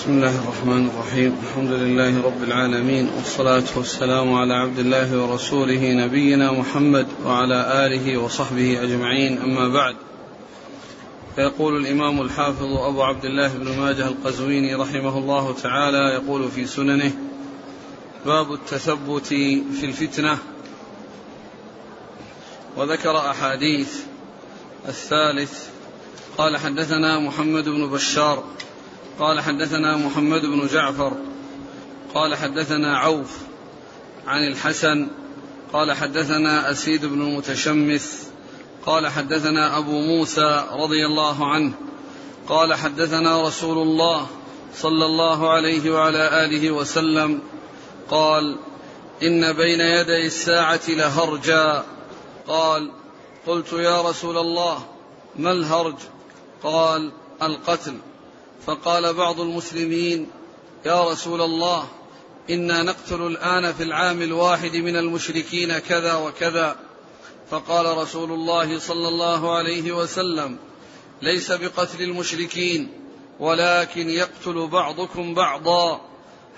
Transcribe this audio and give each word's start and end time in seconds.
بسم 0.00 0.10
الله 0.10 0.38
الرحمن 0.38 0.88
الرحيم. 0.88 1.38
الحمد 1.42 1.70
لله 1.70 2.22
رب 2.22 2.42
العالمين 2.42 3.08
والصلاة 3.16 3.64
والسلام 3.76 4.34
على 4.34 4.54
عبد 4.54 4.78
الله 4.78 5.22
ورسوله 5.22 5.92
نبينا 5.92 6.52
محمد 6.52 7.06
وعلى 7.24 7.86
آله 7.86 8.18
وصحبه 8.18 8.82
أجمعين. 8.82 9.38
أما 9.38 9.68
بعد 9.68 9.96
فيقول 11.36 11.76
الإمام 11.76 12.20
الحافظ 12.20 12.72
أبو 12.72 13.02
عبد 13.02 13.24
الله 13.24 13.48
بن 13.48 13.80
ماجه 13.80 14.08
القزويني 14.08 14.74
رحمه 14.74 15.18
الله 15.18 15.54
تعالى 15.54 16.14
يقول 16.14 16.50
في 16.50 16.66
سننه 16.66 17.12
باب 18.26 18.52
التثبت 18.52 19.26
في 19.80 19.84
الفتنة. 19.84 20.38
وذكر 22.76 23.16
أحاديث 23.30 23.92
الثالث 24.88 25.68
قال 26.38 26.56
حدثنا 26.56 27.18
محمد 27.18 27.64
بن 27.68 27.86
بشار 27.86 28.44
قال 29.18 29.40
حدثنا 29.40 29.96
محمد 29.96 30.40
بن 30.40 30.66
جعفر 30.66 31.16
قال 32.14 32.34
حدثنا 32.34 32.98
عوف 32.98 33.38
عن 34.26 34.46
الحسن 34.46 35.08
قال 35.72 35.92
حدثنا 35.92 36.70
أسيد 36.70 37.06
بن 37.06 37.22
المتشمث 37.22 38.28
قال 38.86 39.08
حدثنا 39.08 39.78
أبو 39.78 40.00
موسى 40.00 40.66
رضي 40.72 41.06
الله 41.06 41.52
عنه 41.52 41.72
قال 42.48 42.74
حدثنا 42.74 43.46
رسول 43.46 43.78
الله 43.78 44.26
صلى 44.74 45.06
الله 45.06 45.50
عليه 45.50 45.90
وعلى 45.90 46.44
آله 46.44 46.70
وسلم 46.70 47.40
قال 48.10 48.56
إن 49.22 49.52
بين 49.52 49.80
يدي 49.80 50.26
الساعة 50.26 50.80
لهرجا 50.88 51.84
قال 52.46 52.90
قلت 53.46 53.72
يا 53.72 54.02
رسول 54.02 54.38
الله 54.38 54.84
ما 55.36 55.52
الهرج؟ 55.52 55.94
قال 56.62 57.12
القتل 57.42 57.94
فقال 58.70 59.14
بعض 59.14 59.40
المسلمين 59.40 60.30
يا 60.86 61.10
رسول 61.10 61.40
الله 61.40 61.88
إنا 62.50 62.82
نقتل 62.82 63.26
الآن 63.26 63.72
في 63.72 63.82
العام 63.82 64.22
الواحد 64.22 64.76
من 64.76 64.96
المشركين 64.96 65.78
كذا 65.78 66.14
وكذا. 66.14 66.76
فقال 67.50 67.98
رسول 67.98 68.32
الله 68.32 68.78
صلى 68.78 69.08
الله 69.08 69.56
عليه 69.56 69.92
وسلم 69.92 70.58
ليس 71.22 71.52
بقتل 71.52 72.02
المشركين 72.02 72.88
ولكن 73.40 74.10
يقتل 74.10 74.66
بعضكم 74.66 75.34
بعضا 75.34 76.00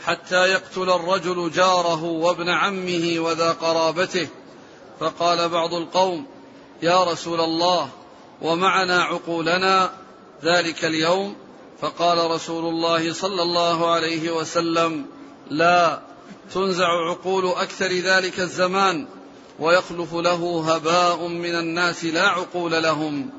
حتى 0.05 0.49
يقتل 0.49 0.91
الرجل 0.91 1.51
جاره 1.51 2.05
وابن 2.05 2.49
عمه 2.49 3.15
وذا 3.19 3.53
قرابته. 3.53 4.29
فقال 5.01 5.49
بعض 5.49 5.75
القوم 5.75 6.27
يا 6.83 7.05
رسول 7.05 7.41
الله 7.41 7.89
ومعنا 8.43 9.03
عقولنا 9.03 9.93
ذلك 10.45 10.85
اليوم 10.85 11.42
فقال 11.83 12.31
رسول 12.31 12.65
الله 12.65 13.13
صلى 13.13 13.43
الله 13.43 13.91
عليه 13.93 14.31
وسلم 14.31 15.07
لا 15.51 16.01
تنزع 16.55 16.87
عقول 16.87 17.47
أكثر 17.47 17.93
ذلك 17.93 18.41
الزمان 18.41 19.07
ويخلف 19.59 20.15
له 20.15 20.75
هباء 20.75 21.27
من 21.27 21.55
الناس 21.55 22.05
لا 22.05 22.29
عقول 22.29 22.73
لهم. 22.73 23.31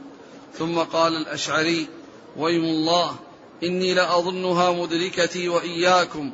ثم 0.59 0.79
قال 0.79 1.15
الأشعري 1.15 1.87
ويم 2.37 2.63
الله 2.63 3.15
إني 3.63 3.93
لأظنها 3.93 4.71
مدركتي 4.71 5.49
وإياكم. 5.49 6.31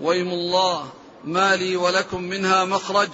ويم 0.00 0.28
الله 0.28 0.88
ما 1.24 1.56
لي 1.56 1.76
ولكم 1.76 2.22
منها 2.22 2.64
مخرج 2.64 3.08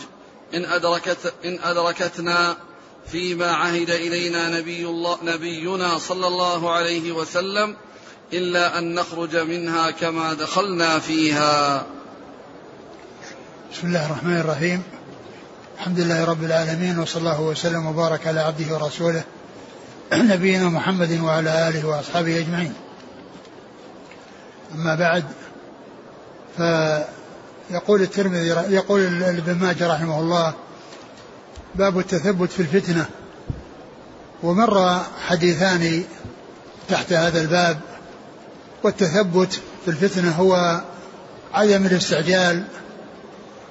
إن 0.54 0.64
أدركت 0.64 1.34
إن 1.44 1.58
أدركتنا 1.62 2.56
فيما 3.06 3.52
عهد 3.52 3.90
إلينا 3.90 4.58
نبي 4.58 4.86
الله 4.86 5.18
نبينا 5.22 5.98
صلى 5.98 6.26
الله 6.26 6.70
عليه 6.70 7.12
وسلم 7.12 7.76
إلا 8.32 8.78
أن 8.78 8.94
نخرج 8.94 9.36
منها 9.36 9.90
كما 9.90 10.34
دخلنا 10.34 10.98
فيها. 10.98 11.86
بسم 13.72 13.86
الله 13.86 14.06
الرحمن 14.06 14.36
الرحيم. 14.36 14.82
الحمد 15.78 16.00
لله 16.00 16.24
رب 16.24 16.44
العالمين 16.44 16.98
وصلى 16.98 17.20
الله 17.20 17.40
وسلم 17.40 17.86
وبارك 17.86 18.26
على 18.26 18.40
عبده 18.40 18.74
ورسوله 18.74 19.24
نبينا 20.12 20.68
محمد 20.68 21.20
وعلى 21.20 21.68
آله 21.68 21.86
وأصحابه 21.86 22.38
أجمعين. 22.38 22.74
أما 24.74 24.94
بعد 24.94 25.24
فيقول 26.56 28.02
الترمذي 28.02 28.46
يقول 28.74 29.22
ابن 29.22 29.54
ماجه 29.54 29.94
رحمه 29.94 30.20
الله 30.20 30.54
باب 31.74 31.98
التثبت 31.98 32.50
في 32.50 32.60
الفتنة. 32.60 33.06
ومر 34.42 35.00
حديثان 35.26 36.04
تحت 36.88 37.12
هذا 37.12 37.40
الباب. 37.40 37.80
والتثبت 38.86 39.60
في 39.84 39.88
الفتنة 39.88 40.30
هو 40.30 40.80
عدم 41.54 41.86
الاستعجال 41.86 42.62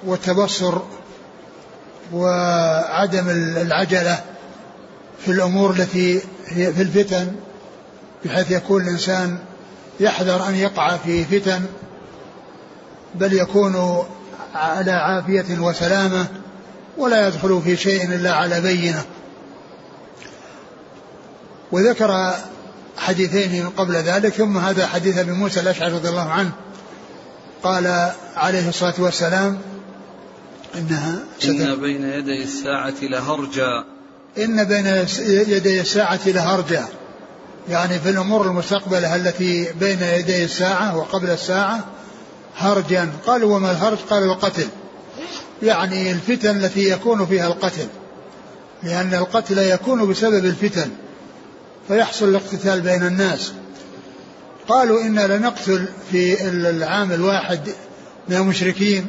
والتبصر 0.06 0.78
وعدم 2.12 3.28
العجلة 3.56 4.20
في 5.24 5.32
الأمور 5.32 5.70
التي 5.70 6.20
هي 6.46 6.72
في 6.72 6.82
الفتن 6.82 7.32
بحيث 8.24 8.50
يكون 8.50 8.82
الإنسان 8.82 9.38
يحذر 10.00 10.48
أن 10.48 10.54
يقع 10.54 10.96
في 10.96 11.24
فتن 11.24 11.62
بل 13.14 13.32
يكون 13.32 14.04
على 14.54 14.92
عافية 14.92 15.58
وسلامة 15.58 16.26
ولا 16.98 17.28
يدخل 17.28 17.62
في 17.64 17.76
شيء 17.76 18.04
إلا 18.04 18.32
على 18.32 18.60
بينة. 18.60 19.04
وذكر 21.72 22.34
حديثين 22.96 23.68
قبل 23.68 23.94
ذلك 23.94 24.32
ثم 24.32 24.58
هذا 24.58 24.86
حديث 24.86 25.18
أبي 25.18 25.32
موسى 25.32 25.60
الأشعري 25.60 25.92
رضي 25.92 26.08
الله 26.08 26.30
عنه. 26.30 26.52
قال 27.62 28.12
عليه 28.36 28.68
الصلاة 28.68 28.94
والسلام 28.98 29.58
إنها 30.74 31.18
إن 31.44 31.80
بين 31.80 32.04
يدي 32.04 32.42
الساعة 32.42 32.94
لهرجا. 33.02 33.84
إن 34.38 34.64
بين 34.64 34.86
يدي 35.26 35.80
الساعة 35.80 36.20
لهرجا. 36.26 36.84
يعني 37.68 37.98
في 37.98 38.10
الأمور 38.10 38.46
المستقبلة 38.46 39.16
التي 39.16 39.72
بين 39.80 40.02
يدي 40.02 40.44
الساعة 40.44 40.96
وقبل 40.96 41.30
الساعة 41.30 41.84
هرجا. 42.56 43.08
قالوا 43.26 43.56
وما 43.56 43.70
الهرج؟ 43.70 43.98
قال 44.10 44.22
القتل. 44.22 44.68
يعني 45.62 46.12
الفتن 46.12 46.56
التي 46.56 46.90
يكون 46.90 47.26
فيها 47.26 47.46
القتل. 47.46 47.86
لأن 48.82 49.14
القتل 49.14 49.58
يكون 49.58 50.10
بسبب 50.10 50.44
الفتن. 50.44 50.90
فيحصل 51.88 52.28
الاقتتال 52.28 52.80
بين 52.80 53.06
الناس. 53.06 53.52
قالوا 54.68 55.02
إنا 55.02 55.36
لنقتل 55.36 55.88
في 56.10 56.48
العام 56.48 57.12
الواحد 57.12 57.60
من 58.28 58.36
المشركين 58.36 59.06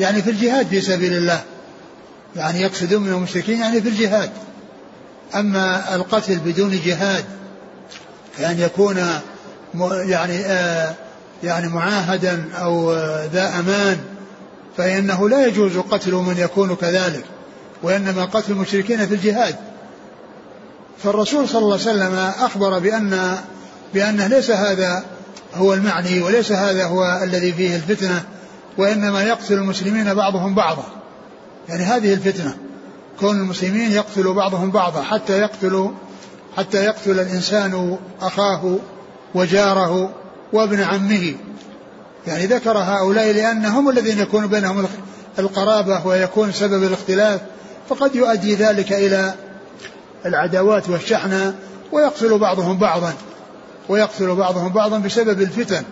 يعني 0.00 0.22
في 0.22 0.30
الجهاد 0.30 0.66
في 0.66 0.80
سبيل 0.80 1.12
الله. 1.12 1.42
يعني 2.36 2.60
يقصدون 2.60 3.02
من 3.02 3.12
المشركين 3.12 3.60
يعني 3.60 3.82
في 3.82 3.88
الجهاد. 3.88 4.30
أما 5.34 5.94
القتل 5.94 6.36
بدون 6.36 6.80
جهاد 6.84 7.24
كأن 8.38 8.60
يكون 8.60 8.96
يعني 9.84 10.44
آه 10.46 10.94
يعني 11.44 11.68
معاهدا 11.68 12.44
أو 12.54 12.92
ذا 13.32 13.58
أمان 13.58 13.98
فإنه 14.76 15.28
لا 15.28 15.46
يجوز 15.46 15.76
قتل 15.76 16.12
من 16.12 16.34
يكون 16.38 16.76
كذلك 16.76 17.24
وإنما 17.82 18.24
قتل 18.24 18.52
المشركين 18.52 19.06
في 19.06 19.14
الجهاد. 19.14 19.56
فالرسول 21.02 21.48
صلى 21.48 21.58
الله 21.58 21.72
عليه 21.72 21.82
وسلم 21.82 22.14
أخبر 22.40 22.78
بأن 22.78 23.38
بأنه 23.94 24.26
ليس 24.26 24.50
هذا 24.50 25.04
هو 25.54 25.74
المعني 25.74 26.20
وليس 26.20 26.52
هذا 26.52 26.84
هو 26.84 27.20
الذي 27.22 27.52
فيه 27.52 27.76
الفتنة 27.76 28.22
وإنما 28.78 29.22
يقتل 29.22 29.54
المسلمين 29.54 30.14
بعضهم 30.14 30.54
بعضا. 30.54 30.84
يعني 31.68 31.84
هذه 31.84 32.14
الفتنة 32.14 32.56
كون 33.20 33.36
المسلمين 33.36 33.92
يقتل 33.92 34.32
بعضهم 34.32 34.70
بعضا 34.70 35.02
حتى 35.02 35.38
يقتل 35.38 35.90
حتى 36.56 36.84
يقتل 36.84 37.20
الإنسان 37.20 37.98
أخاه 38.20 38.78
وجاره 39.34 40.14
وابن 40.52 40.80
عمه. 40.80 41.34
يعني 42.26 42.46
ذكر 42.46 42.78
هؤلاء 42.78 43.32
لأنهم 43.32 43.90
الذين 43.90 44.18
يكون 44.18 44.46
بينهم 44.46 44.86
القرابة 45.38 46.06
ويكون 46.06 46.52
سبب 46.52 46.82
الاختلاف 46.82 47.40
فقد 47.88 48.16
يؤدي 48.16 48.54
ذلك 48.54 48.92
إلى 48.92 49.34
العداوات 50.26 50.88
والشحنة 50.88 51.54
ويقتل 51.92 52.38
بعضهم 52.38 52.78
بعضا 52.78 53.14
ويقتل 53.88 54.34
بعضهم 54.34 54.72
بعضا 54.72 54.98
بسبب 54.98 55.40
الفتن. 55.40 55.84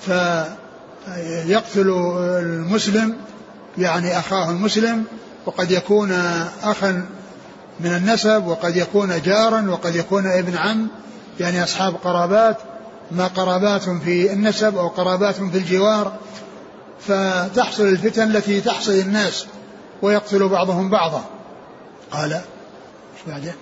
فيقتل 0.00 1.88
المسلم 2.42 3.16
يعني 3.78 4.18
أخاه 4.18 4.50
المسلم 4.50 5.04
وقد 5.46 5.70
يكون 5.70 6.12
أخا 6.62 7.06
من 7.80 7.94
النسب 7.94 8.46
وقد 8.46 8.76
يكون 8.76 9.22
جارا 9.22 9.70
وقد 9.70 9.96
يكون 9.96 10.26
ابن 10.26 10.56
عم 10.56 10.88
يعني 11.40 11.62
أصحاب 11.62 11.94
قرابات 12.04 12.56
ما 13.10 13.26
قرابات 13.26 13.82
في 13.82 14.32
النسب 14.32 14.76
أو 14.76 14.88
قرابات 14.88 15.34
في 15.34 15.58
الجوار. 15.58 16.12
فتحصل 17.00 17.82
الفتن 17.82 18.36
التي 18.36 18.60
تحصل 18.60 18.92
الناس 18.92 19.46
ويقتل 20.02 20.48
بعضهم 20.48 20.90
بعضا. 20.90 21.24
قال 22.10 22.40
بعده؟ 23.26 23.54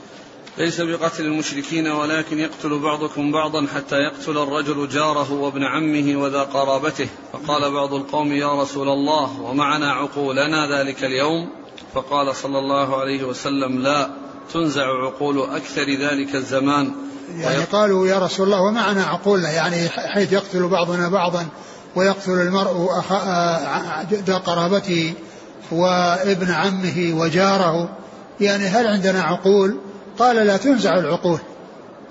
ليس 0.59 0.81
بقتل 0.81 1.25
المشركين 1.25 1.89
ولكن 1.89 2.39
يقتل 2.39 2.79
بعضكم 2.79 3.33
بعضا 3.33 3.67
حتى 3.75 3.97
يقتل 3.97 4.39
الرجل 4.39 4.89
جاره 4.89 5.33
وابن 5.33 5.65
عمه 5.65 6.23
وذا 6.23 6.43
قرابته. 6.43 7.09
فقال 7.33 7.73
بعض 7.73 7.95
القوم 7.95 8.33
يا 8.33 8.63
رسول 8.63 8.89
الله 8.89 9.41
ومعنا 9.41 9.93
عقولنا 9.93 10.79
ذلك 10.79 11.05
اليوم؟ 11.05 11.49
فقال 11.95 12.37
صلى 12.37 12.59
الله 12.59 13.01
عليه 13.01 13.25
وسلم 13.25 13.79
لا 13.79 14.11
تنزع 14.53 14.87
عقول 14.87 15.43
أكثر 15.43 15.91
ذلك 15.91 16.35
الزمان. 16.35 16.93
يعني 17.39 17.65
قالوا 17.65 18.07
يا 18.07 18.19
رسول 18.19 18.47
الله 18.47 18.61
ومعنا 18.61 19.05
عقولنا 19.05 19.51
يعني 19.51 19.89
حيث 19.89 20.33
يقتل 20.33 20.69
بعضنا 20.69 21.09
بعضا 21.09 21.47
ويقتل 21.97 22.33
المرء 22.33 22.91
ذا 24.13 24.37
قرابته 24.37 25.15
وابن 25.71 26.51
عمه 26.51 27.21
وجاره. 27.21 28.02
يعني 28.41 28.65
هل 28.65 28.87
عندنا 28.87 29.23
عقول؟ 29.23 29.77
قال 30.19 30.37
لا 30.37 30.57
تنزع 30.57 30.99
العقول. 30.99 31.39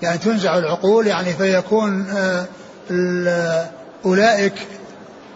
يعني 0.01 0.17
تنزع 0.17 0.57
العقول 0.57 1.07
يعني 1.07 1.33
فيكون 1.33 2.05
آه، 2.91 3.65
أولئك 4.05 4.53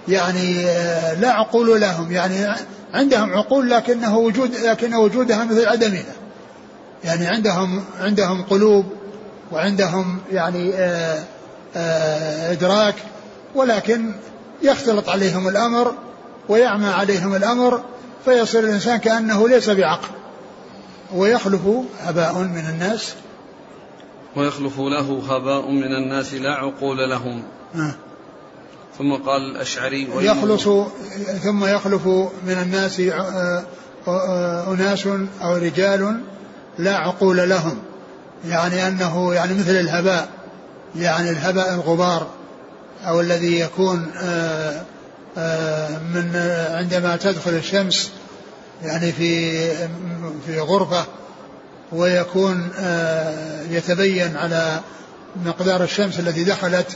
يعني 0.08 0.66
آه، 0.66 1.14
لا 1.14 1.32
عقول 1.32 1.82
لهم. 1.82 2.12
يعني 2.12 2.48
عندهم 2.94 3.34
عقول 3.34 3.70
لكنه 3.70 4.18
وجود 4.18 4.56
لكن 4.56 4.96
وجودها 4.96 5.44
مثل 5.44 5.66
عدمها 5.68 6.16
يعني 7.04 7.28
عندهم 7.28 7.84
عندهم 8.00 8.44
قلوب 8.44 8.86
وعندهم 9.52 10.20
يعني 10.32 10.74
آه، 10.76 12.52
إدراك 12.52 12.96
ولكن 13.56 14.12
يختلط 14.62 15.10
عليهم 15.10 15.48
الأمر 15.48 15.96
ويعمى 16.50 16.88
عليهم 16.88 17.36
الأمر 17.36 17.82
فيصير 18.26 18.64
الإنسان 18.64 18.98
كأنه 18.98 19.50
ليس 19.50 19.70
بعقل. 19.70 20.08
ويخلف 21.16 21.62
هباء 22.00 22.38
من 22.38 22.70
الناس. 22.70 23.14
ويخلف 24.36 24.80
له 24.80 25.22
هباء 25.30 25.72
من 25.72 25.96
الناس 25.96 26.34
لا 26.34 26.54
عقول 26.54 27.10
لهم. 27.10 27.44
آه. 27.76 27.96
ثم 28.98 29.14
قال 29.14 29.42
الأشعري 29.42 30.08
يخلص 30.20 30.64
ثم 31.44 31.66
يخلف 31.66 32.08
من 32.48 32.58
الناس 32.62 33.00
آه، 33.00 33.64
آه، 34.08 34.74
أناس 34.74 35.08
أو 35.42 35.56
رجال 35.56 36.22
لا 36.80 36.98
عقول 36.98 37.50
لهم. 37.50 37.78
يعني 38.48 38.88
أنه 38.88 39.34
يعني 39.34 39.54
مثل 39.54 39.72
الهباء 39.72 40.30
يعني 40.96 41.30
الهباء 41.30 41.74
الغبار 41.74 42.28
أو 43.08 43.22
الذي 43.22 43.60
يكون 43.60 44.00
من 46.14 46.32
عندما 46.72 47.16
تدخل 47.16 47.52
الشمس 47.52 48.12
يعني 48.84 49.12
في 49.12 49.70
في 50.46 50.60
غرفة 50.60 51.06
ويكون 51.92 52.70
آه، 52.80 53.62
يتبين 53.70 54.38
على 54.38 54.80
مقدار 55.46 55.84
الشمس 55.84 56.20
التي 56.20 56.44
دخلت 56.44 56.88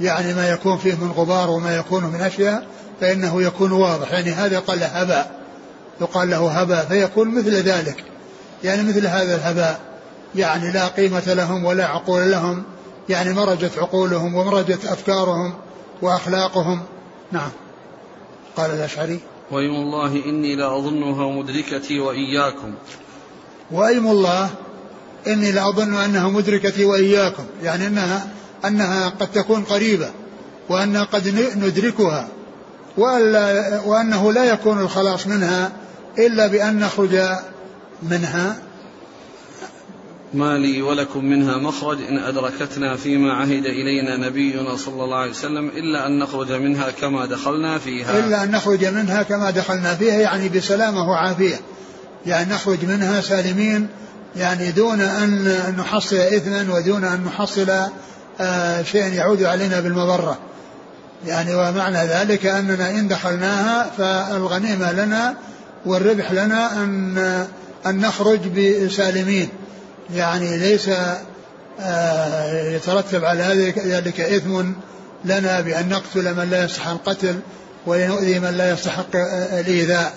يعني 0.00 0.34
ما 0.34 0.50
يكون 0.50 0.78
فيه 0.78 0.94
من 0.94 1.10
غبار 1.16 1.50
وما 1.50 1.76
يكون 1.76 2.04
من 2.04 2.20
أشياء 2.20 2.66
فإنه 3.00 3.42
يكون 3.42 3.72
واضح. 3.72 4.12
يعني 4.12 4.30
هذا 4.30 4.58
قال 4.58 4.80
له 4.80 4.86
هباء 4.86 5.40
يقال 6.00 6.30
له 6.30 6.50
هباء 6.50 6.84
فيكون 6.84 7.38
مثل 7.38 7.54
ذلك. 7.54 8.04
يعني 8.64 8.82
مثل 8.82 9.06
هذا 9.06 9.34
الهباء 9.34 9.80
يعني 10.34 10.72
لا 10.72 10.88
قيمة 10.88 11.34
لهم 11.34 11.64
ولا 11.64 11.86
عقول 11.86 12.30
لهم 12.30 12.62
يعني 13.08 13.32
مرجت 13.32 13.78
عقولهم 13.78 14.34
ومرجت 14.34 14.84
أفكارهم 14.84 15.54
وأخلاقهم. 16.02 16.82
نعم. 17.32 17.50
قال 18.56 18.70
الأشعري. 18.70 19.20
وأيم 19.50 19.74
الله 19.74 20.24
إني 20.26 20.56
لأظنها 20.56 21.30
مدركتي 21.30 22.00
وإياكم. 22.00 22.74
وأيم 23.70 24.06
الله 24.06 24.50
إني 25.26 25.52
لأظن 25.52 25.94
أنها 25.94 26.28
مدركتي 26.28 26.84
وإياكم. 26.84 27.44
يعني 27.62 27.86
أنها 27.86 28.26
أنها 28.64 29.08
قد 29.08 29.32
تكون 29.32 29.62
قريبة 29.64 30.10
وأن 30.68 30.96
قد 30.96 31.28
ندركها 31.56 32.28
وأنه 33.86 34.32
لا 34.32 34.44
يكون 34.44 34.80
الخلاص 34.80 35.26
منها 35.26 35.72
إلا 36.18 36.46
بأن 36.46 36.78
نخرج 36.78 37.20
منها. 38.02 38.56
ما 40.36 40.58
لي 40.58 40.82
ولكم 40.82 41.24
منها 41.24 41.56
مخرج. 41.56 42.02
إن 42.02 42.18
أدركتنا 42.18 42.96
فيما 42.96 43.32
عهد 43.32 43.66
إلينا 43.66 44.16
نبينا 44.16 44.76
صلى 44.76 45.04
الله 45.04 45.16
عليه 45.16 45.30
وسلم 45.30 45.68
إلا 45.68 46.06
أن 46.06 46.18
نخرج 46.18 46.52
منها 46.52 46.90
كما 46.90 47.26
دخلنا 47.26 47.78
فيها. 47.78 48.18
إلا 48.18 48.42
أن 48.42 48.50
نخرج 48.50 48.84
منها 48.84 49.22
كما 49.22 49.50
دخلنا 49.50 49.94
فيها 49.94 50.20
يعني 50.20 50.48
بسلامة 50.48 51.10
وعافية. 51.10 51.60
يعني 52.26 52.54
نخرج 52.54 52.84
منها 52.84 53.20
سالمين 53.20 53.88
يعني 54.36 54.70
دون 54.70 55.00
أن 55.00 55.74
نحصل 55.78 56.16
إثما 56.16 56.74
ودون 56.74 57.04
أن 57.04 57.24
نحصل 57.24 57.70
آه 58.40 58.82
شيئا 58.82 59.08
يعود 59.08 59.42
علينا 59.42 59.80
بالمضرة. 59.80 60.38
يعني 61.26 61.54
ومعنى 61.54 61.98
ذلك 61.98 62.46
أننا 62.46 62.90
إن 62.90 63.08
دخلناها 63.08 63.90
فالغنيمة 63.98 64.92
لنا 64.92 65.34
والربح 65.86 66.32
لنا 66.32 66.82
أن 66.82 67.18
أن 67.86 68.00
نخرج 68.00 68.40
بسالمين. 68.48 69.48
يعني 70.14 70.56
ليس 70.56 70.90
آه، 71.80 72.70
يترتب 72.70 73.24
على 73.24 73.42
ذلك 73.86 74.20
إثم 74.20 74.72
لنا 75.24 75.60
بأن 75.60 75.88
نقتل 75.88 76.34
من 76.34 76.50
لا 76.50 76.64
يستحق 76.64 76.90
القتل 76.90 77.40
ونؤذي 77.86 78.38
من 78.38 78.50
لا 78.50 78.72
يستحق 78.72 79.16
آه، 79.16 79.60
الإيذاء. 79.60 80.14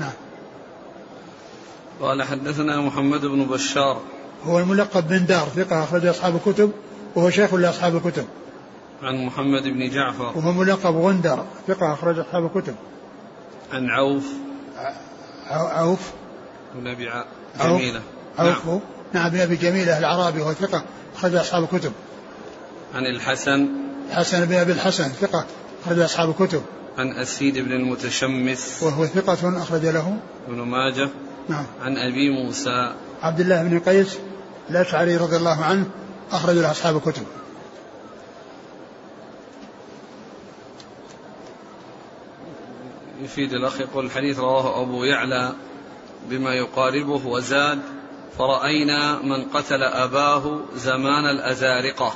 نعم. 0.00 0.12
قال 2.00 2.22
حدثنا 2.22 2.80
محمد 2.80 3.20
بن 3.20 3.44
بشار. 3.44 4.00
هو 4.44 4.58
الملقب 4.58 5.08
بن 5.08 5.26
دار 5.26 5.48
ثقة 5.56 5.84
أخرج 5.84 6.06
أصحاب 6.06 6.36
الكتب 6.36 6.72
وهو 7.14 7.30
شيخ 7.30 7.54
لأصحاب 7.54 7.96
الكتب. 7.96 8.24
عن 9.02 9.24
محمد 9.24 9.62
بن 9.62 9.90
جعفر. 9.90 10.38
وهو 10.38 10.52
ملقب 10.52 10.96
غندر 10.96 11.44
ثقة 11.68 11.92
أخرج 11.92 12.18
أصحاب 12.18 12.56
الكتب. 12.56 12.74
عن 13.72 13.90
عوف. 13.90 14.24
عوف؟ 15.50 16.10
بن 16.74 16.86
أبي 16.86 17.10
جميلة. 17.64 18.00
عوف 18.38 18.66
نعم. 18.66 18.80
نعم 19.12 19.30
بن 19.30 19.40
ابي 19.40 19.56
جميله 19.56 19.98
الأعرابي 19.98 20.40
وهو 20.40 20.52
ثقة 20.52 20.82
أخرج 21.16 21.34
أصحاب 21.34 21.62
الكتب. 21.62 21.92
عن 22.94 23.06
الحسن 23.06 23.68
الحسن 24.10 24.44
بن 24.44 24.54
أبي 24.54 24.72
الحسن 24.72 25.08
ثقة 25.08 25.46
أخرج 25.84 25.98
أصحاب 25.98 26.30
الكتب. 26.30 26.62
عن 26.98 27.12
أسيد 27.12 27.58
بن 27.58 27.72
المتشمس 27.72 28.82
وهو 28.82 29.06
ثقة 29.06 29.62
أخرج 29.62 29.86
له 29.86 30.16
ابن 30.48 30.60
ماجه 30.60 31.08
نعم 31.48 31.66
عن 31.82 31.96
أبي 31.96 32.30
موسى 32.30 32.94
عبد 33.22 33.40
الله 33.40 33.62
بن 33.62 33.78
قيس 33.78 34.18
الأشعري 34.70 35.16
رضي 35.16 35.36
الله 35.36 35.64
عنه 35.64 35.86
أخرج 36.32 36.54
له 36.54 36.70
أصحاب 36.70 36.96
الكتب. 36.96 37.22
يفيد 43.22 43.52
الأخ 43.52 43.80
يقول 43.80 44.06
الحديث 44.06 44.38
رواه 44.38 44.82
أبو 44.82 45.04
يعلى 45.04 45.52
بما 46.30 46.54
يقاربه 46.54 47.26
وزاد 47.26 47.78
فرأينا 48.38 49.22
من 49.22 49.44
قتل 49.44 49.82
أباه 49.82 50.60
زمان 50.74 51.24
الأزارقة. 51.24 52.14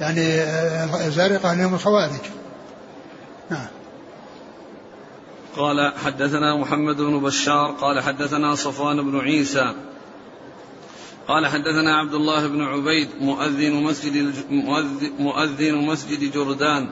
يعني 0.00 0.42
الأزارقة 0.84 1.66
هم 1.66 1.74
الخوارج. 1.74 2.20
نعم. 3.50 3.66
قال 5.56 5.92
حدثنا 6.04 6.56
محمد 6.56 6.96
بن 6.96 7.20
بشار 7.20 7.70
قال 7.70 8.00
حدثنا 8.00 8.54
صفوان 8.54 9.10
بن 9.10 9.20
عيسى 9.20 9.74
قال 11.28 11.46
حدثنا 11.46 11.98
عبد 11.98 12.14
الله 12.14 12.46
بن 12.46 12.62
عبيد 12.62 13.08
مؤذن 13.20 13.82
مسجد 13.82 14.34
مؤذن 15.18 15.74
مسجد 15.74 16.32
جردان 16.32 16.88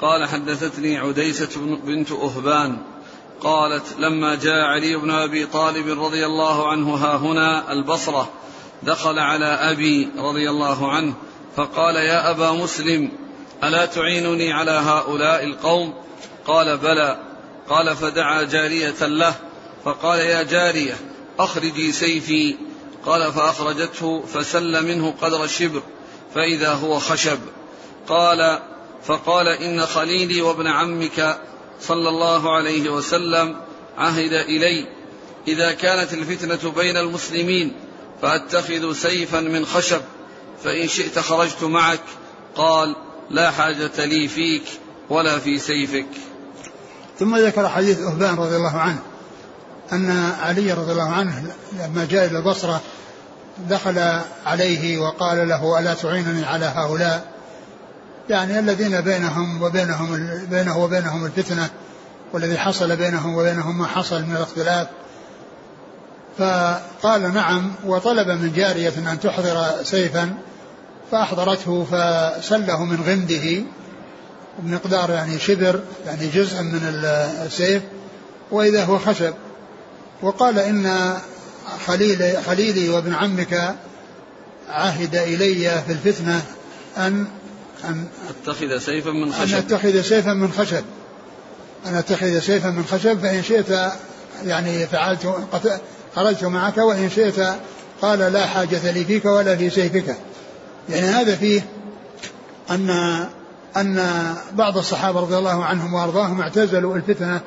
قال 0.00 0.28
حدثتني 0.28 0.98
عديسة 0.98 1.76
بنت 1.84 2.12
أهبان 2.12 2.78
قالت 3.40 3.84
لما 3.98 4.34
جاء 4.34 4.60
علي 4.64 4.96
بن 4.96 5.10
أبي 5.10 5.46
طالب 5.46 6.02
رضي 6.04 6.26
الله 6.26 6.70
عنه 6.70 6.94
ها 6.94 7.16
هنا 7.16 7.72
البصرة 7.72 8.30
دخل 8.82 9.18
على 9.18 9.46
أبي 9.46 10.08
رضي 10.18 10.50
الله 10.50 10.92
عنه 10.92 11.14
فقال 11.56 11.96
يا 11.96 12.30
أبا 12.30 12.50
مسلم 12.50 13.10
ألا 13.64 13.86
تعينني 13.86 14.52
على 14.52 14.70
هؤلاء 14.70 15.44
القوم؟ 15.44 15.94
قال 16.46 16.78
بلى. 16.78 17.20
قال 17.68 17.96
فدعا 17.96 18.42
جارية 18.42 19.06
له 19.06 19.34
فقال 19.84 20.18
يا 20.18 20.42
جارية 20.42 20.94
أخرجي 21.38 21.92
سيفي. 21.92 22.56
قال 23.06 23.32
فأخرجته 23.32 24.22
فسل 24.26 24.86
منه 24.86 25.14
قدر 25.22 25.44
الشبر 25.44 25.82
فإذا 26.34 26.72
هو 26.72 26.98
خشب. 26.98 27.38
قال 28.08 28.58
فقال 29.04 29.48
إن 29.48 29.80
خليلي 29.80 30.42
وابن 30.42 30.66
عمك 30.66 31.38
صلى 31.82 32.08
الله 32.08 32.56
عليه 32.56 32.90
وسلم 32.90 33.56
عهد 33.98 34.32
إلي. 34.32 34.86
إذا 35.48 35.72
كانت 35.72 36.12
الفتنة 36.12 36.72
بين 36.72 36.96
المسلمين 36.96 37.72
فأتخذ 38.22 38.92
سيفا 38.92 39.40
من 39.40 39.66
خشب 39.66 40.00
فإن 40.64 40.88
شئت 40.88 41.18
خرجت 41.18 41.64
معك. 41.64 42.00
قال 42.54 42.96
لا 43.30 43.50
حاجة 43.50 44.04
لي 44.04 44.28
فيك 44.28 44.62
ولا 45.10 45.38
في 45.38 45.58
سيفك. 45.58 46.06
ثم 47.18 47.36
ذكر 47.36 47.68
حديث 47.68 48.00
أهبان 48.00 48.34
رضي 48.34 48.56
الله 48.56 48.76
عنه 48.76 48.98
أن 49.92 50.32
علي 50.40 50.72
رضي 50.72 50.92
الله 50.92 51.08
عنه 51.08 51.54
لما 51.72 52.06
جاء 52.10 52.26
إلى 52.26 52.38
البصرة 52.38 52.80
دخل 53.58 54.20
عليه 54.46 54.98
وقال 54.98 55.48
له 55.48 55.78
ألا 55.78 55.94
تعينني 55.94 56.44
على 56.44 56.64
هؤلاء؟ 56.64 57.39
يعني 58.30 58.58
الذين 58.58 59.00
بينهم 59.00 59.62
وبينهم 59.62 60.28
بينه 60.50 60.78
وبينهم 60.78 61.26
الفتنة 61.26 61.68
والذي 62.32 62.58
حصل 62.58 62.96
بينهم 62.96 63.34
وبينهم 63.34 63.78
ما 63.78 63.86
حصل 63.86 64.22
من 64.22 64.36
الاختلاف. 64.36 64.88
فقال 66.38 67.34
نعم 67.34 67.72
وطلب 67.84 68.28
من 68.28 68.52
جارية 68.52 68.92
أن 69.12 69.20
تحضر 69.20 69.84
سيفا 69.84 70.34
فأحضرته 71.10 71.84
فسله 71.84 72.84
من 72.84 73.02
غمده 73.06 73.62
بمقدار 74.58 75.10
يعني 75.10 75.38
شبر 75.38 75.80
يعني 76.06 76.28
جزء 76.28 76.62
من 76.62 76.80
السيف 77.46 77.82
وإذا 78.50 78.84
هو 78.84 78.98
خشب. 78.98 79.34
وقال 80.22 80.58
إن 80.58 81.14
خليل 81.86 82.36
خليلي 82.46 82.88
وابن 82.88 83.14
عمك 83.14 83.74
عهد 84.68 85.14
إلي 85.16 85.82
في 85.86 85.92
الفتنة 85.92 86.42
أن 86.96 87.26
أن 87.84 88.06
أتخذ 88.28 88.78
سيفا 88.78 89.10
من 89.10 89.32
خشب. 89.32 89.54
أن 89.54 89.58
أتخذ 89.58 90.00
سيفا 90.00 90.32
من 90.32 90.52
خشب. 90.52 90.84
أن 91.86 91.94
أتخذ 91.94 92.38
سيفا 92.38 92.70
من 92.70 92.84
خشب 92.84 93.18
فإن 93.18 93.42
شئت 93.42 93.92
يعني 94.44 94.86
فعلت 94.86 95.34
خرجت 96.16 96.44
معك 96.44 96.78
وإن 96.78 97.10
شئت 97.10 97.54
قال 98.02 98.18
لا 98.18 98.46
حاجة 98.46 98.92
لي 98.92 99.04
فيك 99.04 99.24
ولا 99.24 99.56
في 99.56 99.70
سيفك. 99.70 100.16
يعني 100.88 101.06
هذا 101.06 101.36
فيه 101.36 101.62
أن 102.70 102.90
أن 103.76 104.06
بعض 104.52 104.78
الصحابة 104.78 105.20
رضي 105.20 105.38
الله 105.38 105.64
عنهم 105.64 105.94
وأرضاهم 105.94 106.40
اعتزلوا 106.40 106.96
الفتنة 106.96 107.40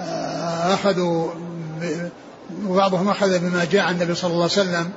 وأخذوا 0.00 1.30
وبعضهم 2.66 3.08
أخذ 3.08 3.38
بما 3.38 3.64
جاء 3.64 3.82
عن 3.82 3.94
النبي 3.94 4.14
صلى 4.14 4.30
الله 4.30 4.42
عليه 4.42 4.52
وسلم 4.52 4.90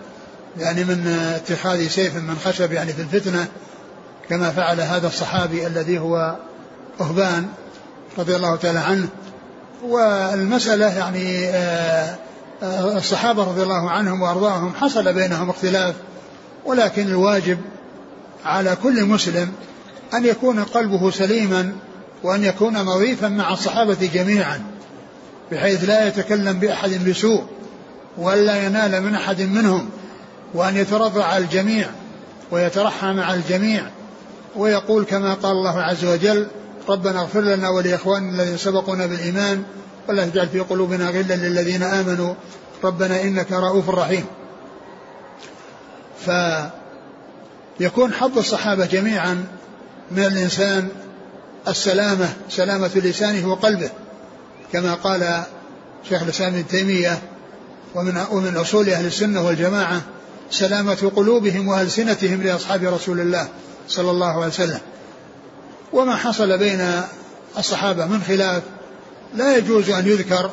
يعني 0.57 0.83
من 0.83 1.07
اتخاذ 1.07 1.87
سيف 1.87 2.15
من 2.15 2.35
خشب 2.45 2.71
يعني 2.71 2.93
في 2.93 3.01
الفتنة 3.01 3.47
كما 4.29 4.51
فعل 4.51 4.81
هذا 4.81 5.07
الصحابي 5.07 5.67
الذي 5.67 5.99
هو 5.99 6.35
أهبان 7.01 7.47
رضي 8.17 8.35
الله 8.35 8.55
تعالى 8.55 8.79
عنه. 8.79 9.07
والمسألة 9.83 10.97
يعني 10.97 11.47
آه، 11.47 12.17
الصحابة 12.97 13.43
رضي 13.43 13.63
الله 13.63 13.89
عنهم 13.89 14.21
وأرضاهم 14.21 14.73
حصل 14.73 15.13
بينهم 15.13 15.49
اختلاف 15.49 15.95
ولكن 16.65 17.07
الواجب 17.07 17.57
على 18.45 18.77
كل 18.83 19.05
مسلم 19.05 19.51
أن 20.13 20.25
يكون 20.25 20.63
قلبه 20.63 21.11
سليما 21.11 21.75
وأن 22.23 22.43
يكون 22.43 22.77
نظيفا 22.77 23.27
مع 23.27 23.53
الصحابة 23.53 24.09
جميعا 24.13 24.61
بحيث 25.51 25.83
لا 25.83 26.07
يتكلم 26.07 26.59
بأحد 26.59 27.09
بسوء 27.09 27.43
ولا 28.17 28.65
ينال 28.65 29.03
من 29.03 29.15
أحد 29.15 29.41
منهم. 29.41 29.89
وأن 30.53 30.77
يترضى 30.77 31.23
على 31.23 31.43
الجميع 31.43 31.89
ويترحم 32.51 33.19
على 33.19 33.39
الجميع 33.39 33.83
ويقول 34.55 35.03
كما 35.03 35.33
قال 35.33 35.51
الله 35.51 35.81
عز 35.81 36.05
وجل 36.05 36.47
ربنا 36.89 37.19
اغفر 37.19 37.41
لنا 37.41 37.69
ولإخواننا 37.69 38.43
الذين 38.43 38.57
سبقونا 38.57 39.05
بالإيمان 39.05 39.63
ولا 40.09 40.25
تجعل 40.25 40.49
في 40.49 40.59
قلوبنا 40.59 41.09
غلا 41.09 41.35
للذين 41.35 41.83
آمنوا 41.83 42.33
ربنا 42.83 43.21
إنك 43.21 43.51
رؤوف 43.51 43.89
رحيم. 43.89 44.25
فيكون 47.79 48.13
حظ 48.13 48.37
الصحابة 48.37 48.85
جميعا 48.85 49.45
من 50.11 50.25
الإنسان 50.25 50.87
السلامة 51.67 52.29
سلامة 52.49 52.91
لسانه 52.95 53.47
وقلبه 53.47 53.89
كما 54.73 54.93
قال 54.93 55.43
شيخ 56.09 56.21
الإسلام 56.23 56.53
ابن 56.53 56.67
تيمية 56.67 57.21
ومن 57.95 58.23
ومن 58.31 58.57
أصول 58.57 58.89
أهل 58.89 59.05
السنة 59.05 59.45
والجماعة 59.45 60.01
سلامة 60.51 61.11
قلوبهم 61.15 61.67
وألسنتهم 61.67 62.43
لأصحاب 62.43 62.83
رسول 62.83 63.19
الله 63.19 63.47
صلى 63.87 64.11
الله 64.11 64.33
عليه 64.35 64.47
وسلم. 64.47 64.79
وما 65.93 66.15
حصل 66.15 66.57
بين 66.57 67.01
الصحابة 67.57 68.05
من 68.05 68.21
خلاف 68.21 68.63
لا 69.35 69.57
يجوز 69.57 69.89
أن 69.89 70.07
يذكر 70.07 70.51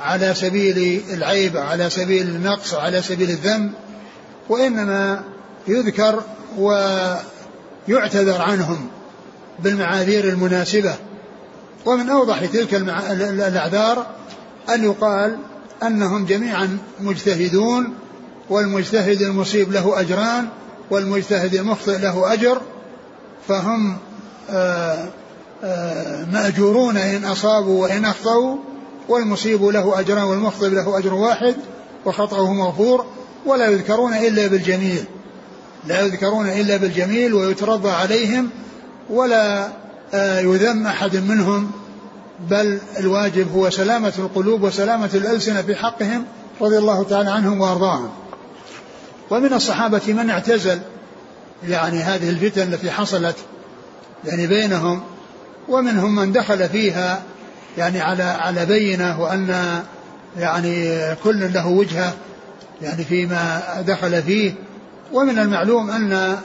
على 0.00 0.34
سبيل 0.34 1.02
العيب 1.12 1.56
على 1.56 1.90
سبيل 1.90 2.28
النقص 2.28 2.74
على 2.74 3.02
سبيل 3.02 3.30
الذم 3.30 3.70
وإنما 4.48 5.22
يذكر 5.68 6.22
ويعتذر 6.58 8.42
عنهم 8.42 8.88
بالمعاذير 9.58 10.24
المناسبة. 10.24 10.94
ومن 11.86 12.10
أوضح 12.10 12.44
تلك 12.44 12.74
الأعذار 12.74 14.06
أن 14.68 14.84
يقال 14.84 15.38
أنهم 15.82 16.26
جميعا 16.26 16.78
مجتهدون 17.00 17.94
والمجتهد 18.50 19.22
المصيب 19.22 19.72
له 19.72 20.00
أجران 20.00 20.48
والمجتهد 20.90 21.54
المخطئ 21.54 21.98
له 21.98 22.32
أجر 22.32 22.60
فهم 23.48 23.96
آه، 24.50 25.08
آه، 25.64 26.24
مأجورون 26.24 26.96
إن 26.96 27.24
أصابوا 27.24 27.82
وإن 27.82 28.04
أخطأوا 28.04 28.56
والمصيب 29.08 29.64
له 29.64 30.00
أجران 30.00 30.22
والمخطئ 30.22 30.68
له 30.68 30.98
أجر 30.98 31.14
واحد 31.14 31.54
وخطأه 32.04 32.52
مغفور 32.52 33.06
ولا 33.46 33.70
يذكرون 33.70 34.14
إلا 34.14 34.46
بالجميل. 34.46 35.04
لا 35.86 36.00
يذكرون 36.00 36.48
إلا 36.48 36.76
بالجميل 36.76 37.34
ويترضى 37.34 37.90
عليهم 37.90 38.50
ولا 39.10 39.68
آه، 40.14 40.40
يذم 40.40 40.86
أحد 40.86 41.16
منهم 41.16 41.70
بل 42.50 42.78
الواجب 42.98 43.52
هو 43.52 43.70
سلامة 43.70 44.12
القلوب 44.18 44.62
وسلامة 44.62 45.10
الألسنة 45.14 45.62
في 45.62 45.74
حقهم 45.74 46.24
رضي 46.60 46.78
الله 46.78 47.02
تعالى 47.04 47.30
عنهم 47.30 47.60
وأرضاهم. 47.60 48.10
ومن 49.30 49.52
الصحابة 49.52 50.02
من 50.12 50.30
اعتزل 50.30 50.78
يعني 51.68 51.98
هذه 51.98 52.30
الفتن 52.30 52.62
التي 52.62 52.90
حصلت 52.90 53.36
يعني 54.24 54.46
بينهم 54.46 55.00
ومنهم 55.68 56.14
من 56.14 56.32
دخل 56.32 56.68
فيها 56.68 57.22
يعني 57.78 58.00
على 58.00 58.22
على 58.22 58.66
بينة 58.66 59.20
وأن 59.20 59.82
يعني 60.38 60.98
كل 61.24 61.52
له 61.52 61.66
وجهة 61.66 62.14
يعني 62.82 63.04
فيما 63.04 63.62
دخل 63.86 64.22
فيه. 64.22 64.54
ومن 65.12 65.38
المعلوم 65.38 65.90
أن 65.90 66.36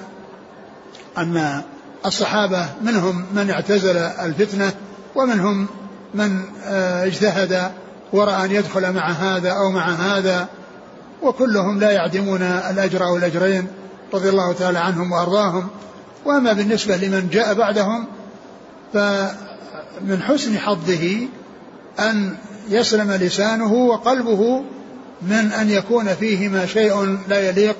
أن 1.17 1.61
الصحابة 2.05 2.65
منهم 2.81 3.25
من 3.33 3.49
اعتزل 3.49 3.97
الفتنة 3.97 4.71
ومنهم 5.15 5.67
من 6.13 6.41
آه، 6.65 7.05
اجتهد 7.05 7.71
وراى 8.13 8.45
أن 8.45 8.51
يدخل 8.51 8.93
مع 8.93 9.11
هذا 9.11 9.51
أو 9.51 9.71
مع 9.71 9.89
هذا. 9.91 10.47
وكلهم 11.23 11.79
لا 11.79 11.91
يعدمون 11.91 12.41
الأجر 12.41 13.05
أو 13.05 13.17
الأجرين 13.17 13.67
رضي 14.13 14.29
الله 14.29 14.53
تعالى 14.53 14.79
عنهم 14.79 15.11
وأرضاهم. 15.11 15.67
وأما 16.25 16.53
بالنسبة 16.53 16.95
لمن 16.97 17.29
جاء 17.29 17.53
بعدهم 17.53 18.07
فمن 18.93 20.21
حسن 20.21 20.57
حظه 20.57 21.27
أن 21.99 22.35
يسلم 22.69 23.11
لسانه 23.11 23.73
وقلبه 23.73 24.63
من 25.21 25.51
أن 25.51 25.69
يكون 25.69 26.15
فيهما 26.15 26.65
شيء 26.65 27.17
لا 27.27 27.49
يليق 27.49 27.75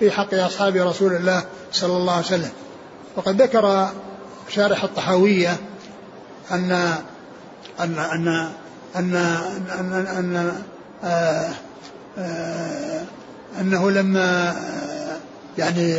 في 0.00 0.10
حق 0.10 0.34
أصحاب 0.34 0.76
رسول 0.76 1.12
الله 1.12 1.42
صلى 1.72 1.96
الله 1.96 2.12
عليه 2.12 2.26
وسلم. 2.26 2.50
وقد 3.16 3.42
ذكر 3.42 3.88
شارح 4.48 4.84
الطحاوية 4.84 5.56
ان 6.52 6.72
ان 7.80 7.98
ان 7.98 8.28
ان 8.96 9.16
ان, 9.16 9.16
أن, 9.78 10.06
أن 10.06 10.36
آه 11.04 11.06
آه 11.06 11.50
أنه 13.60 13.90
لما 13.90 14.56
يعني 15.58 15.96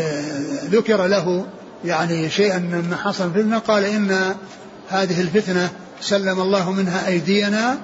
ذكر 0.66 1.08
له 1.08 1.46
يعني 1.86 2.30
شيئا 2.30 2.58
مما 2.58 2.96
حصل 2.96 3.32
في 3.34 3.62
قال 3.68 3.86
إن 3.86 4.36
هذه 4.90 5.22
الفتنة 5.22 5.70
سلم 6.02 6.42
الله 6.42 6.72
منها 6.72 7.08
أيدينا 7.08 7.78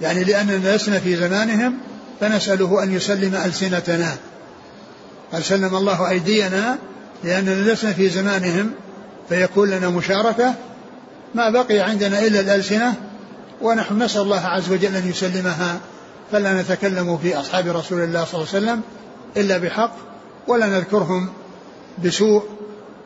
يعني 0.00 0.24
لأننا 0.24 0.76
لسنا 0.76 0.98
في 0.98 1.16
زمانهم 1.16 1.78
فنسأله 2.20 2.82
أن 2.82 2.92
يسلم 2.92 3.34
ألسنتنا. 3.34 4.16
قال 5.32 5.44
سلم 5.44 5.76
الله 5.76 6.10
أيدينا 6.10 6.78
لأننا 7.24 7.72
لسنا 7.72 7.92
في 7.92 8.08
زمانهم 8.08 8.70
فيكون 9.28 9.70
لنا 9.70 9.88
مشاركة. 9.88 10.54
ما 11.34 11.50
بقي 11.50 11.78
عندنا 11.78 12.18
إلا 12.18 12.40
الألسنة 12.40 12.94
ونحن 13.60 14.02
نسأل 14.02 14.22
الله 14.22 14.40
عز 14.40 14.72
وجل 14.72 14.96
أن 14.96 15.08
يسلمها. 15.08 15.80
فلا 16.32 16.62
نتكلم 16.62 17.18
في 17.18 17.40
أصحاب 17.40 17.66
رسول 17.66 18.00
الله 18.00 18.24
صلى 18.24 18.34
الله 18.34 18.48
عليه 18.54 18.64
وسلم 18.64 18.80
إلا 19.36 19.58
بحق 19.58 19.92
ولا 20.48 20.66
نذكرهم 20.66 21.28
بسوء. 22.04 22.42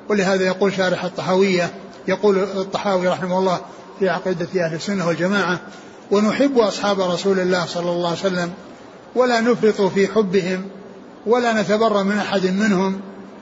ولهذا 0.09 0.47
يقول 0.47 0.73
شارح 0.73 1.05
الطحاوية 1.05 1.71
يقول 2.09 2.39
الطحاوي 2.39 3.09
رحمه 3.09 3.39
الله 3.39 3.61
في 3.99 4.09
عقيدة 4.09 4.67
أهل 4.67 4.75
السنة 4.75 5.07
والجماعة 5.07 5.61
ونحب 6.11 6.59
أصحاب 6.59 7.01
رسول 7.01 7.41
الله 7.41 7.67
صلى 7.67 7.91
الله 7.91 8.09
عليه 8.09 8.19
وسلم 8.19 8.53
ولا 9.15 9.41
نفرط 9.41 9.81
في 9.81 10.09
حبهم 10.09 10.69
ولا 11.27 11.63
نتبرى 11.63 12.05
من 12.05 12.19
أحد 12.19 12.47
منهم 12.47 13.01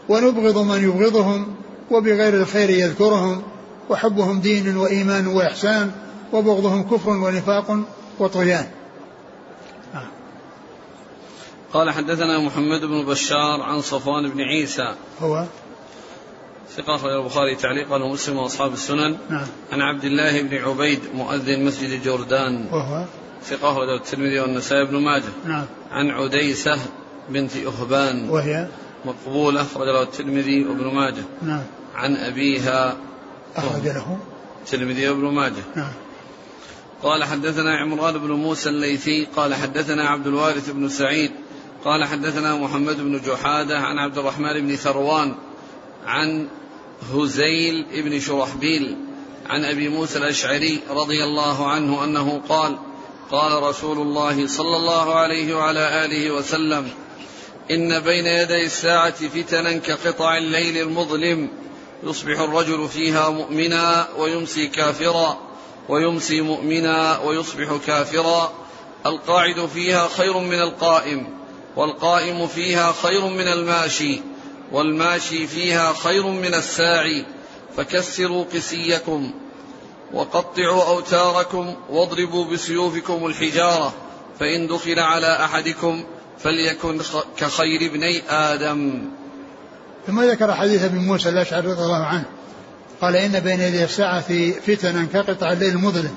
ونبغض 0.09 0.59
من 0.59 0.85
يبغضهم 0.85 1.55
وبغير 1.91 2.35
الخير 2.35 2.71
يذكرهم 2.71 3.43
وحبهم 3.91 4.41
دين 4.41 4.77
وإيمان 4.77 5.27
وإحسان 5.27 5.91
وبغضهم 6.33 6.83
كفر 6.83 7.11
ونفاق 7.11 7.79
وطغيان. 8.19 8.67
قال 11.75 11.91
حدثنا 11.91 12.39
محمد 12.39 12.81
بن 12.81 13.05
بشار 13.05 13.63
عن 13.63 13.81
صفوان 13.81 14.31
بن 14.31 14.41
عيسى. 14.41 14.95
هو؟ 15.21 15.45
ثقة 16.77 16.95
أخرج 16.95 17.13
البخاري 17.13 17.55
تعليقا 17.55 18.03
ومسلم 18.03 18.37
وأصحاب 18.37 18.73
السنن. 18.73 19.17
نعم. 19.31 19.47
عن 19.73 19.81
عبد 19.81 20.05
الله 20.05 20.43
بن 20.43 20.57
عبيد 20.57 21.01
مؤذن 21.15 21.65
مسجد 21.65 22.03
جردان. 22.03 22.69
وهو؟ 22.73 23.05
ثقة 23.45 23.73
أخرج 23.73 23.89
الترمذي 23.89 24.41
والنسائي 24.41 24.85
بن 24.85 24.97
ماجه. 24.97 25.33
نعم. 25.47 25.65
عن 25.91 26.11
عديسة 26.11 26.79
بنت 27.29 27.57
أهبان. 27.57 28.31
وهي؟ 28.31 28.69
مقبولة 29.05 29.63
أخرج 29.63 29.87
له 29.87 30.03
الترمذي 30.03 30.65
وابن 30.65 30.95
ماجه. 30.95 31.25
نعم. 31.43 31.63
عن 31.95 32.17
أبيها. 32.17 32.97
أخرج 33.57 33.85
له؟ 33.85 34.19
الترمذي 34.65 35.09
وابن 35.09 35.25
ماجه. 35.25 35.65
نعم. 35.77 35.93
قال 37.03 37.25
حدثنا 37.25 37.77
عمران 37.77 38.19
بن 38.19 38.31
موسى 38.33 38.69
الليثي 38.69 39.27
قال 39.37 39.55
حدثنا 39.55 40.09
عبد 40.09 40.27
الوارث 40.27 40.71
بن 40.71 40.89
سعيد 40.89 41.31
قال 41.85 42.05
حدثنا 42.05 42.55
محمد 42.55 42.97
بن 42.97 43.21
جحادة 43.21 43.79
عن 43.79 43.99
عبد 43.99 44.19
الرحمن 44.19 44.67
بن 44.67 44.77
ثروان 44.77 45.35
عن 46.07 46.49
هزيل 47.15 47.87
بن 48.03 48.21
شرحبيل 48.21 48.97
عن 49.47 49.65
أبي 49.65 49.89
موسى 49.89 50.19
الأشعري 50.19 50.81
رضي 50.91 51.25
الله 51.25 51.67
عنه 51.71 52.05
أنه 52.05 52.43
قال 52.49 52.79
قال 53.31 53.63
رسول 53.63 53.99
الله 53.99 54.47
صلى 54.47 54.77
الله 54.77 55.15
عليه 55.15 55.55
وعلى 55.55 56.05
آله 56.05 56.31
وسلم 56.31 56.91
إن 57.71 58.01
بين 58.01 58.27
يدي 58.27 58.65
الساعة 58.65 59.29
فتنا 59.29 59.73
كقطع 59.79 60.37
الليل 60.37 60.77
المظلم 60.77 61.49
يصبح 62.03 62.41
الرجل 62.41 62.89
فيها 62.89 63.31
مؤمنا 63.31 64.09
ويمسي 64.19 64.67
كافرا 64.67 65.39
ويمسي 65.89 66.41
مؤمنا 66.41 67.19
ويصبح 67.19 67.77
كافرا 67.87 68.53
القاعد 69.07 69.67
فيها 69.67 70.09
خير 70.09 70.39
من 70.39 70.61
القائم. 70.61 71.44
والقائم 71.77 72.47
فيها 72.47 72.93
خير 73.03 73.27
من 73.27 73.49
الماشي 73.49 74.21
والماشي 74.73 75.47
فيها 75.47 75.93
خير 75.93 76.27
من 76.27 76.55
الساعي 76.55 77.27
فكسروا 77.77 78.45
قسيكم 78.55 79.33
وقطعوا 80.13 80.89
أوتاركم 80.89 81.75
واضربوا 81.91 82.45
بسيوفكم 82.45 83.27
الحجارة 83.27 83.93
فإن 84.41 84.67
دخل 84.67 84.99
على 84.99 85.45
أحدكم 85.45 86.05
فليكن 86.39 87.01
كخير 87.37 87.91
ابني 87.91 88.23
آدم. 88.31 89.11
ثم 90.07 90.23
ذكر 90.23 90.55
حديث 90.55 90.83
ابن 90.83 90.99
موسى 90.99 91.29
الأشعري 91.29 91.67
رضي 91.67 91.83
الله 91.83 92.05
عنه 92.05 92.25
قال 93.01 93.17
إن 93.17 93.41
بين 93.41 93.61
يدي 93.61 93.85
الساعة 93.85 94.21
فتنا 94.67 95.09
كقطع 95.13 95.53
الليل 95.53 95.73
المظلم. 95.73 96.15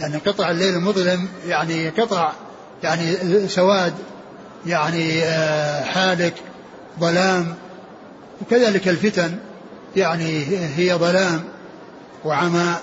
يعني 0.00 0.16
قطع 0.16 0.50
الليل 0.50 0.74
المظلم 0.74 1.28
يعني 1.46 1.88
قطع 1.88 2.32
يعني 2.82 3.48
سواد 3.48 3.94
يعني 4.66 5.22
آه، 5.22 5.84
حالك 5.84 6.34
ظلام. 7.00 7.54
وكذلك 8.40 8.88
الفتن 8.88 9.36
يعني 9.96 10.44
هي 10.76 10.94
ظلام 10.94 11.44
وعماء 12.24 12.82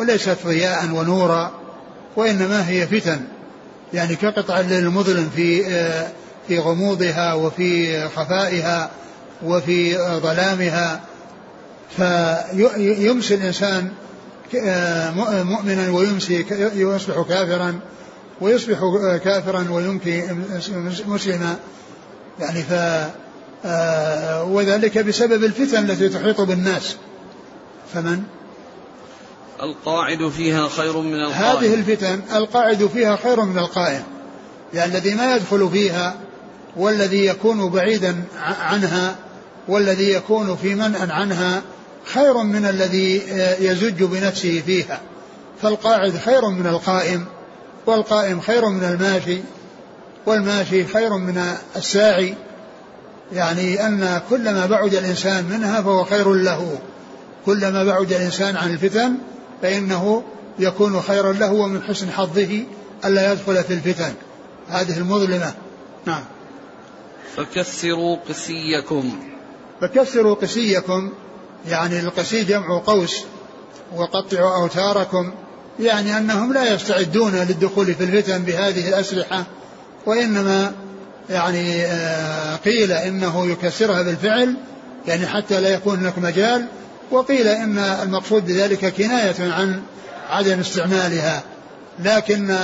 وليست 0.00 0.36
ضياء 0.46 0.90
ونورا 0.92 1.52
وإنما 2.16 2.68
هي 2.68 2.86
فتن. 2.86 3.20
يعني 3.94 4.16
كقطع 4.16 4.60
الليل 4.60 4.84
المظلم 4.84 5.30
في 5.36 5.66
آه، 5.66 6.08
في 6.48 6.58
غموضها 6.58 7.34
وفي 7.34 8.02
خفائها 8.08 8.90
وفي 9.42 9.98
ظلامها. 9.98 11.00
فيمسي 11.96 13.34
الإنسان 13.34 13.88
آه، 14.64 15.10
مؤمنا 15.42 15.90
ويمسي 15.90 16.46
يصبح 16.74 17.22
كافرا. 17.28 17.80
ويصبح 18.40 18.78
كافرا 19.24 19.66
ويمكي 19.70 20.28
مسلما 21.06 21.56
يعني 22.40 22.62
ف 22.62 22.72
آه، 23.64 24.44
وذلك 24.44 24.98
بسبب 24.98 25.44
الفتن 25.44 25.90
التي 25.90 26.08
تحيط 26.08 26.40
بالناس. 26.40 26.96
فمن؟ 27.94 28.22
القاعد 29.62 30.28
فيها 30.28 30.68
خير 30.68 31.00
من 31.00 31.14
القائم 31.14 31.34
هذه 31.34 31.74
الفتن 31.74 32.20
القاعد 32.34 32.86
فيها 32.86 33.16
خير 33.16 33.40
من 33.40 33.58
القائم 33.58 34.02
يعني 34.74 34.92
الذي 34.92 35.14
ما 35.14 35.36
يدخل 35.36 35.68
فيها 35.72 36.14
والذي 36.76 37.26
يكون 37.26 37.70
بعيدا 37.70 38.24
عنها 38.60 39.16
والذي 39.68 40.12
يكون 40.12 40.56
في 40.56 40.74
منأ 40.74 41.12
عنها 41.14 41.62
خير 42.04 42.42
من 42.42 42.64
الذي 42.64 43.22
آه، 43.32 43.56
يزج 43.60 44.02
بنفسه 44.02 44.62
فيها. 44.66 45.00
فالقاعد 45.62 46.16
خير 46.16 46.48
من 46.48 46.66
القائم. 46.66 47.24
والقائم 47.88 48.40
خير 48.40 48.68
من 48.68 48.84
الماشي 48.84 49.40
والماشي 50.26 50.86
خير 50.86 51.16
من 51.16 51.42
الساعي. 51.76 52.34
يعني 53.32 53.86
أن 53.86 54.20
كلما 54.30 54.66
بعد 54.66 54.94
الإنسان 54.94 55.44
منها 55.44 55.82
فهو 55.82 56.04
خير 56.04 56.32
له. 56.32 56.78
كلما 57.46 57.84
بعد 57.84 58.12
الإنسان 58.12 58.56
عن 58.56 58.70
الفتن 58.70 59.14
فإنه 59.62 60.22
يكون 60.58 61.00
خيرا 61.00 61.32
له 61.32 61.52
ومن 61.52 61.82
حسن 61.82 62.10
حظه 62.10 62.64
ألا 63.04 63.32
يدخل 63.32 63.64
في 63.64 63.74
الفتن. 63.74 64.12
هذه 64.68 64.98
المظلمة. 64.98 65.54
نعم. 66.06 66.24
فكسروا 67.36 68.16
قسيكم. 68.28 69.18
فكسروا 69.80 70.34
قسيكم. 70.34 71.12
يعني 71.68 72.00
القسي 72.00 72.44
جمع 72.44 72.82
قوس. 72.86 73.24
وقطعوا 73.96 74.62
أوتاركم. 74.62 75.32
يعني 75.80 76.18
أنهم 76.18 76.52
لا 76.52 76.74
يستعدون 76.74 77.34
للدخول 77.34 77.94
في 77.94 78.04
الفتن 78.04 78.42
بهذه 78.42 78.88
الأسلحة 78.88 79.44
وإنما 80.06 80.72
يعني 81.30 81.84
آه، 81.84 82.56
قيل 82.56 82.92
إنه 82.92 83.46
يكسرها 83.46 84.02
بالفعل 84.02 84.54
يعني 85.06 85.26
حتى 85.26 85.60
لا 85.60 85.68
يكون 85.68 85.98
هناك 85.98 86.18
مجال 86.18 86.66
وقيل 87.10 87.48
إن 87.48 87.78
المقصود 87.78 88.46
بذلك 88.46 88.94
كناية 88.94 89.52
عن 89.52 89.82
عدم 90.30 90.60
استعمالها 90.60 91.42
لكن 92.04 92.56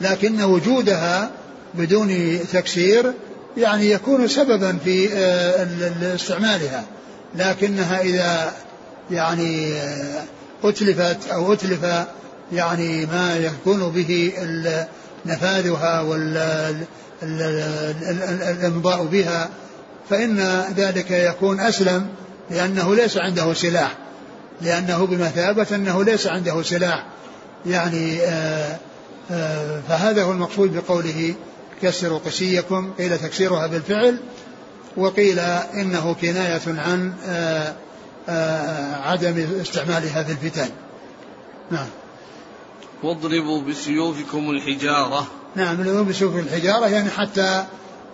لكن 0.00 0.42
وجودها 0.42 1.30
بدون 1.74 2.38
تكسير 2.52 3.12
يعني 3.56 3.90
يكون 3.90 4.28
سببا 4.28 4.78
في 4.84 5.08
آه، 5.14 6.14
استعمالها 6.14 6.84
لكنها 7.34 8.00
إذا 8.00 8.52
يعني 9.10 9.74
آه، 9.74 10.22
أتلفت 10.64 11.30
أو 11.32 11.52
أتلف 11.52 11.84
يعني 12.52 13.06
ما 13.06 13.36
يكون 13.36 13.90
به 13.90 14.32
نفاذها 15.26 16.00
والإمضاء 17.22 19.04
بها 19.04 19.50
فإن 20.10 20.64
ذلك 20.76 21.10
يكون 21.10 21.60
أسلم 21.60 22.08
لأنه 22.50 22.94
ليس 22.94 23.16
عنده 23.16 23.54
سلاح. 23.54 23.96
لأنه 24.60 25.06
بمثابة 25.06 25.66
أنه 25.72 26.04
ليس 26.04 26.26
عنده 26.26 26.62
سلاح. 26.62 27.06
يعني 27.66 28.20
آآ 28.20 28.76
آآ 29.30 29.80
فهذا 29.88 30.22
هو 30.22 30.32
المقصود 30.32 30.76
بقوله 30.76 31.34
كسروا 31.82 32.18
قسيكم 32.18 32.92
قيل 32.98 33.18
تكسيرها 33.18 33.66
بالفعل 33.66 34.16
وقيل 34.96 35.38
إنه 35.74 36.16
كناية 36.20 36.60
عن 36.66 37.12
آآ 37.26 37.74
عدم 39.02 39.46
استعمالها 39.60 40.22
في 40.22 40.32
الفتن. 40.32 40.68
نعم. 41.70 41.86
واضربوا 43.02 43.62
بسيوفكم 43.62 44.50
الحجارة. 44.50 45.26
نعم 45.56 45.80
اضربوا 45.80 46.02
بسيوف 46.02 46.36
الحجارة 46.36 46.86
يعني 46.86 47.10
حتى 47.10 47.64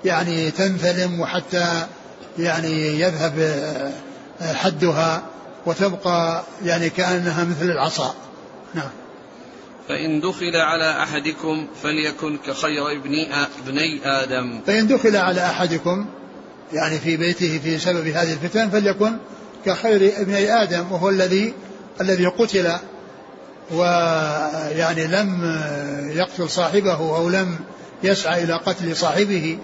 يعني 0.04 0.50
تنثلم 0.50 1.20
وحتى 1.20 1.86
يعني 2.38 3.00
يذهب 3.00 3.38
آه، 4.40 4.52
حدها 4.52 5.22
وتبقى 5.66 6.44
يعني 6.64 6.90
كأنها 6.90 7.44
مثل 7.44 7.70
العصا. 7.70 8.14
نعم. 8.74 8.90
فإن 9.88 10.20
دخل 10.20 10.56
على 10.56 11.02
أحدكم 11.02 11.66
فليكن 11.82 12.38
كخير 12.46 12.92
ابني 12.92 13.34
ابني 13.34 14.00
آدم. 14.04 14.60
فإن 14.66 14.86
دخل 14.86 15.16
على 15.16 15.46
أحدكم 15.46 16.06
يعني 16.72 16.98
في 16.98 17.16
بيته 17.16 17.58
في 17.58 17.78
سبب 17.78 18.06
هذه 18.06 18.32
الفتن 18.32 18.70
فليكن 18.70 19.16
كخير 19.66 20.12
ابني 20.20 20.62
آدم 20.62 20.92
وهو 20.92 21.08
الذي 21.08 21.54
الذي 22.00 22.26
قتل 22.26 22.72
ويعني 23.72 25.06
لم 25.06 25.58
يقتل 26.14 26.50
صاحبه 26.50 27.16
أو 27.16 27.28
لم 27.28 27.58
يسعى 28.02 28.44
إلى 28.44 28.54
قتل 28.54 28.96
صاحبه 28.96 29.58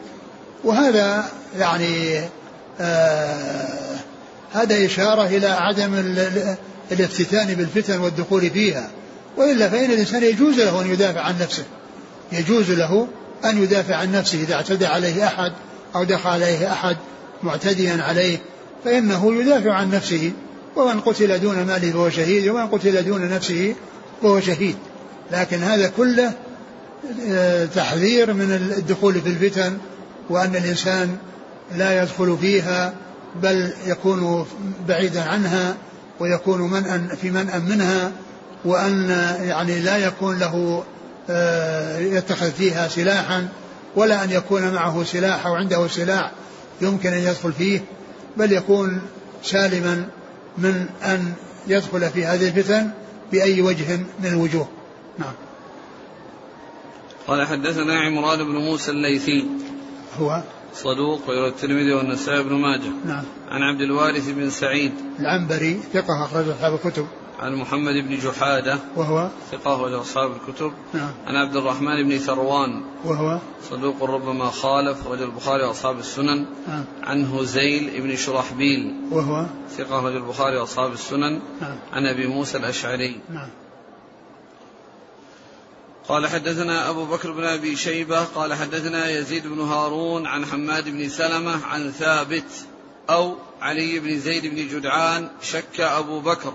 وهذا 0.65 1.25
يعني 1.59 2.21
آه 2.81 3.95
هذا 4.53 4.87
إشارة 4.87 5.27
إلى 5.27 5.47
عدم 5.47 5.95
الافتتان 6.93 7.55
بالفتن 7.55 8.01
والدخول 8.01 8.51
فيها. 8.51 8.91
وإلا 9.37 9.69
فإن 9.69 9.91
الإنسان 9.91 10.23
يجوز 10.23 10.61
له 10.61 10.83
أن 10.83 10.91
يدافع 10.91 11.21
عن 11.21 11.35
نفسه. 11.41 11.65
يجوز 12.33 12.71
له 12.71 13.09
أن 13.45 13.63
يدافع 13.63 13.97
عن 13.97 14.13
نفسه 14.13 14.39
إذا 14.43 14.55
اعتدى 14.55 14.87
عليه 14.87 15.27
أحد 15.27 15.53
أو 15.97 16.05
دخل 16.05 16.31
عليه 16.31 16.73
أحد 16.73 16.97
معتديا 17.43 18.03
عليه 18.03 18.39
فإنه 18.85 19.41
يدافع 19.41 19.73
عن 19.73 19.91
نفسه. 19.91 20.33
ومن 20.77 21.01
قتل 21.01 21.41
دون 21.41 21.63
ماله 21.63 21.91
فهو 21.91 22.11
شهيد 22.11 22.49
ومن 22.49 22.67
قتل 22.67 23.05
دون 23.05 23.29
نفسه 23.29 23.75
وهو 24.23 24.41
شهيد. 24.41 24.77
لكن 25.33 25.63
هذا 25.63 25.93
كله 25.97 26.33
آه، 27.29 27.65
تحذير 27.65 28.33
من 28.33 28.73
الدخول 28.79 29.21
في 29.21 29.29
الفتن 29.29 29.79
وأن 30.31 30.57
الإنسان 30.57 31.17
لا 31.77 32.03
يدخل 32.03 32.39
فيها 32.41 32.95
بل 33.43 33.73
يكون 33.87 34.47
بعيدا 34.89 35.23
عنها 35.23 35.77
ويكون 36.21 36.71
منأ 36.71 37.17
في 37.23 37.31
منأ 37.31 37.59
منها 37.59 38.13
وأن 38.65 39.09
يعني 39.43 39.81
لا 39.81 39.97
يكون 39.97 40.39
له 40.39 40.85
آه، 41.31 41.99
يتخذ 41.99 42.51
فيها 42.51 42.89
سلاحا 42.89 43.49
ولا 43.97 44.25
أن 44.25 44.31
يكون 44.31 44.75
معه 44.75 45.05
سلاح 45.05 45.47
أو 45.47 45.55
عنده 45.55 45.89
سلاح 45.89 46.31
يمكن 46.81 47.13
أن 47.13 47.19
يدخل 47.19 47.53
فيه 47.53 47.81
بل 48.37 48.53
يكون 48.53 49.01
سالما 49.43 50.05
من 50.59 50.87
أن 51.05 51.33
يدخل 51.67 52.11
في 52.11 52.27
هذه 52.27 52.49
الفتن. 52.49 52.91
بأي 53.35 53.63
وجه 53.63 53.97
من 53.97 54.27
الوجوه. 54.27 54.69
نعم. 55.19 55.33
قال 57.27 57.47
حدثنا 57.47 58.01
عمران 58.01 58.39
بن 58.39 58.57
موسى 58.57 58.91
الليثي. 58.91 59.47
هو 60.21 60.43
صدوق 60.75 61.29
ويروي 61.29 61.49
الترمذي 61.49 61.93
والنسائي 61.93 62.43
بن 62.43 62.53
ماجه. 62.53 62.93
نعم. 63.07 63.25
عن 63.51 63.63
عبد 63.63 63.81
الوارث 63.81 64.29
بن 64.29 64.51
سعيد. 64.51 64.93
العنبري 65.21 65.81
ثقة 65.93 66.25
أخرج 66.25 66.49
أصحاب 66.49 66.75
الكتب. 66.75 67.07
عن 67.41 67.55
محمد 67.55 67.95
بن 67.95 68.19
جحادة 68.19 68.79
وهو؟ 68.97 69.29
ثقة 69.51 69.75
أخرج 69.75 69.93
أصحاب 69.93 70.33
الكتب. 70.33 70.73
نعم. 70.93 71.13
عن 71.27 71.37
عبد 71.37 71.57
الرحمن 71.57 72.09
بن 72.09 72.19
ثروان 72.19 72.85
وهو؟ 73.05 73.39
صدوق 73.71 74.03
ربما 74.03 74.51
خالف 74.51 75.07
رجل 75.07 75.23
البخاري 75.23 75.65
وأصحاب 75.65 75.99
السنن. 75.99 76.47
نعم. 76.69 76.85
عن 77.03 77.25
هزيل 77.25 78.01
بن 78.01 78.17
شرحبيل 78.17 78.95
وهو؟ 79.11 79.47
ثقة 79.77 80.01
رجل 80.01 80.17
البخاري 80.17 80.57
وأصحاب 80.57 80.93
السنن. 80.93 81.41
نعم. 81.61 81.77
عن 81.93 82.07
أبي 82.07 82.27
موسى 82.27 82.59
الأشعري. 82.59 83.21
نعم. 83.31 83.49
قال 86.09 86.27
حدثنا 86.27 86.91
أبو 86.91 87.05
بكر 87.05 87.33
بن 87.33 87.45
أبي 87.45 87.77
شيبة 87.77 88.25
قال 88.25 88.55
حدثنا 88.55 89.11
يزيد 89.11 89.47
بن 89.47 89.61
هارون 89.61 90.27
عن 90.27 90.47
حماد 90.47 90.89
بن 90.89 91.09
سلمة 91.09 91.67
عن 91.67 91.91
ثابت 91.91 92.67
أو 93.11 93.37
علي 93.61 94.01
بن 94.01 94.19
زيد 94.19 94.47
بن 94.47 94.57
جدعان 94.57 95.29
شك 95.43 95.81
أبو 95.81 96.21
بكر. 96.21 96.53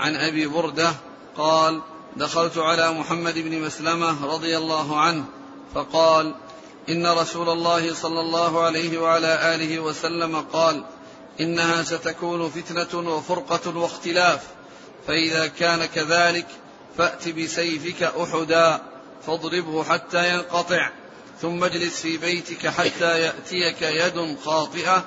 عن 0.00 0.16
أبي 0.16 0.46
بردة 0.46 0.92
قال 1.36 1.80
دخلت 2.16 2.58
على 2.58 2.92
محمد 2.92 3.38
بن 3.38 3.60
مسلمة 3.60 4.26
رضي 4.26 4.56
الله 4.56 5.00
عنه 5.00 5.24
فقال 5.74 6.34
إن 6.88 7.06
رسول 7.06 7.48
الله 7.48 7.94
صلى 7.94 8.20
الله 8.20 8.62
عليه 8.62 8.98
وعلى 8.98 9.54
آله 9.54 9.80
وسلم 9.80 10.36
قال 10.52 10.84
إنها 11.40 11.82
ستكون 11.82 12.50
فتنة 12.50 13.10
وفرقة 13.16 13.78
واختلاف 13.78 14.46
فإذا 15.06 15.46
كان 15.46 15.84
كذلك 15.84 16.46
فأت 16.98 17.28
بسيفك 17.28 18.02
أحدا 18.02 18.82
فاضربه 19.26 19.84
حتى 19.84 20.34
ينقطع 20.34 20.90
ثم 21.40 21.64
اجلس 21.64 22.00
في 22.00 22.16
بيتك 22.16 22.66
حتى 22.68 23.20
يأتيك 23.20 23.82
يد 23.82 24.36
خاطئة 24.44 25.04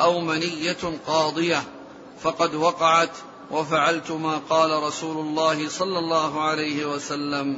أو 0.00 0.20
منية 0.20 0.98
قاضية 1.06 1.62
فقد 2.22 2.54
وقعت 2.54 3.10
وفعلت 3.50 4.10
ما 4.10 4.40
قال 4.50 4.82
رسول 4.82 5.26
الله 5.26 5.68
صلى 5.68 5.98
الله 5.98 6.42
عليه 6.42 6.84
وسلم. 6.84 7.56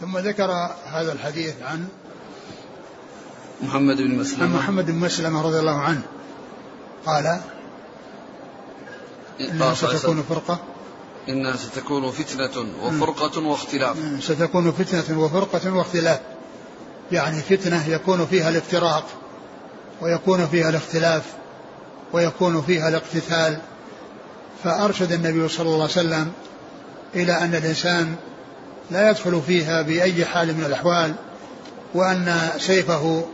ثم 0.00 0.18
ذكر 0.18 0.50
هذا 0.84 1.12
الحديث 1.12 1.54
عن 1.62 1.88
محمد 3.62 3.96
بن 3.96 4.10
عن 4.10 4.18
مسلمة 4.18 4.56
محمد 4.56 4.86
بن 4.86 4.94
مسلمة 4.94 5.42
رضي 5.42 5.58
الله 5.58 5.78
عنه. 5.78 6.02
قال 7.06 7.40
إنها 9.40 9.74
ستكون 9.74 10.22
فرقة. 10.22 10.58
إنها 11.28 11.56
ستكون 11.56 12.10
فتنة 12.10 12.66
وفرقة 12.82 13.46
واختلاف. 13.46 13.96
ستكون 14.20 14.72
فتنة 14.72 15.20
وفرقة 15.20 15.74
واختلاف. 15.74 16.20
يعني 17.12 17.40
فتنة 17.40 17.88
يكون 17.88 18.26
فيها 18.26 18.48
الافتراق 18.48 19.04
ويكون 20.00 20.46
فيها 20.46 20.68
الاختلاف 20.70 21.22
ويكون 22.12 22.62
فيها 22.62 22.88
الاقتتال. 22.88 23.58
فأرشد 24.64 25.12
النبي 25.12 25.48
صلى 25.48 25.66
الله 25.66 25.82
عليه 25.82 25.84
وسلم 25.84 26.32
إلى 27.14 27.32
أن 27.32 27.54
الإنسان 27.54 28.14
لا 28.90 29.10
يدخل 29.10 29.42
فيها 29.46 29.82
بأي 29.82 30.24
حال 30.24 30.54
من 30.54 30.64
الأحوال 30.64 31.14
وأن 31.94 32.50
سيفه 32.58 33.24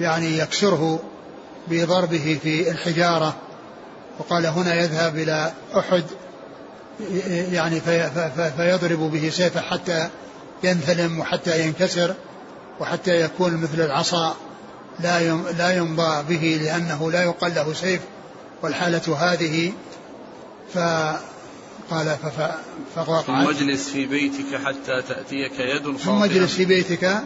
يعني 0.00 0.38
يكسره 0.38 0.98
بضربه 1.68 2.38
في 2.42 2.70
الحجارة. 2.70 3.36
وقال 4.18 4.46
هنا 4.46 4.74
يذهب 4.74 5.18
إلى 5.18 5.52
أحد 5.78 6.04
يعني 7.52 7.80
في 7.80 8.10
في 8.10 8.52
فيضرب 8.56 8.98
به 8.98 9.30
سيفه 9.30 9.60
حتى 9.60 10.08
ينثلم 10.64 11.20
وحتى 11.20 11.60
ينكسر 11.60 12.14
وحتى 12.80 13.20
يكون 13.20 13.56
مثل 13.56 13.80
العصا 13.80 14.36
لا 15.00 15.20
لا 15.34 15.76
يمضى 15.76 16.22
به 16.28 16.60
لأنه 16.62 17.10
لا 17.10 17.22
يقال 17.22 17.54
له 17.54 17.72
سيف 17.72 18.00
والحالة 18.62 19.16
هذه 19.18 19.72
فقال 20.74 22.16
فوقعت 22.96 23.24
ثم 23.24 23.32
اجلس 23.32 23.88
في 23.88 24.06
بيتك 24.06 24.60
حتى 24.64 25.02
تأتيك 25.08 25.52
يد 25.58 25.82
خاطئة. 25.82 26.04
ثم 26.04 26.22
اجلس 26.22 26.54
في 26.54 26.64
بيتك 26.64 27.22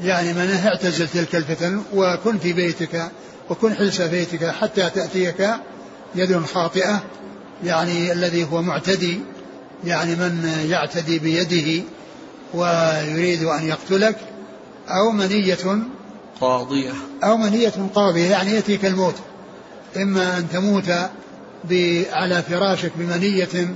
يعني 0.00 0.32
من 0.32 0.60
اعتزل 0.64 1.08
تلك 1.08 1.36
الفتن 1.36 1.82
وكن 1.94 2.38
في 2.38 2.52
بيتك 2.52 3.10
وكن 3.50 3.74
حلس 3.74 4.00
بيتك 4.00 4.50
حتى 4.50 4.90
تأتيك 4.90 5.50
يد 6.14 6.44
خاطئة 6.44 7.02
يعني 7.64 8.12
الذي 8.12 8.44
هو 8.44 8.62
معتدي 8.62 9.20
يعني 9.84 10.14
من 10.14 10.64
يعتدي 10.68 11.18
بيده 11.18 11.84
ويريد 12.54 13.42
أن 13.42 13.68
يقتلك 13.68 14.16
أو 14.88 15.10
منية 15.10 15.58
قاضية. 16.40 16.92
أو 17.24 17.36
منية 17.36 17.72
قاضية 17.94 18.30
يعني 18.30 18.50
يأتيك 18.50 18.84
الموت 18.84 19.14
إما 19.96 20.38
أن 20.38 20.48
تموت 20.48 20.90
على 22.12 22.42
فراشك 22.42 22.92
بمنية 22.96 23.74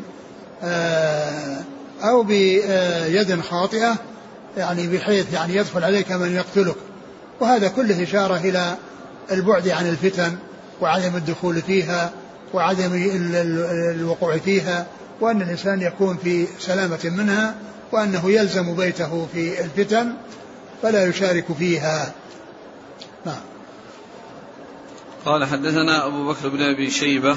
آه، 0.63 1.61
أو 2.03 2.23
بيد 2.23 3.41
خاطئة 3.41 3.97
يعني 4.57 4.87
بحيث 4.87 5.33
يعني 5.33 5.57
يدخل 5.57 5.85
عليك 5.85 6.13
من 6.13 6.35
يقتلك. 6.35 6.77
وهذا 7.41 7.69
كله 7.69 8.03
إشارة 8.03 8.37
إلى 8.37 8.77
البعد 9.33 9.69
عن 9.69 9.87
الفتن 9.87 10.37
وعدم 10.81 11.17
الدخول 11.17 11.63
فيها 11.63 12.13
وعدم 12.55 12.91
الوقوع 13.95 14.39
فيها 14.39 14.87
وأن 15.21 15.43
الإنسان 15.43 15.83
يكون 15.83 16.17
في 16.17 16.47
سلامة 16.59 16.99
منها 17.05 17.55
وأنه 17.93 18.31
يلزم 18.31 18.77
بيته 18.77 19.27
في 19.33 19.61
الفتن 19.61 20.13
فلا 20.83 21.07
يشارك 21.07 21.45
فيها. 21.59 22.13
نعم. 23.27 23.41
قال 25.25 25.45
حدثنا 25.45 26.07
أبو 26.07 26.29
بكر 26.29 26.49
بن 26.49 26.63
أبي 26.63 26.91
شيبة 26.91 27.37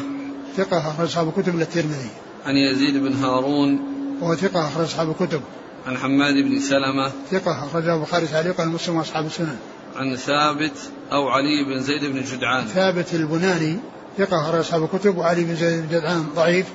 ثقة 0.58 0.92
أخرج 0.92 1.08
أصحاب 1.08 1.28
الكتب 1.28 1.56
للترمذي 1.56 2.10
عن 2.46 2.56
يزيد 2.56 2.98
بن 2.98 3.14
هارون. 3.14 3.80
وهو 4.22 4.36
ثقة 4.36 4.68
أخرج 4.68 4.86
أصحاب 4.86 5.10
الكتب. 5.10 5.42
عن 5.88 5.98
حماد 5.98 6.34
بن 6.34 6.60
سلمة. 6.60 7.12
ثقة 7.32 7.66
أخرجه 7.66 7.96
البخاري 7.96 8.28
تعليقا 8.28 8.64
المسلم 8.64 8.96
وأصحاب 8.96 9.26
السنن. 9.26 9.58
عن 9.96 10.16
ثابت 10.16 10.78
أو 11.12 11.28
علي 11.28 11.64
بن 11.64 11.82
زيد 11.82 12.06
بن 12.06 12.22
جدعان. 12.22 12.66
ثابت 12.66 13.14
البناني 13.14 13.78
ثقة 14.18 14.42
أخرج 14.42 14.60
أصحاب 14.60 14.84
الكتب 14.84 15.18
وعلي 15.18 15.44
بن 15.44 15.56
زيد 15.56 15.82
بن 15.82 15.98
جدعان 15.98 16.26
ضعيف 16.36 16.66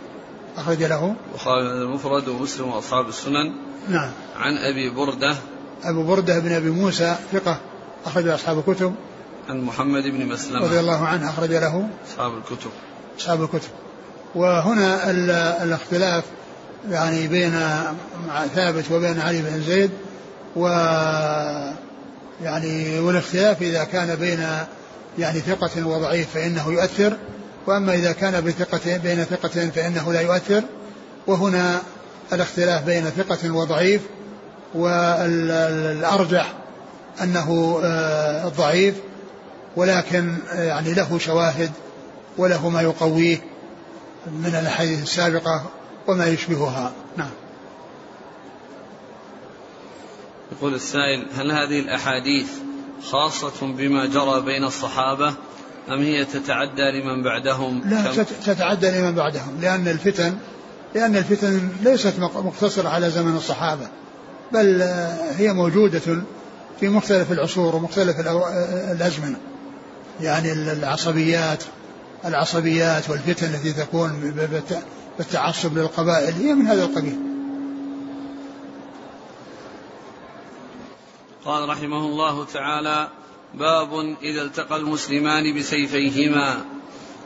أخرج 0.57 0.83
له. 0.83 1.14
البخاري 1.31 1.61
المفرد 1.61 2.29
ومسلم 2.29 2.69
وأصحاب 2.69 3.09
السنن. 3.09 3.53
نعم. 3.88 4.11
عن 4.37 4.57
أبي 4.57 4.91
بردة. 4.91 5.37
أبو 5.85 6.03
بردة 6.03 6.38
بن 6.38 6.53
أبي 6.53 6.71
موسى 6.71 7.17
ثقة 7.33 7.61
أخرج 8.07 8.29
أصحاب 8.29 8.59
الكتب. 8.59 8.95
عن 9.49 9.61
محمد 9.61 10.03
بن 10.03 10.27
مسلمة. 10.27 10.61
رضي 10.61 10.81
الله 10.81 11.07
عنه 11.07 11.31
أخرج 11.31 11.51
له. 11.51 11.88
أصحاب 12.09 12.33
الكتب. 12.38 12.71
أصحاب 13.18 13.42
الكتب. 13.42 13.68
وهنا 14.35 15.11
الاختلاف 15.62 16.24
يعني 16.90 17.28
بين 17.28 17.61
ثابت 18.54 18.85
وبين 18.90 19.20
علي 19.20 19.42
بن 19.42 19.62
زيد 19.62 19.90
و 20.57 20.66
يعني 22.42 22.98
والاختلاف 22.98 23.62
إذا 23.62 23.85
كان 23.85 24.14
بين 24.14 24.46
يعني 25.18 25.40
ثقة 25.40 25.87
وضعيف 25.87 26.35
فإنه 26.35 26.72
يؤثر 26.72 27.16
وأما 27.66 27.94
إذا 27.94 28.12
كان 28.12 28.44
بثقة 28.44 28.96
بين 28.96 29.24
ثقة 29.24 29.70
فإنه 29.70 30.12
لا 30.12 30.20
يؤثر. 30.20 30.62
وهنا 31.26 31.83
الاختلاف 32.33 32.85
بين 32.85 33.04
ثقة 33.04 33.50
وضعيف 33.50 34.00
والأرجح 34.74 36.52
أنه 37.22 37.81
آه، 37.85 38.48
ضعيف 38.48 38.94
ولكن 39.76 40.35
آه، 40.52 40.62
يعني 40.62 40.94
له 40.94 41.18
شواهد 41.18 41.70
وله 42.38 42.68
ما 42.68 42.83
يقويه 42.83 43.38
من 44.27 44.55
الأحاديث 44.61 45.03
السابقة 45.03 45.66
وما 46.07 46.27
يشبهها. 46.27 46.92
نعم. 47.16 47.31
يقول 50.53 50.74
السائل 50.74 51.27
هل 51.35 51.53
هذه 51.53 51.81
الأحاديث 51.81 52.48
خاصة 53.11 53.66
بما 53.66 54.07
جرى 54.07 54.40
بين 54.40 54.64
الصحابة 54.64 55.29
أم 55.88 56.03
هي 56.03 56.24
تتعدى 56.24 56.83
لمن 56.83 57.22
بعدهم؟ 57.24 57.83
لا 57.85 58.24
تتعدى 58.44 58.90
لمن 58.90 59.14
بعدهم. 59.14 59.61
لأن 59.61 59.88
الفتن 59.88 60.35
لأن 60.94 61.16
الفتن 61.16 61.68
ليست 61.83 62.14
مقتصرة 62.18 62.88
على 62.88 63.11
زمن 63.11 63.37
الصحابة 63.37 63.88
بل 64.53 64.83
هي 65.37 65.53
موجودة 65.53 66.01
في 66.81 66.88
مختلف 66.88 67.33
العصور 67.33 67.77
ومختلف 67.77 68.20
الأزمنة. 68.92 69.37
يعني 70.20 70.53
العصبيات 70.53 71.64
العصبيات 72.24 73.11
والفتن 73.11 73.46
التي 73.54 73.72
تكون 73.72 74.35
بالتعصب 75.18 75.78
للقبائل 75.78 76.35
هي 76.35 76.54
من 76.54 76.66
هذا 76.66 76.85
القبيل. 76.85 77.18
قال 81.44 81.68
رحمه 81.68 82.07
الله 82.07 82.44
تعالى 82.44 83.09
باب 83.54 84.16
إذا 84.22 84.42
التقى 84.42 84.76
المسلمان 84.76 85.59
بسيفيهما. 85.59 86.64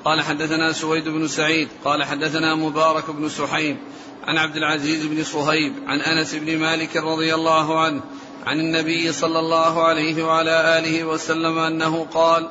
قال 0.04 0.20
حدثنا 0.20 0.72
سويد 0.72 1.08
بن 1.08 1.28
سعيد 1.28 1.68
قال 1.84 2.04
حدثنا 2.04 2.54
مبارك 2.54 3.10
بن 3.10 3.28
سحيم 3.28 3.76
عن 4.24 4.38
عبد 4.38 4.56
العزيز 4.56 5.06
بن 5.06 5.24
صهيب 5.24 5.72
عن 5.86 6.00
أنس 6.00 6.34
بن 6.34 6.58
مالك 6.58 6.96
رضي 6.96 7.34
الله 7.34 7.80
عنه 7.80 8.00
عن 8.46 8.60
النبي 8.60 9.12
صلى 9.12 9.38
الله 9.38 9.82
عليه 9.82 10.24
وعلى 10.24 10.78
آله 10.78 11.04
وسلم 11.04 11.58
أنه 11.58 12.06
قال 12.14 12.48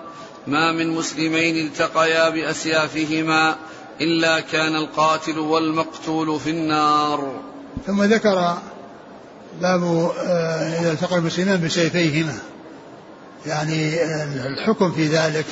ما 0.48 0.72
من 0.72 0.90
مسلمين 0.90 1.66
التقيا 1.66 2.30
بأسيافهما 2.30 3.56
إلا 4.02 4.40
كان 4.40 4.76
القاتل 4.76 5.40
والمقتول 5.40 6.40
في 6.40 6.50
النار. 6.50 7.42
ثم 7.88 8.04
ذكر 8.04 8.58
باب 9.62 9.84
آه، 10.20 10.80
إذا 10.82 10.92
التقى 10.92 11.18
المسلمان 11.18 11.66
بسيفيهما. 11.66 12.38
يعني 13.46 14.04
الحكم 14.48 14.92
في 14.92 15.08
ذلك 15.08 15.46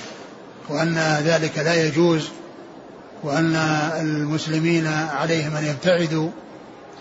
وأن 0.70 0.98
ذلك 1.24 1.58
لا 1.58 1.88
يجوز 1.88 2.30
وأن 3.24 3.56
المسلمين 4.02 4.88
عليهم 4.88 5.56
أن 5.56 5.66
يبتعدوا 5.66 6.30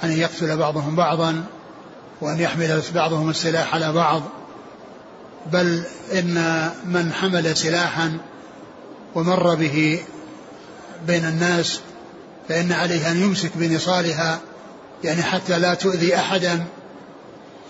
أن 0.04 0.12
يقتل 0.12 0.56
بعضهم 0.56 0.96
بعضا 0.96 1.44
وأن 2.20 2.40
يحمل 2.40 2.82
بعضهم 2.94 3.30
السلاح 3.30 3.74
على 3.74 3.92
بعض. 3.92 4.22
بل 5.52 5.82
إن 6.12 6.70
من 6.84 7.12
حمل 7.12 7.56
سلاحا 7.56 8.18
ومر 9.14 9.54
به 9.54 10.00
بين 11.06 11.24
الناس 11.24 11.80
فإن 12.48 12.72
عليه 12.72 13.10
أن 13.10 13.16
يمسك 13.16 13.50
بنصالها 13.54 14.40
يعني 15.04 15.22
حتى 15.22 15.58
لا 15.58 15.74
تؤذي 15.74 16.16
أحدا 16.16 16.64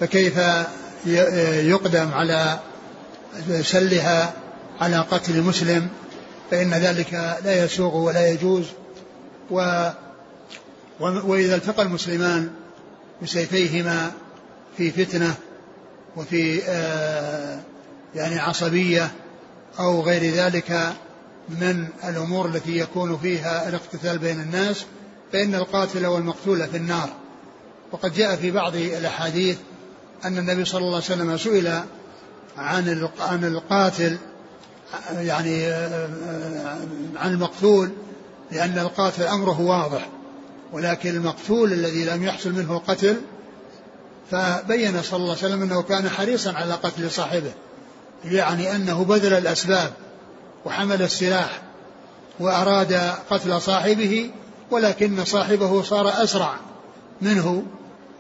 فكيف 0.01 0.38
يقدم 1.67 2.12
على 2.12 2.59
سلها 3.62 4.33
على 4.81 4.99
قتل 4.99 5.43
مسلم؟ 5.43 5.88
فإن 6.51 6.75
ذلك 6.75 7.12
لا 7.45 7.64
يسوغ 7.64 7.97
ولا 7.97 8.29
يجوز. 8.29 8.64
و 9.51 9.88
وإذا 11.01 11.57
التقى 11.57 11.83
المسلمان 11.83 12.51
بسيفيهما 13.23 14.12
في 14.77 14.91
فتنة 14.91 15.35
وفي 16.16 16.62
آه 16.64 17.61
يعني 18.14 18.38
عصبية 18.38 19.11
أو 19.79 20.01
غير 20.01 20.35
ذلك 20.35 20.92
من 21.49 21.88
الأمور 22.05 22.47
التي 22.47 22.79
يكون 22.79 23.18
فيها 23.18 23.68
الاقتتال 23.68 24.18
بين 24.18 24.40
الناس 24.40 24.85
فإن 25.33 25.55
القاتل 25.55 26.07
والمقتول 26.07 26.66
في 26.66 26.77
النار. 26.77 27.11
وقد 27.92 28.14
جاء 28.14 28.37
في 28.37 28.51
بعض 28.51 28.77
الأحاديث 28.77 29.59
أن 30.25 30.38
النبي 30.38 30.64
صلى 30.64 30.81
الله 30.81 30.94
عليه 30.94 31.05
وسلم 31.05 31.37
سئل 31.37 31.83
عن 32.57 33.09
عن 33.21 33.44
القاتل 33.44 34.16
يعني 35.18 35.66
آه، 35.66 36.09
آه، 36.29 36.79
عن 37.16 37.33
المقتول 37.33 37.90
لأن 38.53 38.79
القاتل 38.79 39.23
أمره 39.23 39.61
واضح 39.61 40.09
ولكن 40.73 41.11
المقتول 41.11 41.73
الذي 41.73 42.05
لم 42.05 42.25
يحصل 42.25 42.53
منه 42.53 42.73
القتل 42.73 43.16
فبين 44.31 45.03
صلى 45.03 45.17
الله 45.17 45.37
عليه 45.37 45.47
وسلم 45.47 45.62
أنه 45.62 45.83
كان 45.83 46.09
حريصا 46.09 46.53
على 46.53 46.75
قتل 46.75 47.11
صاحبه 47.11 47.53
يعني 48.25 48.77
أنه 48.77 49.05
بذل 49.05 49.33
الأسباب 49.33 49.93
وحمل 50.64 51.03
السلاح 51.03 51.62
وأراد 52.41 53.01
قتل 53.31 53.62
صاحبه 53.62 54.31
ولكن 54.71 55.25
صاحبه 55.25 55.83
صار 55.83 56.23
أسرع 56.23 56.55
منه 57.23 57.62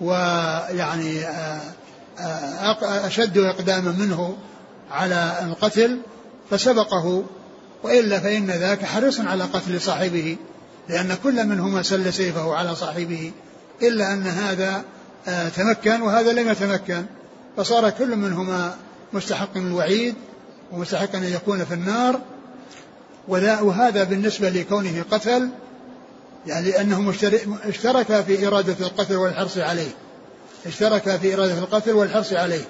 ويعني 0.00 1.24
آه، 1.24 3.06
أشد 3.06 3.38
إقداما 3.38 3.90
منه 3.90 4.36
على 4.90 5.38
القتل 5.42 5.98
فسبقه. 6.50 7.24
وإلا 7.82 8.20
فإن 8.20 8.46
ذاك 8.50 8.84
حريص 8.84 9.20
على 9.20 9.44
قتل 9.44 9.80
صاحبه 9.80 10.36
لأن 10.88 11.16
كل 11.22 11.46
منهما 11.46 11.82
سل 11.82 12.12
سيفه 12.12 12.54
على 12.54 12.74
صاحبه 12.74 13.32
إلا 13.82 14.12
أن 14.12 14.26
هذا 14.26 14.76
آه، 14.76 14.82
تمكن 15.56 16.00
وهذا 16.00 16.32
لم 16.32 16.48
يتمكن 16.48 17.04
فصار 17.56 17.90
كل 17.90 18.16
منهما 18.16 18.74
مستحق 19.12 19.56
الوعيد 19.56 20.14
ومستحق 20.72 21.16
أن 21.16 21.24
يكون 21.24 21.64
في 21.64 21.74
النار. 21.74 22.20
وهذا 23.28 24.04
بالنسبة 24.04 24.48
لكونه 24.48 25.04
قتل 25.10 25.48
يعني 26.46 26.70
لأنهم 26.70 27.14
اشتركا 27.64 28.22
في 28.22 28.46
إرادة 28.46 28.86
القتل 28.86 29.16
والحرص 29.16 29.58
عليه. 29.58 29.90
اشتركا 30.66 31.18
في 31.18 31.34
إرادة 31.34 31.58
القتل 31.58 31.92
والحرص 31.92 32.32
عليه. 32.32 32.64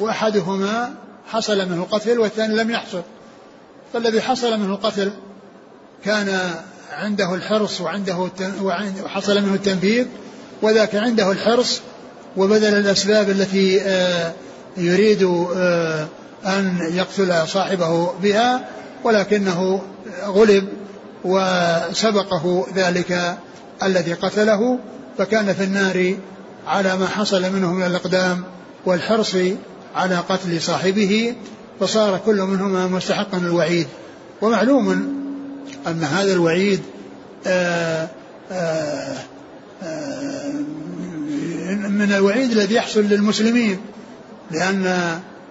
وأحدهما 0.00 0.94
حصل 1.26 1.68
منه 1.68 1.82
القتل 1.82 2.18
والثاني 2.18 2.54
لم 2.54 2.70
يحصل. 2.70 3.02
فالذي 3.92 4.20
حصل 4.20 4.60
منه 4.60 4.74
القتل 4.74 5.12
كان 6.04 6.54
عنده 6.92 7.34
الحرص 7.34 7.80
وعنده 7.80 8.30
وحصل 9.04 9.42
منه 9.42 9.54
التنفيذ 9.54 10.06
وذاك 10.62 10.94
عنده 10.94 11.32
الحرص 11.32 11.80
وبذل 12.36 12.74
الأسباب 12.74 13.30
التي 13.30 13.80
آه، 13.82 14.32
يريد 14.76 15.22
آه، 15.56 16.06
أن 16.46 16.78
يقتل 16.92 17.48
صاحبه 17.48 18.12
بها 18.22 18.68
ولكنه 19.04 19.82
غلب 20.24 20.68
وسبقه 21.24 22.66
ذلك 22.74 23.36
الذي 23.82 24.12
قتله 24.12 24.78
فكان 25.18 25.54
في 25.54 25.64
النار 25.64 26.16
على 26.66 26.96
ما 26.96 27.06
حصل 27.06 27.52
منه 27.52 27.72
من 27.72 27.86
الإقدام 27.86 28.44
والحرص 28.86 29.36
على 29.94 30.16
قتل 30.16 30.60
صاحبه 30.60 31.34
فصار 31.80 32.20
كل 32.26 32.42
منهما 32.42 32.86
مستحقا 32.86 33.38
الوعيد. 33.38 33.86
ومعلوم 34.42 34.90
أن 35.86 36.04
هذا 36.04 36.32
الوعيد 36.32 36.80
آآ 37.46 38.02
آه، 38.02 38.08
آآ 38.52 39.16
من 41.88 42.12
الوعيد 42.12 42.50
الذي 42.50 42.74
يحصل 42.74 43.00
للمسلمين 43.00 43.78
لأن 44.50 44.84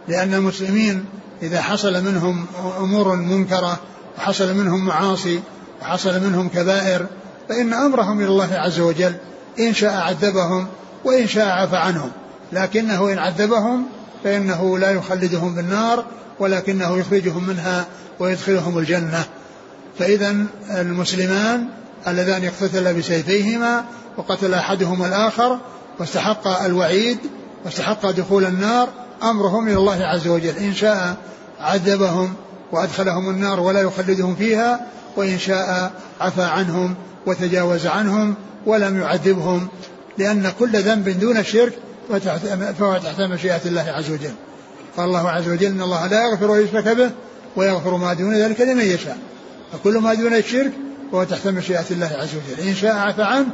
لأن 0.07 0.33
المسلمين 0.33 1.05
إذا 1.41 1.61
حصل 1.61 2.03
منهم 2.03 2.45
أمور 2.77 3.15
منكرة 3.15 3.79
وحصل 4.17 4.53
منهم 4.53 4.85
معاصي 4.85 5.39
وحصل 5.81 6.23
منهم 6.23 6.49
كبائر 6.49 7.05
فإن 7.49 7.73
أمرهم 7.73 8.19
إلى 8.19 8.27
الله 8.27 8.53
عز 8.53 8.79
وجل 8.79 9.13
إن 9.59 9.73
شاء 9.73 9.93
عذبهم 9.93 10.67
وإن 11.05 11.27
شاء 11.27 11.47
عفى 11.47 11.77
عنهم. 11.77 12.11
لكنه 12.51 13.13
إن 13.13 13.17
عذبهم 13.17 13.85
فإنه 14.23 14.77
لا 14.77 14.91
يخلدهم 14.91 15.55
بالنار 15.55 16.05
ولكنه 16.39 16.97
يخرجهم 16.97 17.47
منها 17.47 17.85
ويدخلهم 18.19 18.77
الجنة. 18.77 19.25
فإذا 19.99 20.35
المسلمان 20.69 21.67
اللذان 22.07 22.45
اقتتلا 22.45 22.91
بسيفيهما 22.91 23.85
وقتل 24.17 24.53
أحدهما 24.53 25.07
الآخر 25.07 25.59
واستحق 25.99 26.47
الوعيد 26.47 27.17
واستحق 27.65 28.11
دخول 28.11 28.45
النار 28.45 28.89
أمرهم 29.23 29.67
إلى 29.67 29.77
الله 29.77 30.03
عز 30.03 30.27
وجل. 30.27 30.57
إن 30.57 30.73
شاء 30.73 31.17
عذبهم 31.59 32.33
وأدخلهم 32.71 33.29
النار 33.29 33.59
ولا 33.59 33.81
يخلدهم 33.81 34.35
فيها 34.35 34.85
وإن 35.15 35.39
شاء 35.39 35.91
عفى 36.21 36.43
عنهم 36.43 36.95
وتجاوز 37.25 37.87
عنهم 37.87 38.35
ولم 38.65 39.01
يعذبهم 39.01 39.67
لأن 40.17 40.51
كل 40.59 40.81
ذنب 40.81 41.09
دون 41.09 41.37
الشرك 41.37 41.73
فهو 42.79 42.97
تحت 42.97 43.21
مشيئة 43.21 43.61
الله 43.65 43.81
عز 43.81 44.11
وجل. 44.11 44.33
قال 44.97 45.05
الله 45.05 45.29
عز 45.29 45.49
وجل 45.49 45.65
إن 45.65 45.81
الله 45.81 46.07
لا 46.07 46.23
يغفر 46.23 46.55
أن 46.55 46.61
يشرك 46.61 46.87
به 46.87 47.11
ويغفر 47.55 47.97
ما 47.97 48.13
دون 48.13 48.33
ذلك 48.33 48.61
لمن 48.61 48.85
يشاء. 48.85 49.17
فكل 49.73 49.97
ما 49.97 50.13
دون 50.13 50.33
الشرك 50.33 50.71
فهو 51.11 51.23
تحت 51.23 51.47
مشيئة 51.47 51.85
الله 51.91 52.11
عز 52.13 52.29
وجل. 52.35 52.67
إن 52.67 52.75
شاء 52.75 52.95
عفى 52.95 53.23
عنه 53.23 53.47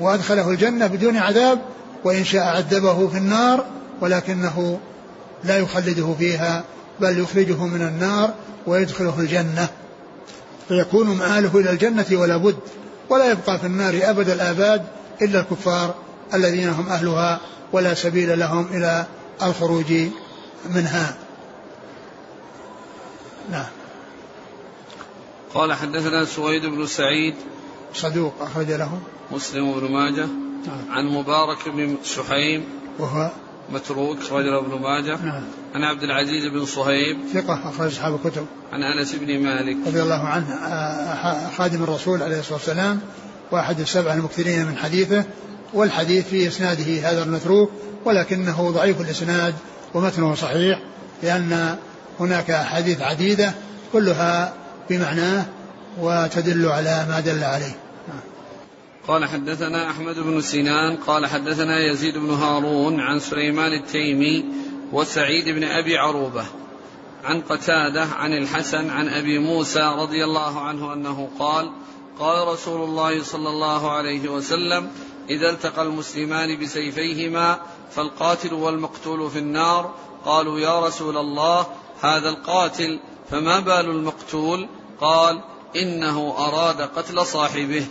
وأدخله 0.00 0.50
الجنة 0.50 0.86
بدون 0.86 1.16
عذاب 1.16 1.58
وإن 2.04 2.24
شاء 2.24 2.42
عذبه 2.42 3.08
في 3.08 3.18
النار 3.18 3.64
ولكنه 4.00 4.80
لا 5.44 5.58
يخلده 5.58 6.14
فيها 6.18 6.64
بل 7.00 7.18
يخرجه 7.18 7.66
من 7.66 7.82
النار 7.82 8.34
ويدخله 8.66 9.20
الجنة. 9.20 9.68
فيكون 10.68 11.06
مآله 11.06 11.58
إلى 11.58 11.70
الجنة 11.70 12.06
ولا 12.12 12.36
بد 12.36 12.56
ولا 13.08 13.30
يبقى 13.30 13.58
في 13.58 13.66
النار 13.66 14.00
أبد 14.02 14.28
الآباد 14.28 14.82
إلا 15.22 15.40
الكفار 15.40 15.94
الذين 16.34 16.68
هم 16.68 16.88
أهلها 16.88 17.40
ولا 17.72 17.94
سبيل 17.94 18.38
لهم 18.38 18.66
إلى 18.72 19.04
الخروج 19.42 19.92
منها. 20.74 21.14
نعم. 23.50 23.75
قال 25.56 25.72
حدثنا 25.72 26.24
سويد 26.24 26.66
بن 26.66 26.86
سعيد 26.86 27.34
صدوق 27.94 28.34
أخرج 28.40 28.70
له. 28.70 28.98
مسلم 29.32 29.80
بن 29.80 29.92
ماجه. 29.92 30.26
نعم. 30.66 30.90
عن 30.90 31.06
مبارك 31.06 31.68
بن 31.68 31.96
سحيم 32.04 32.64
وهو 32.98 33.30
متروك 33.72 34.18
رجل 34.32 34.54
ابن 34.54 34.80
ماجه. 34.80 35.16
نعم. 35.24 35.44
عن 35.74 35.84
عبد 35.84 36.02
العزيز 36.02 36.46
بن 36.46 36.64
صهيب. 36.64 37.18
ثقة 37.34 37.68
أخرج 37.68 37.86
أصحاب 37.86 38.14
الكتب. 38.14 38.46
عن 38.72 38.82
أنس 38.82 39.14
بن 39.14 39.42
مالك. 39.42 39.76
رضي 39.86 40.02
الله 40.02 40.20
عنه 40.20 40.54
آه، 40.54 41.50
خادم 41.58 41.82
الرسول 41.82 42.22
عليه 42.22 42.38
الصلاة 42.38 42.58
والسلام 42.58 43.00
وأحد 43.52 43.80
السبع 43.80 44.14
المكثرين 44.14 44.66
من 44.66 44.76
حديثه 44.76 45.24
والحديث 45.74 46.28
في 46.28 46.48
إسناده 46.48 47.10
هذا 47.10 47.22
المتروك 47.22 47.70
ولكنه 48.04 48.70
ضعيف 48.70 49.00
الإسناد 49.00 49.54
ومتنه 49.94 50.34
صحيح 50.34 50.82
لأن 51.22 51.76
هناك 52.20 52.50
أحاديث 52.50 53.00
عديدة 53.00 53.54
كلها 53.92 54.65
بمعناه 54.90 55.46
وتدل 56.00 56.66
على 56.66 57.06
ما 57.08 57.20
دل 57.20 57.44
عليه. 57.44 57.76
قال 59.08 59.24
حدثنا 59.24 59.90
أحمد 59.90 60.18
بن 60.18 60.40
سنان 60.40 60.96
قال 60.96 61.26
حدثنا 61.26 61.90
يزيد 61.90 62.18
بن 62.18 62.30
هارون 62.30 63.00
عن 63.00 63.18
سليمان 63.18 63.72
التيمي 63.72 64.44
وسعيد 64.92 65.48
بن 65.48 65.64
أبي 65.64 65.98
عروبة 65.98 66.44
عن 67.24 67.40
قتادة 67.40 68.04
عن 68.04 68.32
الحسن 68.32 68.90
عن 68.90 69.08
أبي 69.08 69.38
موسى 69.38 69.94
رضي 69.98 70.24
الله 70.24 70.60
عنه 70.60 70.92
أنه 70.92 71.28
قال 71.38 71.70
قال 72.18 72.48
رسول 72.48 72.84
الله 72.84 73.22
صلى 73.22 73.48
الله 73.48 73.90
عليه 73.90 74.28
وسلم 74.28 74.90
إذا 75.30 75.50
التقى 75.50 75.82
المسلمان 75.82 76.58
بسيفيهما 76.60 77.58
فالقاتل 77.90 78.54
والمقتول 78.54 79.30
في 79.30 79.38
النار. 79.38 79.94
قالوا 80.24 80.60
يا 80.60 80.86
رسول 80.86 81.16
الله 81.16 81.66
هذا 82.02 82.28
القاتل 82.28 83.00
فما 83.30 83.60
بال 83.60 83.90
المقتول؟ 83.90 84.68
قال 85.00 85.42
إنه 85.76 86.34
أراد 86.38 86.80
قتل 86.80 87.26
صاحبه. 87.26 87.86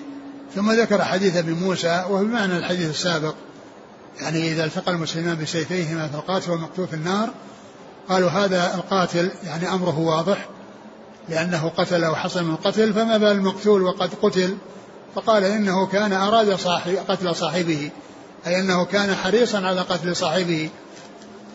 ثم 0.56 0.72
ذكر 0.72 1.04
حديث 1.04 1.36
أبي 1.36 1.54
موسى 1.54 2.06
وهو 2.10 2.24
بمعنى 2.24 2.58
الحديث 2.58 2.90
السابق. 2.90 3.36
يعني 4.22 4.52
إذا 4.52 4.66
التقى 4.66 4.92
المسلمان 4.92 5.38
بسيفيهما 5.42 6.08
فالقاتل 6.08 6.52
والمقتول 6.52 6.88
في 6.88 6.94
النار. 6.94 7.30
قالوا 8.10 8.30
هذا 8.30 8.76
القاتل 8.76 9.32
يعني 9.46 9.70
أمره 9.74 10.00
واضح 10.00 10.50
لأنه 11.30 11.72
قتل 11.78 12.06
وحصل 12.06 12.44
من 12.44 12.52
القتل 12.52 12.94
فما 12.94 13.18
بال 13.18 13.32
المقتول 13.32 13.82
وقد 13.82 14.10
قتل. 14.22 14.58
فقال 15.16 15.44
إنه 15.44 15.88
كان 15.88 16.14
أراد 16.14 16.56
صاحب 16.56 16.98
قتل 17.08 17.36
صاحبه 17.36 17.90
أي 18.48 18.60
أنه 18.60 18.86
كان 18.86 19.16
حريصا 19.16 19.68
على 19.68 19.82
قتل 19.82 20.16
صاحبه 20.16 20.70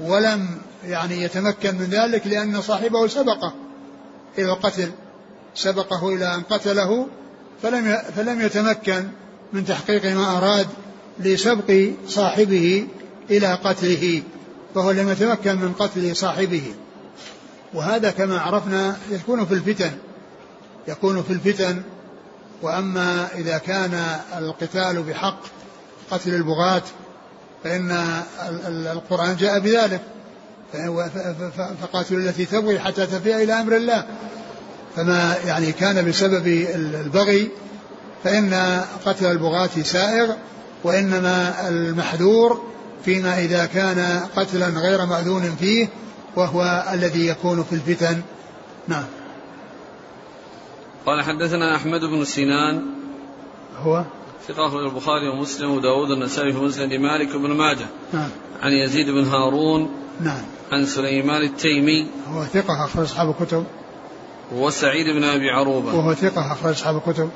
ولم 0.03 0.61
يعني 0.85 1.23
يتمكن 1.23 1.75
من 1.75 1.85
ذلك 1.85 2.27
لأن 2.27 2.63
صاحبه 2.63 3.07
سبقه. 3.07 3.53
إلى 4.39 4.53
القتل 4.53 4.91
سبقه 5.55 6.09
إلى 6.09 6.35
أن 6.35 6.43
قتله 6.43 7.07
فلم 7.63 7.99
فلم 8.17 8.41
يتمكن 8.41 9.09
من 9.53 9.65
تحقيق 9.65 10.05
ما 10.05 10.39
أراد 10.39 10.67
لسبق 11.19 11.91
صاحبه 12.09 12.87
إلى 13.31 13.55
قتله 13.55 14.23
فهو 14.75 14.91
لم 14.91 15.09
يتمكن 15.09 15.57
من 15.57 15.73
قتل 15.73 16.17
صاحبه. 16.17 16.75
وهذا 17.75 18.11
كما 18.11 18.41
عرفنا 18.41 18.97
يكون 19.11 19.47
في 19.47 19.55
الفتن 19.55 19.91
يكون 20.89 21.23
في 21.23 21.33
الفتن. 21.33 21.83
وأما 22.63 23.29
إذا 23.35 23.59
كان 23.59 24.21
القتال 24.39 25.03
بحق 25.03 25.41
قتل 26.11 26.35
البغاة 26.35 26.83
فإن 27.65 27.91
القرآن 28.93 29.37
جاء 29.37 29.59
بذلك. 29.59 30.01
فقاتلوا 31.83 32.21
التي 32.21 32.45
تبغي 32.45 32.81
حتى 32.81 33.07
تفيء 33.07 33.37
إلى 33.37 33.53
أمر 33.53 33.77
الله. 33.77 34.05
فما 34.97 35.37
يعني 35.47 35.73
كان 35.73 36.09
بسبب 36.09 36.47
البغي 36.75 37.51
فإن 38.25 38.81
قتل 39.07 39.27
البغاة 39.27 39.71
سائغ 39.83 40.33
وإنما 40.85 41.69
المحذور 41.69 42.65
فيما 43.05 43.39
إذا 43.39 43.67
كان 43.67 44.21
قتلا 44.37 44.67
غير 44.67 45.07
مأذون 45.07 45.57
فيه 45.61 45.89
وهو 46.37 46.85
الذي 46.93 47.27
يكون 47.27 47.63
في 47.63 47.73
الفتن. 47.73 48.21
نعم. 48.89 49.05
قال 51.07 51.23
حدثنا 51.23 51.77
أحمد 51.77 52.01
بن 52.01 52.25
سنان 52.25 52.83
هو؟ 53.83 54.05
ثقة 54.49 54.67
أخرج 54.67 54.85
البخاري 54.85 55.29
ومسلم 55.29 55.71
وداود 55.71 56.11
النسائي 56.11 56.53
في 56.53 56.59
مسند 56.59 56.93
مالك 56.93 57.37
بن 57.37 57.51
ماجه. 57.51 57.87
نعم. 58.13 58.29
عن 58.63 58.73
يزيد 58.73 59.11
بن 59.11 59.25
هارون 59.25 59.91
نعم. 60.21 60.43
عن 60.73 60.87
سليمان 60.87 61.43
التيمي. 61.43 62.07
هو 62.29 62.45
ثقة 62.45 62.85
أخرج 62.85 63.05
أصحاب 63.05 63.31
الكتب. 63.31 63.65
وسعيد 64.53 65.17
بن 65.17 65.25
أبي 65.25 65.51
عروبة. 65.51 65.95
وهو 65.95 66.15
ثقة 66.15 66.53
أخرج 66.53 66.73
أصحاب 66.73 66.97
الكتب. 66.97 67.31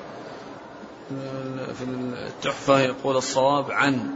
في 1.79 1.85
التحفة 1.85 2.81
يقول 2.81 3.17
الصواب 3.17 3.71
عن 3.71 4.11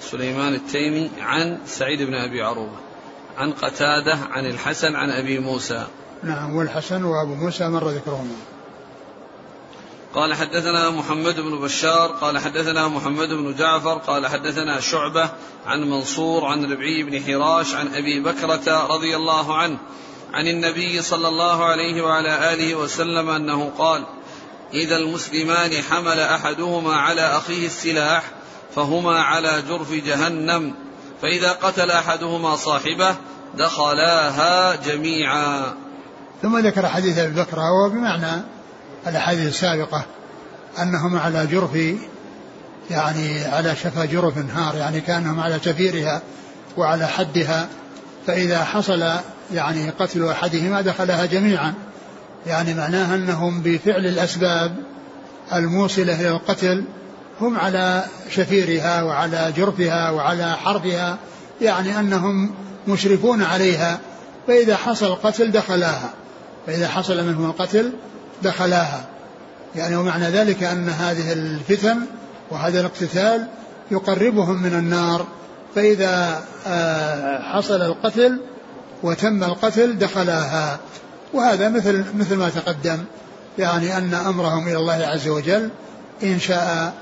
سليمان 0.00 0.54
التيمي 0.54 1.10
عن 1.20 1.58
سعيد 1.66 2.02
بن 2.02 2.14
أبي 2.14 2.42
عروبة. 2.42 2.76
عن 3.38 3.52
قتادة 3.52 4.18
عن 4.30 4.46
الحسن 4.46 4.96
عن 4.96 5.10
أبي 5.10 5.38
موسى. 5.38 5.86
نعم 6.22 6.56
والحسن 6.56 7.04
وأبو 7.04 7.34
موسى 7.34 7.68
مر 7.68 7.88
ذكرهما 7.88 8.34
قال 10.14 10.34
حدثنا 10.34 10.90
محمد 10.90 11.40
بن 11.40 11.60
بشار 11.60 12.08
قال 12.08 12.38
حدثنا 12.38 12.88
محمد 12.88 13.28
بن 13.28 13.54
جعفر 13.54 13.94
قال 13.94 14.26
حدثنا 14.26 14.80
شعبة 14.80 15.30
عن 15.66 15.90
منصور 15.90 16.44
عن 16.44 16.72
ربعي 16.72 17.02
بن 17.02 17.22
حراش 17.22 17.74
عن 17.74 17.94
أبي 17.94 18.20
بكرة 18.20 18.86
رضي 18.86 19.16
الله 19.16 19.56
عنه 19.56 19.78
عن 20.32 20.48
النبي 20.48 21.02
صلى 21.02 21.28
الله 21.28 21.64
عليه 21.64 22.02
وعلى 22.02 22.52
آله 22.52 22.74
وسلم 22.74 23.30
أنه 23.30 23.72
قال 23.78 24.04
إذا 24.72 24.96
المسلمان 24.96 25.70
حمل 25.90 26.20
أحدهما 26.20 26.94
على 26.94 27.20
أخيه 27.20 27.66
السلاح 27.66 28.24
فهما 28.74 29.20
على 29.20 29.62
جرف 29.68 29.92
جهنم 29.92 30.74
فإذا 31.22 31.52
قتل 31.52 31.90
أحدهما 31.90 32.56
صاحبه 32.56 33.16
دخلاها 33.54 34.74
جميعا. 34.74 35.74
ثم 36.42 36.58
ذكر 36.58 36.88
حديث 36.88 37.18
أبي 37.18 37.40
بكر 37.42 37.58
وهو 37.58 37.90
بمعنى 37.90 38.57
الأحاديث 39.06 39.48
السابقة 39.48 40.04
أنهم 40.82 41.18
على 41.18 41.46
جرف 41.46 41.74
يعني 42.90 43.44
على 43.44 43.76
شفا 43.76 44.04
جرف 44.04 44.38
نهار 44.38 44.76
يعني 44.76 45.00
كأنهم 45.00 45.40
على 45.40 45.58
شفيرها 45.64 46.22
وعلى 46.76 47.06
حدها 47.06 47.68
فإذا 48.26 48.64
حصل 48.64 49.04
يعني 49.54 49.90
قتل 49.90 50.28
أحدهما 50.28 50.80
دخلها 50.80 51.26
جميعا. 51.26 51.74
يعني 52.46 52.74
معناها 52.74 53.14
أنهم 53.14 53.62
بفعل 53.62 54.06
الأسباب 54.06 54.76
الموصلة 55.52 56.20
إلى 56.20 56.28
القتل 56.28 56.84
هم 57.40 57.58
على 57.58 58.04
شفيرها 58.30 59.02
وعلى 59.02 59.52
جرفها 59.56 60.10
وعلى 60.10 60.56
حرفها 60.56 61.18
يعني 61.60 62.00
أنهم 62.00 62.50
مشرفون 62.88 63.42
عليها 63.42 63.98
فإذا 64.46 64.76
حصل 64.76 65.06
القتل 65.06 65.50
دخلاها. 65.50 66.10
فإذا 66.66 66.88
حصل 66.88 67.24
منهم 67.24 67.44
القتل 67.50 67.92
دخلاها. 68.42 69.04
يعني 69.76 69.96
ومعنى 69.96 70.28
ذلك 70.28 70.62
أن 70.62 70.88
هذه 70.88 71.32
الفتن 71.32 71.96
وهذا 72.50 72.80
الاقتتال 72.80 73.46
يقربهم 73.90 74.62
من 74.62 74.74
النار. 74.74 75.26
فإذا 75.74 76.42
آه، 76.66 77.42
حصل 77.42 77.82
القتل 77.82 78.40
وتم 79.02 79.44
القتل 79.44 79.98
دخلاها. 79.98 80.78
وهذا 81.34 81.68
مثل 81.68 82.04
مثل 82.14 82.36
ما 82.36 82.48
تقدم 82.48 82.98
يعني 83.58 83.98
أن 83.98 84.14
أمرهم 84.14 84.68
إلى 84.68 84.76
الله 84.76 85.06
عز 85.06 85.28
وجل 85.28 85.70
إن 86.22 86.40
شاء 86.40 86.94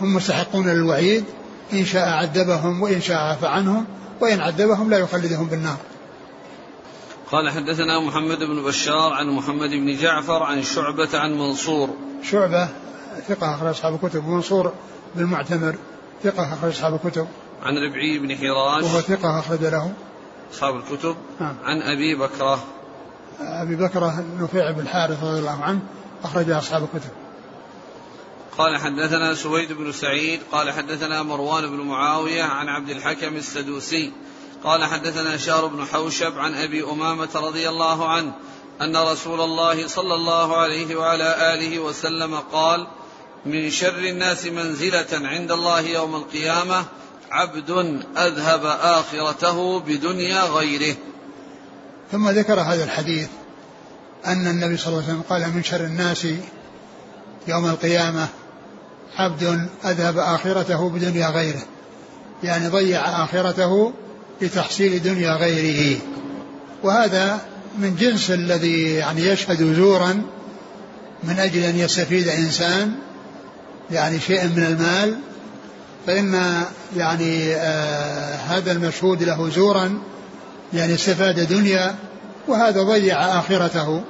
هم 0.00 0.14
مستحقون 0.14 0.68
للوعيد 0.68 1.24
إن 1.72 1.84
شاء 1.84 2.08
عذبهم 2.08 2.82
وإن 2.82 3.00
شاء 3.00 3.18
عفى 3.18 3.46
عنهم 3.46 3.84
وإن 4.20 4.40
عذبهم 4.40 4.90
لا 4.90 4.98
يخلدهم 4.98 5.46
بالنار. 5.46 5.76
قال 7.32 7.50
حدثنا 7.50 8.00
محمد 8.00 8.38
بن 8.38 8.62
بشار 8.62 9.12
عن 9.12 9.26
محمد 9.26 9.70
بن 9.70 9.96
جعفر 9.96 10.42
عن 10.42 10.62
شعبة 10.62 11.18
عن 11.18 11.38
منصور. 11.38 11.90
شعبة 12.22 12.68
ثقة 13.28 13.54
أخرج 13.54 13.68
أصحاب 13.68 13.94
الكتب 13.94 14.24
ومنصور 14.26 14.72
بن 15.14 15.24
معتمر 15.24 15.74
ثقة 16.22 16.54
أخرج 16.54 16.70
أصحاب 16.70 16.94
الكتب. 16.94 17.28
عن 17.62 17.74
ربعي 17.76 18.18
بن 18.18 18.36
حراش 18.36 18.84
وهو 18.84 19.00
ثقة 19.00 19.38
أخرج 19.38 19.64
له. 19.64 19.92
أصحاب 20.52 20.76
الكتب. 20.76 21.16
نعم. 21.40 21.56
عن 21.64 21.82
أبي 21.82 22.14
بكرة. 22.14 22.64
أبي 23.40 23.76
بكرة 23.76 24.24
نفيع 24.40 24.70
بن 24.70 24.80
الحارث 24.80 25.24
رضي 25.24 25.38
الله 25.38 25.64
عنه 25.64 25.80
أخرج 26.24 26.50
أصحاب 26.50 26.82
الكتب. 26.82 27.10
قال 28.58 28.78
حدثنا 28.78 29.34
سويد 29.34 29.72
بن 29.72 29.92
سعيد 29.92 30.40
قال 30.52 30.70
حدثنا 30.70 31.22
مروان 31.22 31.70
بن 31.70 31.80
معاوية 31.80 32.42
عن 32.42 32.68
عبد 32.68 32.90
الحكم 32.90 33.36
السدوسي. 33.36 34.12
قال 34.64 34.84
حدثنا 34.84 35.36
شهر 35.36 35.66
بن 35.66 35.84
حوشب 35.84 36.38
عن 36.38 36.54
أبي 36.54 36.84
أمامة 36.84 37.28
رضي 37.34 37.68
الله 37.68 38.08
عنه 38.08 38.32
أن 38.80 38.96
رسول 38.96 39.40
الله 39.40 39.88
صلى 39.88 40.14
الله 40.14 40.56
عليه 40.56 40.96
وعلى 40.96 41.54
آله 41.54 41.78
وسلم 41.78 42.34
قال 42.34 42.86
من 43.46 43.70
شر 43.70 43.98
الناس 43.98 44.46
منزلة 44.46 45.06
عند 45.12 45.52
الله 45.52 45.80
يوم 45.80 46.14
القيامة 46.14 46.84
عبد 47.30 47.70
أذهب 48.16 48.66
آخرته 48.66 49.80
بدنيا 49.80 50.42
غيره. 50.42 50.96
ثم 52.12 52.28
ذكر 52.28 52.60
هذا 52.60 52.84
الحديث 52.84 53.28
أن 54.26 54.46
النبي 54.46 54.76
صلى 54.76 54.86
الله 54.86 55.02
عليه 55.02 55.12
وسلم 55.12 55.22
قال 55.28 55.54
من 55.54 55.62
شر 55.62 55.80
الناس 55.80 56.26
يوم 57.48 57.66
القيامة 57.66 58.28
عبد 59.16 59.68
أذهب 59.84 60.18
آخرته 60.18 60.90
بدنيا 60.90 61.28
غيره. 61.28 61.62
يعني 62.42 62.68
ضيع 62.68 63.24
آخرته 63.24 63.92
لتحصيل 64.42 65.02
دنيا 65.02 65.32
غيره. 65.32 65.98
وهذا 66.82 67.40
من 67.78 67.96
جنس 67.96 68.30
الذي 68.30 68.94
يعني 68.94 69.26
يشهد 69.26 69.74
زورا 69.74 70.22
من 71.24 71.38
أجل 71.38 71.62
أن 71.62 71.78
يستفيد 71.78 72.28
إنسان 72.28 72.94
يعني 73.90 74.20
شيئا 74.20 74.46
من 74.46 74.64
المال. 74.64 75.18
فإن 76.06 76.62
يعني 76.96 77.54
آه 77.54 78.34
هذا 78.36 78.72
المشهود 78.72 79.22
له 79.22 79.50
زورا 79.50 79.98
يعني 80.72 80.94
استفاد 80.94 81.48
دنيا 81.48 81.94
وهذا 82.48 82.82
ضيع 82.82 83.38
آخرته 83.38 84.02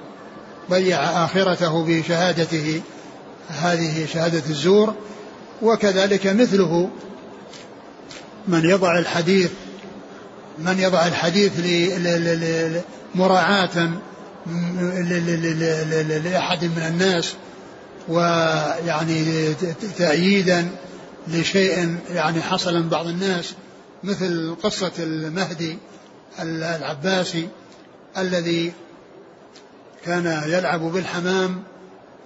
ضيع 0.70 1.24
آخرته 1.24 1.84
بشهادته 1.84 2.82
هذه 3.48 4.06
شهادة 4.06 4.42
الزور. 4.50 4.94
وكذلك 5.62 6.26
مثله 6.26 6.90
من 8.48 8.70
يضع 8.70 8.98
الحديث 8.98 9.50
من 10.60 10.78
يضع 10.78 11.06
الحديث 11.06 11.52
مراعاة 13.14 13.90
لأحد 16.24 16.64
من 16.64 16.82
الناس 16.88 17.34
ويعني 18.08 19.54
تأييدا 19.98 20.68
لشيء 21.28 21.96
يعني 22.10 22.42
حصل 22.42 22.74
من 22.74 22.88
بعض 22.88 23.06
الناس 23.06 23.54
مثل 24.04 24.56
قصة 24.62 24.92
المهدي 24.98 25.78
العباسي 26.40 27.48
الذي 28.18 28.72
كان 30.04 30.42
يلعب 30.46 30.80
بالحمام 30.80 31.62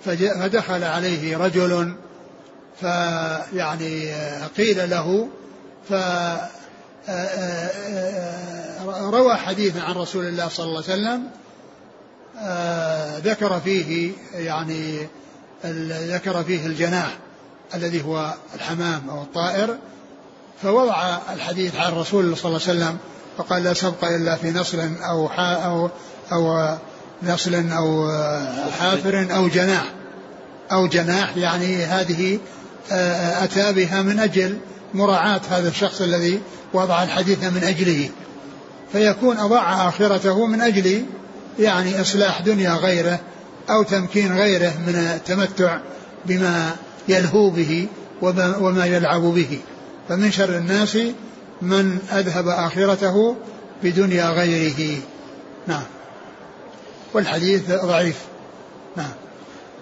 فدخل 0.04 0.84
عليه 0.84 1.36
رجل 1.36 1.94
فيعني 2.80 4.12
قيل 4.56 4.90
له 4.90 5.28
ف 5.88 5.94
روى 8.86 9.36
حديثا 9.36 9.80
عن 9.80 9.94
رسول 9.94 10.24
الله 10.26 10.48
صلى 10.48 10.66
الله 10.66 10.82
عليه 10.88 10.94
وسلم 10.94 11.22
ذكر 13.30 13.60
فيه 13.60 14.12
يعني 14.34 15.08
ذكر 16.14 16.44
فيه 16.44 16.66
الجناح 16.66 17.18
الذي 17.74 18.04
هو 18.04 18.34
الحمام 18.54 19.10
أو 19.10 19.22
الطائر 19.22 19.76
فوضع 20.62 21.18
الحديث 21.32 21.76
عن 21.76 21.92
الرسول 21.92 22.36
صلى 22.36 22.48
الله 22.48 22.60
عليه 22.68 22.78
وسلم 22.78 22.98
فقال 23.38 23.64
لا 23.64 23.74
سبق 23.74 24.04
إلا 24.04 24.36
في 24.36 24.50
نصر 24.50 24.78
أو 25.02 25.26
أو 25.38 25.90
أو 26.32 26.76
نصل 27.22 27.54
أو 27.54 28.12
حافر 28.78 29.26
أو 29.36 29.48
جناح 29.48 29.92
أو 30.72 30.86
جناح 30.86 31.36
يعني 31.36 31.84
هذه 31.84 32.38
أتى 33.42 33.72
بها 33.72 34.02
من 34.02 34.20
أجل 34.20 34.58
مراعاة 34.94 35.40
هذا 35.50 35.68
الشخص 35.68 36.00
الذي 36.00 36.40
وضع 36.72 37.02
الحديث 37.02 37.44
من 37.44 37.64
أجله. 37.64 38.10
فيكون 38.92 39.38
أضاع 39.38 39.88
آخرته 39.88 40.46
من 40.46 40.60
أجل 40.60 41.04
يعني 41.58 42.00
إصلاح 42.00 42.40
دنيا 42.40 42.72
غيره 42.72 43.20
أو 43.70 43.82
تمكين 43.82 44.36
غيره 44.36 44.72
من 44.86 44.94
التمتع 44.94 45.78
بما 46.26 46.76
يلهو 47.08 47.50
به 47.50 47.86
وما 48.60 48.86
يلعب 48.86 49.22
به. 49.22 49.58
فمن 50.08 50.30
شر 50.30 50.58
الناس 50.58 50.98
من 51.62 51.98
أذهب 52.12 52.48
آخرته 52.48 53.36
بدنيا 53.82 54.30
غيره. 54.30 54.98
نعم. 55.66 55.84
والحديث 57.14 57.70
ضعيف. 57.70 58.18
نعم. 58.96 59.12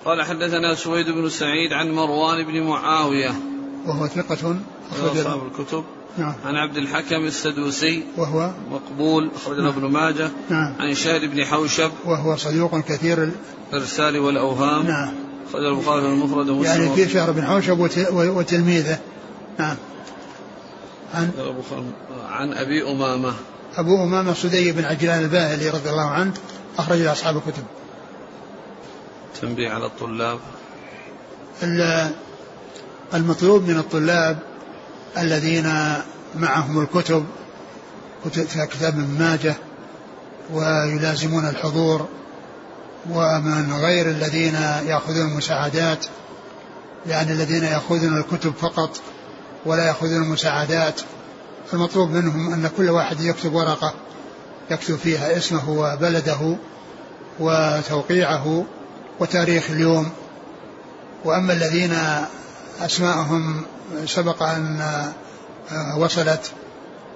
قال 0.04 0.22
حدثنا 0.22 0.74
سويد 0.74 1.06
بن 1.06 1.28
سعيد 1.28 1.72
عن 1.72 1.90
مروان 1.90 2.46
بن 2.46 2.62
معاوية 2.62 3.51
وهو 3.86 4.06
ثقة 4.06 4.56
أخرج 4.92 5.18
أصحاب 5.18 5.40
الكتب. 5.46 5.84
نعم. 6.18 6.34
عن 6.44 6.56
عبد 6.56 6.76
الحكم 6.76 7.24
السدوسي. 7.24 8.04
وهو؟ 8.16 8.50
مقبول 8.70 9.30
أخرج 9.34 9.58
نعم. 9.58 9.66
ابن 9.66 9.84
ماجه. 9.86 10.30
نعم. 10.50 10.74
عن 10.78 10.94
شهد 10.94 11.24
بن 11.24 11.44
حوشب. 11.44 11.90
وهو 12.04 12.36
صدوق 12.36 12.78
كثير 12.80 13.32
الإرسال 13.72 14.18
والأوهام. 14.18 14.86
نعم. 14.86 15.14
أخرج 15.48 15.64
البخاري 15.64 16.06
المفرد 16.06 16.48
ومسلم. 16.48 16.82
يعني 16.82 16.94
في 16.94 17.08
شهر 17.08 17.30
بن 17.30 17.44
حوشب 17.44 17.78
وتلميذه. 18.12 18.98
نعم. 19.58 19.76
عن 21.14 21.30
عن 22.28 22.52
أبي 22.52 22.90
أمامة. 22.90 23.34
أبو 23.76 24.04
أمامة 24.04 24.34
سدي 24.34 24.72
بن 24.72 24.84
عجلان 24.84 25.22
الباهلي 25.24 25.70
رضي 25.70 25.90
الله 25.90 26.10
عنه 26.10 26.32
أخرج 26.78 27.00
أصحاب 27.00 27.36
الكتب. 27.36 27.62
تنبيه 29.40 29.70
على 29.70 29.86
الطلاب. 29.86 30.38
المطلوب 33.14 33.68
من 33.68 33.78
الطلاب 33.78 34.38
الذين 35.18 35.72
معهم 36.34 36.80
الكتب 36.80 37.24
كتب 38.24 38.44
كتاب 38.44 38.94
ابن 38.98 39.18
ماجه 39.18 39.54
ويلازمون 40.52 41.48
الحضور 41.48 42.08
ومن 43.10 43.72
غير 43.72 44.10
الذين 44.10 44.54
يأخذون 44.86 45.28
المساعدات 45.28 46.06
يعني 47.06 47.32
الذين 47.32 47.64
يأخذون 47.64 48.18
الكتب 48.18 48.54
فقط 48.60 49.00
ولا 49.66 49.86
يأخذون 49.86 50.22
المساعدات. 50.22 51.00
المطلوب 51.72 52.10
منهم 52.10 52.52
أن 52.52 52.70
كل 52.76 52.90
واحد 52.90 53.20
يكتب 53.20 53.54
ورقة 53.54 53.94
يكتب 54.70 54.96
فيها 54.96 55.36
اسمه 55.36 55.70
وبلده 55.70 56.56
وتوقيعه 57.40 58.64
وتاريخ 59.20 59.70
اليوم. 59.70 60.10
وأما 61.24 61.52
الذين 61.52 61.96
أسماءهم 62.84 63.62
سبق 64.06 64.42
أن 64.42 65.12
وصلت 65.98 66.52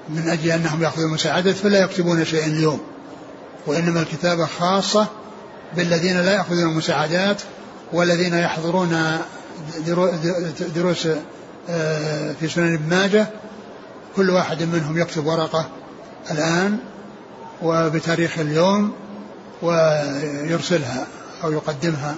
من 0.09 0.29
أجل 0.29 0.51
أنهم 0.51 0.83
يأخذون 0.83 1.11
مساعدة 1.11 1.53
فلا 1.53 1.79
يكتبون 1.79 2.25
شيئا 2.25 2.47
اليوم 2.47 2.81
وإنما 3.67 4.01
الكتابة 4.01 4.47
خاصة 4.47 5.07
بالذين 5.77 6.21
لا 6.21 6.33
يأخذون 6.33 6.63
المساعدات 6.63 7.43
والذين 7.93 8.35
يحضرون 8.35 9.19
دروس 10.75 11.09
آه، 11.69 12.33
في 12.41 12.49
سنن 12.49 12.75
ابن 12.75 12.89
ماجه 12.89 13.27
كل 14.17 14.31
واحد 14.31 14.63
منهم 14.63 14.99
يكتب 14.99 15.27
ورقة 15.27 15.69
الآن 16.31 16.79
وبتاريخ 17.63 18.39
اليوم 18.39 18.93
ويرسلها 19.63 21.07
أو 21.45 21.53
يقدمها. 21.53 22.15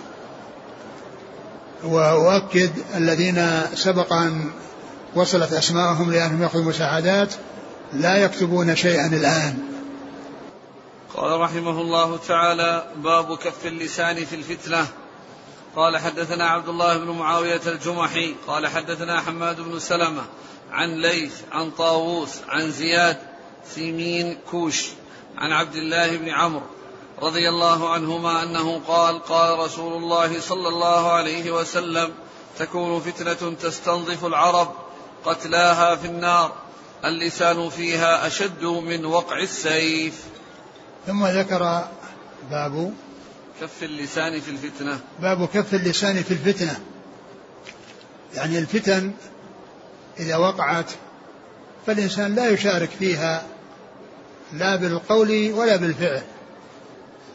وأؤكد 1.85 2.70
الذين 2.95 3.62
سبق 3.74 4.12
أن 4.12 4.51
وصلت 5.14 5.53
اسماءهم 5.53 6.12
لأنهم 6.12 6.43
ياخذوا 6.43 6.64
مساعدات 6.64 7.35
لا 7.93 8.16
يكتبون 8.16 8.76
شيئا 8.76 9.07
الآن. 9.07 9.59
قال 11.14 11.41
رحمه 11.41 11.81
الله 11.81 12.18
تعالى 12.29 12.87
باب 12.97 13.37
كف 13.37 13.66
اللسان 13.66 14.24
في 14.24 14.37
الفتنة. 14.37 14.87
قال 15.76 15.97
حدثنا 15.97 16.45
عبد 16.45 16.68
الله 16.68 16.99
بن 16.99 17.11
معاوية 17.11 17.61
الجمحي. 17.66 18.35
قال 18.47 18.66
حدثنا 18.66 19.20
حماد 19.20 19.61
بن 19.61 19.79
سلمة 19.79 20.22
عن 20.70 20.89
ليث 21.03 21.35
عن 21.53 21.70
طاووس 21.70 22.31
عن 22.49 22.70
زياد 22.70 23.16
سيمين 23.74 24.39
كوش 24.51 24.89
عن 25.39 25.53
عبد 25.53 25.74
الله 25.74 26.16
بن 26.16 26.29
عمرو. 26.29 26.66
رضي 27.23 27.49
الله 27.49 27.93
عنهما 27.93 28.43
أنه 28.43 28.81
قال 28.89 29.25
قال 29.25 29.59
رسول 29.59 30.03
الله 30.03 30.41
صلى 30.41 30.69
الله 30.69 31.12
عليه 31.12 31.51
وسلم 31.51 32.11
تكون 32.59 33.01
فتنة 33.01 33.55
تستنظف 33.55 34.25
العرب 34.25 34.73
قتلاها 35.25 35.97
في 35.97 36.07
النار 36.07 36.53
اللسان 37.05 37.69
فيها 37.69 38.27
أشد 38.27 38.64
من 38.64 39.05
وقع 39.05 39.39
السيف. 39.39 40.25
ثم 41.07 41.27
ذكر 41.27 41.89
باب 42.51 42.95
كف 43.61 43.83
اللسان 43.83 44.41
في 44.41 44.51
الفتنة. 44.51 45.01
باب 45.21 45.49
كف 45.49 45.75
اللسان 45.75 46.23
في 46.23 46.31
الفتنة. 46.31 46.81
يعني 48.35 48.59
الفتن 48.59 49.12
إذا 50.21 50.37
وقعت 50.37 50.91
فالإنسان 51.87 52.35
لا 52.35 52.51
يشارك 52.51 52.91
فيها 52.99 53.47
لا 54.53 54.77
بالقول 54.77 55.53
ولا 55.53 55.77
بالفعل. 55.77 56.23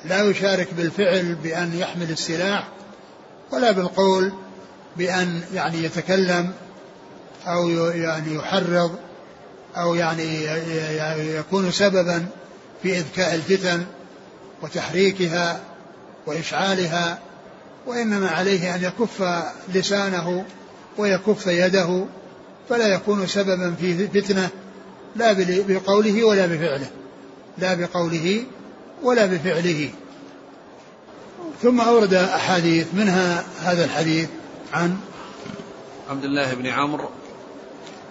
لا 0.05 0.21
يشارك 0.21 0.73
بالفعل 0.73 1.35
بأن 1.35 1.77
يحمل 1.77 2.11
السلاح 2.11 2.67
ولا 3.51 3.71
بالقول 3.71 4.31
بأن 4.97 5.41
يعني 5.53 5.83
يتكلم 5.83 6.51
أو 7.47 7.69
يعني 7.89 8.35
يحرض 8.35 8.95
أو 9.77 9.95
يعني 9.95 10.45
يكون 11.35 11.71
سببا 11.71 12.25
في 12.83 12.97
إذكاء 12.97 13.35
الفتن 13.35 13.85
وتحريكها 14.61 15.59
وإشعالها 16.25 17.19
وإنما 17.87 18.29
عليه 18.29 18.75
أن 18.75 18.83
يكف 18.83 19.43
لسانه 19.73 20.45
ويكف 20.97 21.47
يده 21.47 22.05
فلا 22.69 22.87
يكون 22.87 23.27
سببا 23.27 23.75
في 23.79 24.07
فتنة 24.07 24.49
لا 25.15 25.35
بقوله 25.67 26.23
ولا 26.23 26.45
بفعله 26.45 26.87
لا 27.57 27.73
بقوله 27.73 28.43
ولا 29.03 29.25
بفعله. 29.25 29.89
ثم 31.61 31.81
أورد 31.81 32.13
أحاديث 32.13 32.87
منها 32.93 33.43
هذا 33.61 33.85
الحديث 33.85 34.29
عن 34.73 34.97
عبد 36.09 36.23
الله 36.23 36.53
بن 36.53 36.67
عمرو. 36.67 37.09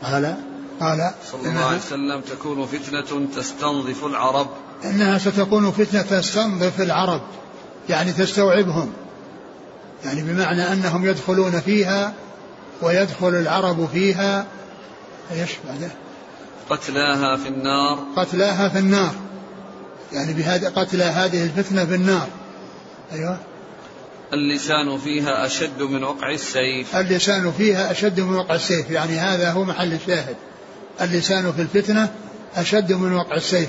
قال 0.03 0.37
قال 0.81 1.11
صلى 1.33 1.49
الله 1.49 1.65
عليه 1.65 1.79
وسلم 1.79 2.21
تكون 2.21 2.67
فتنة 2.67 3.27
تستنظف 3.37 4.05
العرب. 4.05 4.47
إنها 4.85 5.19
ستكون 5.19 5.71
فتنة 5.71 6.03
تستنظف 6.03 6.81
العرب 6.81 7.21
يعني 7.89 8.13
تستوعبهم. 8.13 8.93
يعني 10.05 10.23
بمعنى 10.23 10.73
أنهم 10.73 11.07
يدخلون 11.07 11.61
فيها 11.61 12.15
ويدخل 12.83 13.29
العرب 13.29 13.89
فيها. 13.93 14.47
إيش 15.33 15.51
بعده؟ 15.69 15.91
قتلاها 16.71 17.37
في 17.37 17.49
النار. 17.49 17.99
قتلاها 18.17 18.69
في 18.69 18.79
النار. 18.79 19.15
يعني 20.13 20.33
بهذا 20.33 20.69
قتل 20.69 21.03
هذه 21.03 21.45
الفتنة 21.45 21.85
في 21.85 21.95
النار 21.95 22.29
أيوه. 23.13 23.39
اللسان 24.33 24.99
فيها 24.99 25.47
أشد 25.47 25.83
من 25.83 26.05
وقع 26.05 26.31
السيف. 26.31 26.97
اللسان 26.97 27.53
فيها 27.53 27.91
أشد 27.91 28.21
من 28.21 28.35
وقع 28.35 28.55
السيف. 28.55 28.91
يعني 28.91 29.19
هذا 29.19 29.51
هو 29.51 29.65
محل 29.65 29.93
الشاهد. 29.93 30.37
اللسان 31.01 31.53
في 31.53 31.63
الفتنة 31.63 32.13
أشد 32.57 32.93
من 32.93 33.13
وقع 33.13 33.37
السيف. 33.37 33.69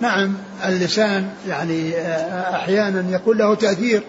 نعم 0.00 0.34
اللسان 0.66 1.30
يعني 1.48 1.96
آه، 1.96 2.56
أحيانا 2.56 3.16
يكون 3.16 3.38
له 3.38 3.54
تأثير 3.54 4.02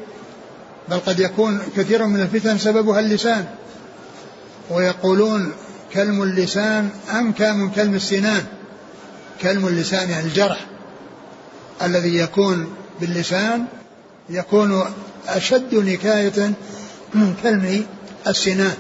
بل 0.89 0.99
قد 0.99 1.19
يكون 1.19 1.61
كثيرا 1.77 2.05
من 2.05 2.21
الفتن 2.21 2.57
سببها 2.57 2.99
اللسان. 2.99 3.45
ويقولون 4.69 5.51
كلم 5.93 6.23
اللسان 6.23 6.89
أنكى 7.13 7.51
من 7.51 7.69
كلم 7.69 7.95
السنان. 7.95 8.45
كلم 9.41 9.67
اللسان 9.67 10.09
يعني 10.09 10.27
الجرح. 10.27 10.65
الذي 11.81 12.15
يكون 12.17 12.73
باللسان 13.01 13.65
يكون 14.29 14.83
أشد 15.27 15.75
نكاية 15.75 16.51
من 17.13 17.35
كلم 17.43 17.85
السنان 18.27 18.73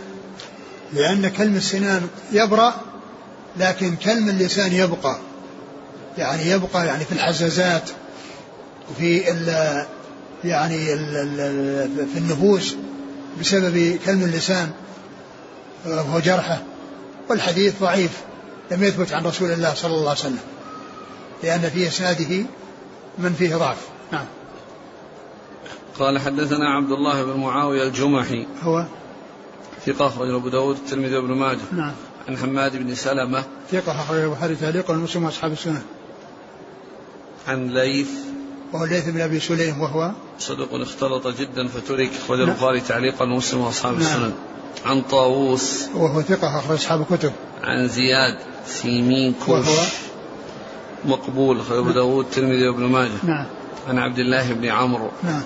لأن 0.93 1.27
كلم 1.29 1.55
السنان 1.55 2.07
يبرأ 2.31 2.73
لكن 3.57 3.95
كلم 3.95 4.29
اللسان 4.29 4.73
يبقى. 4.73 5.17
يعني 6.17 6.49
يبقى 6.49 6.87
يعني 6.87 7.05
في 7.05 7.11
الحزازات 7.11 7.89
وفي 8.91 9.31
ال 9.31 9.47
يعني 10.43 10.93
ال 10.93 12.07
في 12.13 12.19
النفوس 12.19 12.75
بسبب 13.39 13.99
كلم 14.05 14.23
اللسان 14.23 14.71
وهو 15.85 16.19
جرحه 16.19 16.61
والحديث 17.29 17.73
ضعيف 17.81 18.11
لم 18.71 18.83
يثبت 18.83 19.13
عن 19.13 19.25
رسول 19.25 19.51
الله 19.51 19.73
صلى 19.73 19.93
الله 19.95 20.09
عليه 20.09 20.19
وسلم 20.19 20.39
لأن 21.43 21.69
في 21.69 21.87
إسناده 21.87 22.45
من 23.17 23.33
فيه 23.33 23.55
ضعف. 23.55 23.87
نعم. 24.11 24.25
قال 25.99 26.19
حدثنا 26.19 26.69
عبد 26.69 26.91
الله 26.91 27.23
بن 27.23 27.39
معاوية 27.39 27.83
الجمحي. 27.83 28.47
هو؟ 28.63 28.85
ثقة 29.85 30.07
أخرج 30.07 30.29
أبو 30.29 30.49
داود 30.49 30.75
الترمذي 30.75 31.17
وابن 31.17 31.33
ماجه. 31.33 31.59
نعم. 31.71 31.91
عن 32.29 32.37
حماد 32.37 32.75
بن 32.75 32.95
سلمة. 32.95 33.43
ثقة 33.71 33.91
أخرج 33.91 34.19
البخاري 34.19 34.55
تعليقا 34.55 34.93
ومسلم 34.93 35.23
وأصحاب 35.23 35.51
السنة. 35.51 35.81
عن 37.47 37.67
ليث. 37.67 38.09
وهو 38.73 38.85
ليث 38.85 39.09
بن 39.09 39.21
أبي 39.21 39.39
سليم 39.39 39.81
وهو؟ 39.81 40.11
صدوق 40.39 40.69
اختلط 40.73 41.27
جدا 41.27 41.67
فترك. 41.67 42.09
أخرج 42.25 42.39
نعم. 42.39 42.49
البخاري 42.49 42.81
تعليقا 42.81 43.25
ومسلم 43.25 43.61
وأصحاب 43.61 43.93
نعم. 43.93 44.01
السنن 44.01 44.33
عن 44.85 45.01
طاووس. 45.01 45.83
وهو 45.95 46.21
ثقة 46.21 46.59
أخرج 46.59 46.77
أصحاب 46.77 47.01
الكتب. 47.01 47.31
عن 47.63 47.87
زياد 47.87 48.37
سيمين 48.65 49.33
كوش. 49.45 49.67
وهو؟ 49.67 49.83
مقبول 51.05 51.61
أبو 51.71 51.91
داود 51.91 52.25
الترمذي 52.25 52.67
وابن 52.67 52.83
ماجه. 52.83 53.11
نعم. 53.23 53.45
عن 53.87 53.99
عبد 53.99 54.19
الله 54.19 54.53
بن 54.53 54.65
عمرو. 54.65 55.11
نعم. 55.23 55.43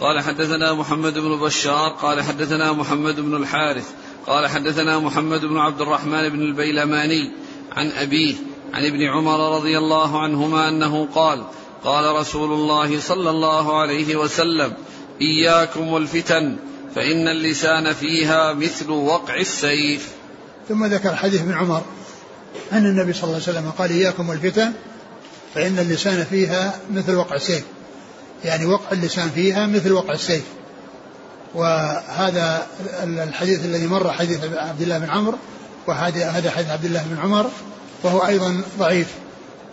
قال 0.00 0.20
حدثنا 0.20 0.74
محمد 0.74 1.18
بن 1.18 1.36
بشار 1.36 1.88
قال 1.88 2.22
حدثنا 2.22 2.72
محمد 2.72 3.20
بن 3.20 3.34
الحارث 3.36 3.90
قال 4.26 4.46
حدثنا 4.48 4.98
محمد 4.98 5.44
بن 5.44 5.56
عبد 5.56 5.80
الرحمن 5.80 6.28
بن 6.28 6.42
البيلماني 6.42 7.32
عن 7.76 7.90
أبيه 7.90 8.34
عن 8.74 8.86
ابن 8.86 9.02
عمر 9.02 9.56
رضي 9.56 9.78
الله 9.78 10.20
عنهما 10.20 10.68
أنه 10.68 11.08
قال 11.14 11.44
قال 11.84 12.16
رسول 12.16 12.52
الله 12.52 13.00
صلى 13.00 13.30
الله 13.30 13.80
عليه 13.80 14.16
وسلم 14.16 14.72
إياكم 15.20 15.88
والفتن 15.88 16.56
فإن 16.94 17.28
اللسان 17.28 17.92
فيها 17.92 18.52
مثل 18.52 18.90
وقع 18.90 19.36
السيف. 19.36 20.12
ثم 20.68 20.84
ذكر 20.84 21.16
حديث 21.16 21.40
ابن 21.40 21.52
عمر. 21.52 21.82
أن 22.72 22.86
النبي 22.86 23.12
صلى 23.12 23.24
الله 23.24 23.34
عليه 23.34 23.58
وسلم 23.58 23.70
قال 23.78 23.90
إياكم 23.90 24.28
والفتن 24.28 24.72
فإن 25.54 25.78
اللسان 25.78 26.24
فيها 26.24 26.78
مثل 26.90 27.14
وقع 27.14 27.36
السيف. 27.36 27.64
يعني 28.44 28.66
وقع 28.66 28.92
اللسان 28.92 29.30
فيها 29.30 29.66
مثل 29.66 29.92
وقع 29.92 30.14
السيف. 30.14 30.44
وهذا 31.54 32.66
الحديث 33.02 33.64
الذي 33.64 33.86
مر 33.86 34.12
حديث 34.12 34.44
عبد 34.44 34.82
الله 34.82 34.98
بن 34.98 35.10
عمرو 35.10 35.38
وهذا 35.86 36.30
هذا 36.30 36.50
حديث 36.50 36.70
عبد 36.70 36.84
الله 36.84 37.02
بن 37.10 37.18
عمر 37.18 37.50
وهو 38.02 38.26
أيضا 38.26 38.62
ضعيف 38.78 39.08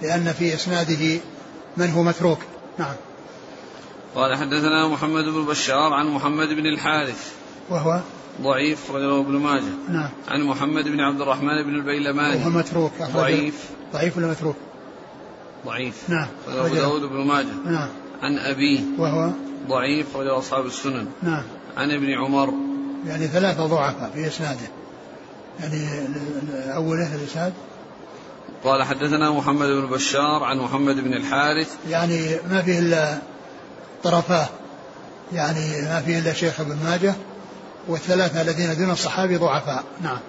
لأن 0.01 0.33
في 0.33 0.53
إسناده 0.53 1.19
من 1.77 1.89
هو 1.89 2.03
متروك. 2.03 2.39
نعم. 2.77 2.95
قال 4.15 4.35
حدثنا 4.37 4.87
محمد 4.87 5.23
بن 5.23 5.45
بشار 5.45 5.93
عن 5.93 6.07
محمد 6.07 6.47
بن 6.47 6.65
الحارث. 6.65 7.31
وهو؟ 7.69 7.99
ضعيف 8.41 8.91
رجله 8.91 9.19
ابن 9.19 9.31
ماجه. 9.31 9.73
نعم. 9.89 10.09
عن 10.27 10.41
محمد 10.41 10.83
بن 10.83 10.99
عبد 10.99 11.21
الرحمن 11.21 11.63
بن 11.63 11.69
وهو 11.69 11.79
البيلماني 11.79 12.45
متروك 12.45 12.91
أخرج- 12.99 13.15
ضعيف. 13.15 13.69
ضعيف 13.93 14.17
ولا 14.17 14.27
متروك؟ 14.27 14.55
ضعيف. 15.65 16.09
نعم. 16.09 16.27
رجله 16.47 16.65
أبو 16.65 16.75
داود 16.75 17.01
بن 17.01 17.27
ماجه. 17.27 17.53
نعم. 17.65 17.89
عن 18.21 18.37
أبيه. 18.37 18.79
وهو؟ 18.97 19.29
ضعيف 19.67 20.15
رجل 20.15 20.37
أصحاب 20.37 20.65
السنن. 20.65 21.07
نعم. 21.23 21.43
عن 21.77 21.91
ابن 21.91 22.13
عمر. 22.13 22.53
يعني 23.07 23.27
ثلاثة 23.27 23.65
ضعفاء 23.65 24.11
في 24.13 24.27
إسناده. 24.27 24.67
يعني 25.59 26.07
أوله 26.75 27.15
الإسناد؟ 27.15 27.53
قال 28.63 28.83
حدثنا 28.83 29.31
محمد 29.31 29.67
بن 29.67 29.85
بشار 29.85 30.43
عن 30.43 30.57
محمد 30.57 30.95
بن 30.95 31.13
الحارث. 31.13 31.75
يعني 31.89 32.35
ما 32.49 32.61
فيه 32.61 32.79
إلا 32.79 33.17
طرفاه. 34.03 34.47
يعني 35.33 35.81
ما 35.81 36.01
فيه 36.05 36.19
إلا 36.19 36.33
شيخ 36.33 36.59
ابن 36.59 36.77
ماجه. 36.83 37.15
والثلاثة 37.87 38.41
الذين 38.41 38.77
دون 38.77 38.91
الصحابي 38.91 39.37
ضعفاء. 39.37 39.83
نعم. 40.01 40.19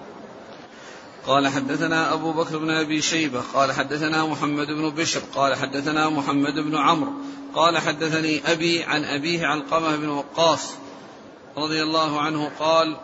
قال 1.27 1.49
حدثنا 1.49 2.13
أبو 2.13 2.33
بكر 2.33 2.59
بن 2.59 2.71
أبي 2.71 3.03
شيبة 3.03 3.43
قال 3.55 3.73
حدثنا 3.73 4.27
محمد 4.27 4.67
بن 4.67 4.91
بشر 4.91 5.21
قال 5.35 5.55
حدثنا 5.55 6.09
محمد 6.09 6.55
بن 6.55 6.77
عمرو 6.77 7.13
قال 7.55 7.79
حدثني 7.79 8.53
أبي 8.53 8.85
عن 8.85 9.05
أبيه 9.05 9.47
علقمة 9.47 9.97
بن 9.97 10.09
وقاص 10.09 10.71
رضي 11.57 11.83
الله 11.83 12.21
عنه 12.21 12.51
قال 12.59 12.97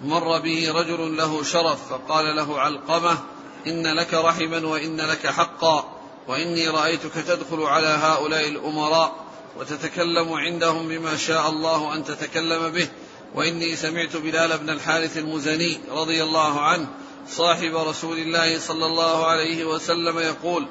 مر 0.00 0.38
به 0.38 0.72
رجل 0.72 1.16
له 1.16 1.42
شرف 1.42 1.92
فقال 1.92 2.36
له 2.36 2.60
علقمة 2.60 3.18
إن 3.66 3.86
لك 3.86 4.14
رحما 4.14 4.66
وإن 4.66 5.00
لك 5.00 5.26
حقا 5.26 5.84
وإني 6.28 6.68
رأيتك 6.68 7.12
تدخل 7.12 7.62
على 7.62 7.86
هؤلاء 7.86 8.48
الأمراء 8.48 9.16
وتتكلم 9.58 10.32
عندهم 10.32 10.88
بما 10.88 11.16
شاء 11.16 11.48
الله 11.48 11.94
أن 11.94 12.04
تتكلم 12.04 12.68
به 12.68 12.88
وإني 13.36 13.76
سمعت 13.76 14.16
بلال 14.16 14.58
بن 14.58 14.70
الحارث 14.70 15.18
المزني 15.18 15.80
رضي 15.90 16.22
الله 16.22 16.60
عنه 16.60 16.88
صاحب 17.28 17.76
رسول 17.76 18.18
الله 18.18 18.58
صلى 18.58 18.86
الله 18.86 19.26
عليه 19.26 19.64
وسلم 19.64 20.18
يقول 20.18 20.66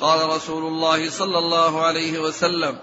قال 0.00 0.28
رسول 0.28 0.64
الله 0.64 1.10
صلى 1.10 1.38
الله 1.38 1.84
عليه 1.84 2.18
وسلم 2.18 2.78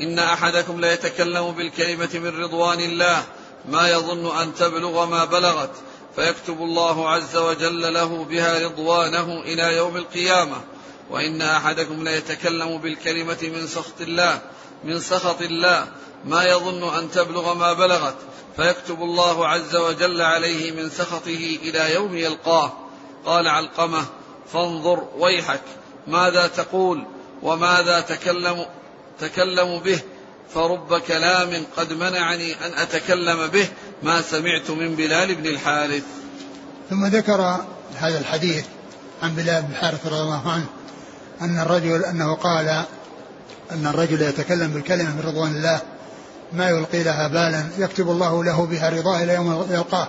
إن 0.00 0.18
أحدكم 0.18 0.80
ليتكلم 0.80 1.50
بالكلمة 1.50 2.10
من 2.14 2.42
رضوان 2.42 2.80
الله 2.80 3.24
ما 3.68 3.88
يظن 3.88 4.38
أن 4.38 4.54
تبلغ 4.54 5.06
ما 5.06 5.24
بلغت 5.24 5.74
فيكتب 6.16 6.62
الله 6.62 7.08
عز 7.08 7.36
وجل 7.36 7.94
له 7.94 8.24
بها 8.24 8.66
رضوانه 8.66 9.40
إلى 9.40 9.76
يوم 9.76 9.96
القيامة. 9.96 10.56
وإن 11.10 11.42
أحدكم 11.42 12.04
ليتكلم 12.04 12.78
بالكلمة 12.78 13.38
من 13.42 13.66
سخط 13.66 14.00
الله 14.00 14.42
من 14.84 15.00
سخط 15.00 15.42
الله 15.42 15.86
ما 16.24 16.44
يظن 16.44 16.94
أن 16.98 17.10
تبلغ 17.10 17.54
ما 17.54 17.72
بلغت. 17.72 18.14
فيكتب 18.56 19.02
الله 19.02 19.48
عز 19.48 19.76
وجل 19.76 20.22
عليه 20.22 20.72
من 20.72 20.90
سخطه 20.90 21.58
إلى 21.62 21.94
يوم 21.94 22.16
يلقاه. 22.16 22.72
قال 23.24 23.48
علقمة 23.48 24.04
فانظر 24.52 25.08
ويحك. 25.18 25.62
ماذا 26.06 26.46
تقول؟ 26.46 27.06
وماذا 27.42 28.00
تكلم 28.00 28.66
تكلم 29.20 29.78
به؟ 29.78 30.00
فرب 30.54 30.98
كلام 30.98 31.64
قد 31.76 31.92
منعني 31.92 32.66
أن 32.66 32.72
أتكلم 32.72 33.46
به 33.46 33.68
ما 34.02 34.22
سمعت 34.22 34.70
من 34.70 34.94
بلال 34.94 35.34
بن 35.34 35.46
الحارث. 35.46 36.04
ثم 36.90 37.06
ذكر 37.06 37.64
هذا 37.96 38.18
الحديث 38.18 38.64
عن 39.22 39.34
بلال 39.34 39.62
بن 39.62 39.74
حارث 39.74 40.06
رضي 40.06 40.20
الله 40.20 40.52
عنه 40.52 40.66
أن 41.40 41.58
الرجل 41.58 42.04
أنه 42.04 42.34
قال 42.34 42.84
أن 43.72 43.86
الرجل 43.86 44.22
يتكلم 44.22 44.70
بالكلمة 44.70 45.16
من 45.16 45.22
رضوان 45.24 45.56
الله 45.56 45.80
ما 46.52 46.68
يلقي 46.68 47.02
لها 47.02 47.28
بالا 47.28 47.64
يكتب 47.78 48.10
الله 48.10 48.44
له 48.44 48.66
بها 48.66 48.90
رضاه 48.90 49.22
إلى 49.22 49.34
يوم 49.34 49.66
يلقاه. 49.70 50.08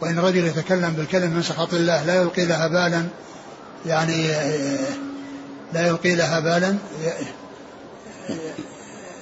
وإن 0.00 0.18
الرجل 0.18 0.46
يتكلم 0.46 0.90
بالكلمة 0.90 1.26
من 1.26 1.42
سخط 1.42 1.74
الله 1.74 2.04
لا 2.04 2.14
يلقي 2.14 2.44
لها 2.44 2.68
بالا 2.68 3.02
يعني 3.86 4.28
لا 5.72 5.86
يلقي 5.86 6.14
لها 6.14 6.40
بالا 6.40 6.76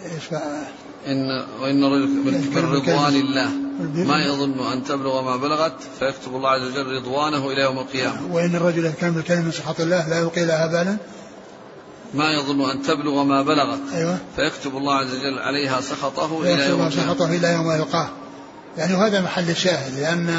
إيش 0.04 0.40
إن 1.06 1.44
وإن 1.60 1.84
رجل 1.84 2.08
من 2.54 2.72
رضوان 2.72 3.16
الله 3.16 3.48
ما 4.04 4.24
يظن 4.24 4.72
أن 4.72 4.84
تبلغ 4.84 5.22
ما 5.22 5.36
بلغت 5.36 5.76
فيكتب 5.98 6.36
الله 6.36 6.50
عز 6.50 6.62
وجل 6.62 6.86
رضوانه 6.86 7.50
إلى 7.50 7.62
يوم 7.62 7.78
القيامة. 7.78 8.18
وإن 8.30 8.56
الرجل 8.56 8.92
كان 9.00 9.12
بالكلمة 9.12 9.42
من 9.42 9.52
سخط 9.52 9.80
الله 9.80 10.08
لا 10.08 10.18
يلقي 10.18 10.44
لها 10.44 10.66
بالا. 10.66 10.96
ما 12.14 12.30
يظن 12.30 12.70
أن 12.70 12.82
تبلغ 12.82 13.22
ما 13.22 13.42
بلغت. 13.42 13.80
أيوة. 13.94 14.18
فيكتب 14.36 14.76
الله 14.76 14.94
عز 14.94 15.14
وجل 15.14 15.38
عليها 15.38 15.80
سخطه 15.80 16.42
إلى 16.42 16.68
يوم 16.68 16.90
سخطه 16.90 17.26
إلى 17.26 17.52
يوم 17.52 17.70
يلقاه. 17.70 18.08
يعني 18.78 18.94
وهذا 18.94 19.20
محل 19.20 19.50
الشاهد 19.50 19.98
لأن 19.98 20.36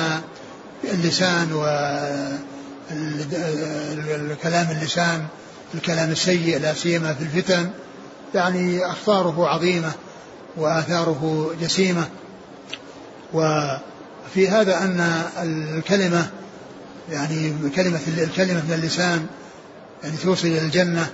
اللسان 0.84 1.54
و 1.54 1.66
الكلام 4.32 4.68
اللسان 4.72 5.26
الكلام 5.74 6.12
السيء 6.12 6.60
لا 6.60 6.74
سيما 6.74 7.14
في 7.14 7.24
الفتن 7.24 7.70
يعني 8.36 8.86
أخطاره 8.86 9.48
عظيمة 9.48 9.92
وآثاره 10.58 11.52
جسيمة. 11.62 12.08
وفي 13.34 14.50
هذا 14.50 14.78
أن 14.78 15.24
الكلمة 15.44 16.30
يعني 17.12 17.54
كلمة 17.76 18.00
الكلمة 18.08 18.64
من 18.68 18.74
اللسان 18.74 19.26
يعني 20.04 20.18
توصل 20.18 20.48
إلى 20.48 20.62
الجنة. 20.62 21.08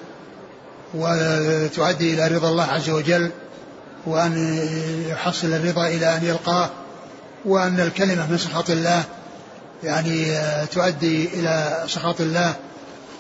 وتؤدي 0.94 2.14
إلى 2.14 2.28
رضا 2.28 2.50
الله 2.50 2.64
عز 2.64 2.90
وجل 2.90 3.32
وأن 4.06 4.60
يحصل 5.10 5.48
الرضا 5.48 5.88
إلى 5.88 6.18
أن 6.18 6.26
يلقاه 6.26 6.70
وأن 7.46 7.80
الكلمة 7.80 8.32
من 8.32 8.38
سخط 8.38 8.70
الله 8.70 9.04
يعني 9.84 10.38
تؤدي 10.66 11.26
إلى 11.34 11.84
سخط 11.88 12.22
الله 12.22 12.54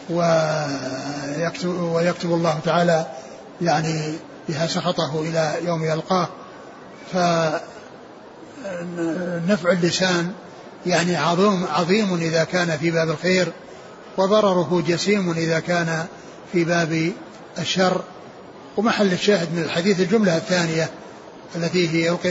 ويكتب, 0.10 1.70
ويكتب 1.70 2.32
الله 2.32 2.60
تعالى 2.66 3.06
يعني 3.62 4.14
بها 4.50 4.68
سخطه 4.68 5.22
إلى 5.22 5.54
يوم 5.64 5.86
يلقاه. 5.86 6.28
فنفع 7.14 7.62
اللسان 9.72 10.32
يعني 10.86 11.16
عظيم 11.16 11.66
عظيم 11.66 12.16
إذا 12.16 12.44
كان 12.44 12.78
في 12.78 12.92
باب 12.92 13.10
الخير 13.10 13.52
وضرره 14.18 14.84
جسيم 14.88 15.32
إذا 15.32 15.60
كان 15.60 16.06
في 16.52 16.64
باب 16.64 17.12
الشر 17.60 18.02
ومحل 18.78 19.14
الشاهد 19.14 19.56
من 19.56 19.64
الحديث 19.64 20.00
الجملة 20.00 20.38
الثانية 20.38 20.90
التي 21.56 21.90
هي 21.90 22.06
يلقي 22.06 22.30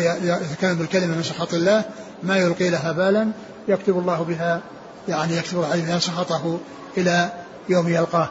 يتكلم 0.50 0.74
بالكلمة 0.74 1.16
من 1.16 1.22
سخط 1.22 1.54
الله 1.54 1.84
ما 2.22 2.36
يلقي 2.36 2.70
لها 2.70 2.92
بالا 2.92 3.32
يكتب 3.68 3.98
الله 3.98 4.22
بها 4.22 4.60
يعني 5.08 5.36
يكتب 5.36 5.64
عليه 5.64 5.84
بها 5.84 5.98
سخطه 5.98 6.58
إلى 6.96 7.32
يوم 7.68 7.88
يلقاه. 7.88 8.30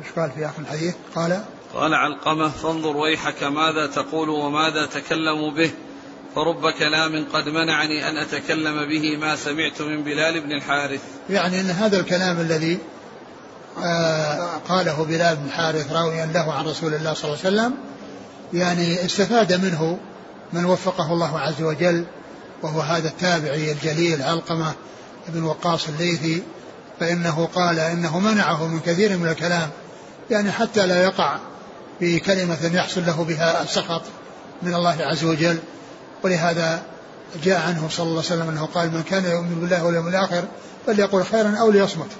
إيش 0.00 0.12
قال 0.16 0.30
في 0.30 0.46
آخر 0.46 0.62
الحديث؟ 0.62 0.94
قال 1.14 1.40
قال 1.74 1.94
علقمة 1.94 2.48
فانظر 2.48 2.96
ويحك 2.96 3.42
ماذا 3.42 3.86
تقول 3.86 4.28
وماذا 4.28 4.86
تكلم 4.86 5.54
به 5.54 5.70
فرب 6.34 6.70
كلام 6.70 7.26
قد 7.32 7.48
منعني 7.48 8.08
أن 8.08 8.16
أتكلم 8.16 8.88
به 8.88 9.16
ما 9.16 9.36
سمعت 9.36 9.82
من 9.82 10.02
بلال 10.04 10.40
بن 10.40 10.52
الحارث. 10.52 11.00
يعني 11.30 11.60
أن 11.60 11.70
هذا 11.70 12.00
الكلام 12.00 12.40
الذي 12.40 12.78
قاله 14.68 15.04
بلال 15.04 15.36
بن 15.36 15.46
الحارث 15.46 15.92
راويا 15.92 16.26
له 16.26 16.52
عن 16.52 16.64
رسول 16.64 16.94
الله 16.94 17.14
صلى 17.14 17.24
الله 17.24 17.44
عليه 17.44 17.56
وسلم 17.56 17.74
يعني 18.52 19.04
استفاد 19.04 19.52
منه 19.52 19.98
من 20.52 20.64
وفقه 20.64 21.12
الله 21.12 21.40
عز 21.40 21.62
وجل 21.62 22.04
وهو 22.62 22.80
هذا 22.80 23.08
التابعي 23.08 23.72
الجليل 23.72 24.22
علقمة 24.22 24.72
بن 25.28 25.42
وقاص 25.42 25.88
الليثي 25.88 26.42
فإنه 27.00 27.48
قال 27.54 27.78
إنه 27.78 28.18
منعه 28.18 28.66
من 28.66 28.80
كثير 28.80 29.16
من 29.16 29.28
الكلام 29.28 29.70
يعني 30.30 30.52
حتى 30.52 30.86
لا 30.86 31.02
يقع 31.02 31.38
في 31.98 32.20
كلمة 32.20 32.70
يحصل 32.72 33.06
له 33.06 33.24
بها 33.24 33.62
السخط 33.62 34.02
من 34.62 34.74
الله 34.74 34.96
عز 35.00 35.24
وجل. 35.24 35.58
ولهذا 36.22 36.82
جاء 37.44 37.60
عنه 37.60 37.88
صلى 37.90 38.06
الله 38.06 38.22
عليه 38.30 38.42
وسلم 38.42 38.48
أنه 38.48 38.68
قال 38.74 38.90
من 38.90 39.02
كان 39.02 39.24
يؤمن 39.24 39.60
بالله 39.60 39.84
واليوم 39.84 40.08
الآخر 40.08 40.44
فليقول 40.86 41.26
خيرا 41.26 41.56
أو 41.60 41.70
ليصمت 41.70 42.10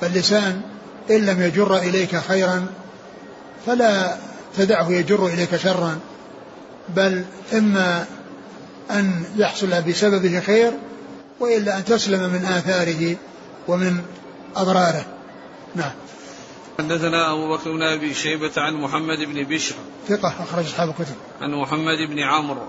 فاللسان 0.00 0.60
إن 1.10 1.26
لم 1.26 1.42
يجر 1.42 1.76
إليك 1.76 2.16
خيرا 2.16 2.66
فلا 3.66 4.16
تدعه 4.56 4.90
يجر 4.90 5.26
إليك 5.26 5.56
شرا 5.56 5.98
بل 6.88 7.24
إما 7.52 8.06
أن 8.90 9.24
يحصل 9.36 9.82
بسببه 9.82 10.40
خير 10.40 10.72
وإلا 11.40 11.78
أن 11.78 11.84
تسلم 11.84 12.30
من 12.30 12.44
آثاره 12.44 13.16
ومن 13.68 14.02
أضراره. 14.56 15.04
نعم. 15.74 15.92
حدثنا 16.78 17.32
أبو 17.32 17.56
بكر 17.56 17.72
بن 17.72 17.82
أبي 17.82 18.14
شيبة 18.14 18.52
عن 18.56 18.74
محمد 18.74 19.18
بن 19.18 19.42
بشر. 19.42 19.74
ثقة 20.08 20.28
أخرج 20.28 20.64
أصحاب 20.64 20.88
الكتب. 20.88 21.14
عن 21.40 21.50
محمد 21.50 21.98
بن 22.10 22.18
عمرو. 22.18 22.66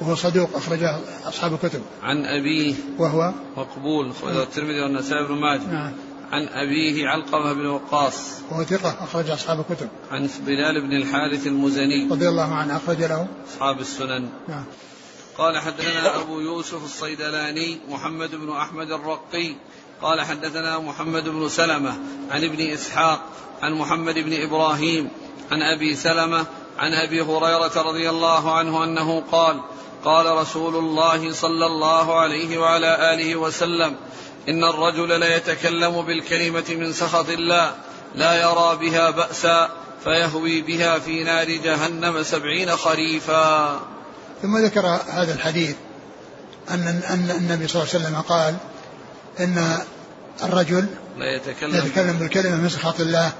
وهو 0.00 0.14
صدوق 0.14 0.56
أخرج 0.56 0.78
أصحاب 1.24 1.54
الكتب. 1.54 1.82
عن 2.02 2.24
أبيه. 2.24 2.74
وهو 2.98 3.32
مقبول. 3.56 4.10
أخرجه 4.10 4.42
الترمذي 4.42 4.80
والنسائي 4.80 5.26
بن 5.26 5.34
ماجه. 5.34 5.66
نعم. 5.66 5.92
عن 6.32 6.48
أبيه 6.48 7.08
علقمة 7.08 7.52
بن 7.52 7.66
وقاص. 7.66 8.34
وهو 8.50 8.64
ثقة 8.64 9.04
أخرج 9.04 9.30
أصحاب 9.30 9.60
الكتب. 9.60 9.88
عن 10.10 10.28
بلال 10.46 10.80
بن 10.80 10.96
الحارث 10.96 11.46
المزني. 11.46 12.08
رضي 12.10 12.28
الله 12.28 12.54
عنه 12.54 12.76
أخرج 12.76 13.02
له. 13.02 13.26
أصحاب 13.48 13.80
السنن. 13.80 14.28
نعم. 14.48 14.64
قال 15.38 15.58
حدثنا 15.58 16.20
أبو 16.20 16.40
يوسف 16.40 16.84
الصيدلاني 16.84 17.78
محمد 17.88 18.34
بن 18.34 18.52
أحمد 18.52 18.90
الرقي. 18.90 19.54
قال 20.02 20.20
حدثنا 20.20 20.78
محمد 20.78 21.28
بن 21.28 21.48
سلمة 21.48 21.98
عن 22.30 22.44
ابن 22.44 22.60
إسحاق 22.60 23.20
عن 23.62 23.74
محمد 23.74 24.14
بن 24.14 24.42
إبراهيم 24.42 25.08
عن 25.50 25.62
أبي 25.62 25.94
سلمة 25.94 26.46
عن 26.78 26.92
أبي 26.92 27.20
هريرة 27.20 27.82
رضي 27.82 28.10
الله 28.10 28.58
عنه 28.58 28.84
أنه 28.84 29.20
قال 29.32 29.60
قال 30.04 30.36
رسول 30.36 30.76
الله 30.76 31.32
صلى 31.32 31.66
الله 31.66 32.20
عليه 32.20 32.58
وعلى 32.58 33.14
آله 33.14 33.36
وسلم 33.36 33.96
إن 34.48 34.64
الرجل 34.64 35.20
ليتكلم 35.20 36.02
بالكلمة 36.02 36.64
من 36.68 36.92
سخط 36.92 37.28
الله 37.28 37.72
لا 38.14 38.34
يرى 38.34 38.78
بها 38.80 39.10
بأسا 39.10 39.68
فيهوي 40.04 40.62
بها 40.62 40.98
في 40.98 41.24
نار 41.24 41.50
جهنم 41.50 42.22
سبعين 42.22 42.76
خريفا. 42.76 43.80
ثم 44.42 44.58
ذكر 44.58 44.86
هذا 45.08 45.34
الحديث 45.34 45.74
أن 46.70 47.00
أن 47.10 47.30
النبي 47.30 47.68
صلى 47.68 47.82
الله 47.82 47.94
عليه 47.94 48.04
وسلم 48.04 48.20
قال 48.20 48.54
إن 49.40 49.78
الرجل 50.42 50.86
لا 51.18 51.36
يتكلم, 51.36 51.86
يتكلم 51.86 52.16
بالكلمة 52.20 52.56
من 52.56 52.68
سخط 52.68 53.00
الله 53.00 53.32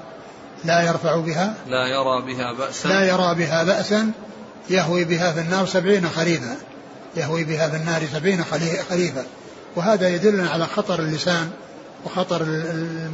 لا 0.65 0.81
يرفع 0.81 1.15
بها 1.15 1.53
لا 1.67 1.87
يرى 1.87 2.21
بها 2.21 2.53
بأسا. 2.53 2.87
لا 2.87 3.05
يرى 3.05 3.35
بها 3.35 3.63
بأسا 3.63 4.11
يهوي 4.69 5.03
بها 5.03 5.31
في 5.31 5.39
النار 5.39 5.65
سبعين 5.65 6.09
خريفا. 6.09 6.57
يهوي 7.15 7.43
بها 7.43 7.69
في 7.69 7.75
النار 7.75 8.01
سبعين 8.13 8.43
خريفا. 8.89 9.25
وهذا 9.75 10.09
يدلنا 10.09 10.49
على 10.49 10.65
خطر 10.65 10.99
اللسان 10.99 11.49
وخطر 12.05 12.43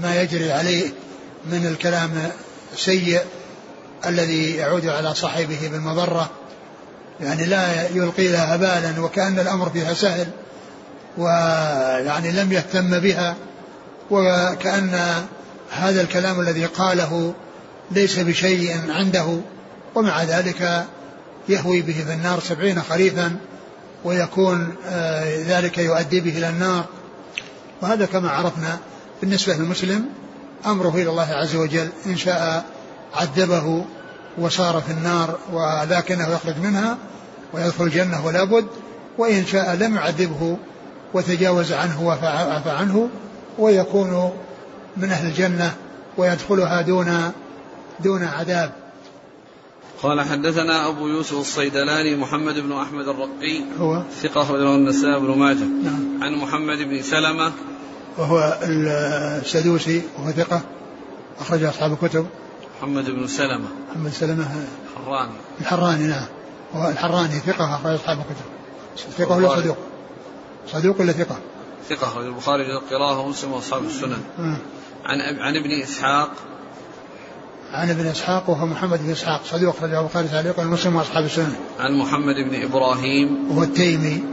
ما 0.03 0.21
يجري 0.21 0.51
عليه 0.51 0.89
من 1.45 1.67
الكلام 1.67 2.11
السيء 2.73 3.21
الذي 4.05 4.55
يعود 4.55 4.87
على 4.87 5.15
صاحبه 5.15 5.69
بالمضرة. 5.71 6.29
يعني 7.21 7.45
لا 7.45 7.89
يلقي 7.89 8.27
لها 8.27 8.55
بالا 8.55 9.01
وكأن 9.01 9.39
الأمر 9.39 9.69
فيها 9.69 9.93
سهل 9.93 10.27
ويعني 11.17 12.31
لم 12.31 12.51
يهتم 12.51 12.99
بها 12.99 13.35
وكأن 14.11 14.99
هذا 15.71 16.01
الكلام 16.01 16.39
الذي 16.39 16.65
قاله 16.65 17.33
ليس 17.91 18.19
بشيء 18.19 18.91
عنده 18.91 19.39
ومع 19.95 20.23
ذلك 20.23 20.85
يهوي 21.49 21.81
به 21.81 22.03
في 22.07 22.13
النار 22.13 22.39
سبعين 22.39 22.81
خريفا 22.81 23.35
ويكون 24.05 24.75
آه، 24.85 25.43
ذلك 25.43 25.77
يؤدي 25.77 26.21
به 26.21 26.37
إلى 26.37 26.49
النار. 26.49 26.85
وهذا 27.81 28.05
كما 28.05 28.29
عرفنا 28.29 28.77
بالنسبة 29.21 29.53
للمسلم 29.53 30.05
أمره 30.65 30.89
إلى 30.95 31.09
الله 31.09 31.33
عز 31.33 31.55
وجل 31.55 31.89
إن 32.05 32.17
شاء 32.17 32.65
عذبه 33.15 33.85
وصار 34.37 34.81
في 34.81 34.91
النار 34.91 35.37
ولكنه 35.53 36.27
يخرج 36.27 36.57
منها 36.57 36.97
ويدخل 37.53 37.83
الجنة 37.83 38.25
ولا 38.25 38.43
بد 38.43 38.65
وإن 39.17 39.45
شاء 39.45 39.75
لم 39.75 39.95
يعذبه 39.95 40.57
وتجاوز 41.13 41.71
عنه 41.71 42.03
وعفى 42.03 42.69
عنه 42.69 43.09
ويكون 43.57 44.31
من 44.97 45.11
أهل 45.11 45.27
الجنة 45.27 45.73
ويدخلها 46.17 46.81
دون 46.81 47.31
دون 47.99 48.23
عذاب. 48.23 48.71
قال 50.03 50.21
حدثنا 50.21 50.87
أبو 50.87 51.07
يوسف 51.07 51.39
الصيدلاني 51.39 52.15
محمد 52.15 52.59
بن 52.59 52.71
أحمد 52.71 53.07
الرقي 53.07 53.61
هو؟ 53.79 54.03
ثقة 54.21 54.41
أخرجه 54.41 54.75
النسائي 54.75 55.19
بن 55.19 55.39
ماجه. 55.39 55.63
نعم. 55.63 56.23
عن 56.23 56.35
محمد 56.35 56.77
بن 56.77 57.01
سلمة. 57.01 57.51
وهو 58.17 58.59
السدوسي 59.41 60.01
وهو 60.17 60.31
ثقة 60.31 60.61
أخرج 61.39 61.63
أصحاب 61.63 61.91
الكتب. 61.91 62.27
محمد 62.77 63.09
بن 63.09 63.27
سلمة. 63.27 63.67
محمد 63.91 64.11
سلمة 64.11 64.47
الحراني. 64.97 65.31
الحراني 65.61 66.07
نعم. 66.07 66.25
وهو 66.73 66.89
الحراني 66.89 67.39
ثقة 67.39 67.75
أخرج 67.75 67.93
أصحاب 67.93 68.17
الكتب. 68.17 68.45
ثقة 69.17 69.37
ولا 69.37 69.55
صدوق؟ 69.55 69.77
صدوق 70.67 71.01
ولا 71.01 71.11
ثقة؟ 71.11 71.37
ثقة 71.89 72.07
أخرج 72.07 72.25
البخاري 72.25 72.63
القراءة 72.63 73.19
ومسلم 73.19 73.51
وأصحاب 73.51 73.85
السنن. 73.85 74.23
عن 75.05 75.39
عن 75.39 75.55
ابن 75.55 75.81
إسحاق 75.83 76.31
عن 77.73 77.89
ابن 77.89 78.07
إسحاق 78.07 78.49
وهو 78.49 78.65
محمد 78.65 79.03
بن 79.03 79.11
إسحاق 79.11 79.41
صدوق 79.45 79.75
أخرجه 79.75 79.99
البخاري 79.99 80.27
تعليقا 80.27 80.65
ومسلم 80.65 80.95
وأصحاب 80.95 81.25
السنن. 81.25 81.55
عن 81.79 81.93
محمد 81.97 82.35
بن 82.35 82.63
إبراهيم. 82.63 83.51
وهو 83.51 83.63
التيمي 83.63 84.23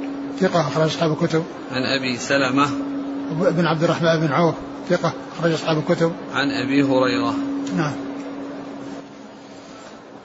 ثقة 0.40 0.68
أخرج 0.68 0.84
أصحاب 0.84 1.12
الكتب. 1.12 1.44
عن 1.72 1.82
أبي 1.82 2.16
سلمة. 2.16 2.66
بن 3.32 3.66
عبد 3.66 3.82
الرحمن 3.82 4.20
بن 4.20 4.32
عوف 4.32 4.54
ثقة 4.88 5.12
أخرج 5.38 5.52
أصحاب 5.52 5.78
الكتب. 5.78 6.12
عن 6.34 6.50
أبي 6.50 6.82
هريرة. 6.82 7.34
نعم. 7.76 7.92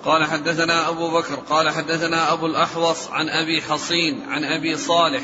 قال 0.05 0.23
حدثنا 0.23 0.89
أبو 0.89 1.09
بكر 1.09 1.35
قال 1.35 1.69
حدثنا 1.69 2.33
أبو 2.33 2.45
الأحوص 2.45 3.07
عن 3.11 3.29
أبي 3.29 3.61
حصين 3.61 4.23
عن 4.29 4.43
أبي 4.43 4.77
صالح 4.77 5.21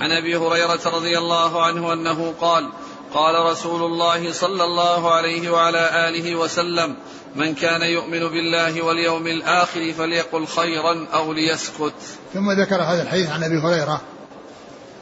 عن 0.00 0.10
أبي 0.10 0.36
هريرة 0.36 0.80
رضي 0.86 1.18
الله 1.18 1.62
عنه 1.64 1.92
أنه 1.92 2.34
قال 2.40 2.68
قال 3.14 3.34
رسول 3.52 3.82
الله 3.82 4.32
صلى 4.32 4.64
الله 4.64 5.14
عليه 5.14 5.50
وعلى 5.50 6.08
آله 6.08 6.36
وسلم 6.36 6.96
من 7.36 7.54
كان 7.54 7.82
يؤمن 7.82 8.28
بالله 8.28 8.82
واليوم 8.82 9.26
الآخر 9.26 9.92
فليقل 9.92 10.46
خيرا 10.46 11.06
أو 11.14 11.32
ليسكت. 11.32 11.94
ثم 12.34 12.50
ذكر 12.52 12.82
هذا 12.82 13.02
الحديث 13.02 13.30
عن 13.30 13.44
أبي 13.44 13.58
هريرة 13.58 14.00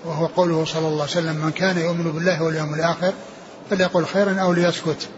وهو 0.04 0.26
قوله 0.26 0.64
صلى 0.64 0.88
الله 0.88 1.02
عليه 1.02 1.12
وسلم 1.12 1.36
من 1.36 1.50
كان 1.50 1.78
يؤمن 1.78 2.12
بالله 2.12 2.42
واليوم 2.42 2.74
الآخر 2.74 3.12
فليقل 3.70 4.04
خيرا 4.04 4.40
أو 4.40 4.52
ليسكت. 4.52 5.08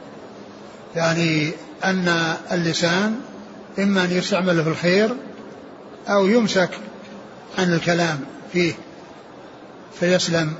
يعني 0.97 1.53
أن 1.85 2.37
اللسان 2.53 3.21
إما 3.79 4.05
أن 4.05 4.11
يستعمل 4.11 4.65
في 4.65 4.71
الخير 4.71 5.17
أو 6.09 6.27
يمسك 6.27 6.71
عن 7.59 7.75
الكلام 7.75 8.21
فيه 8.53 8.75
فيسلم 10.01 10.55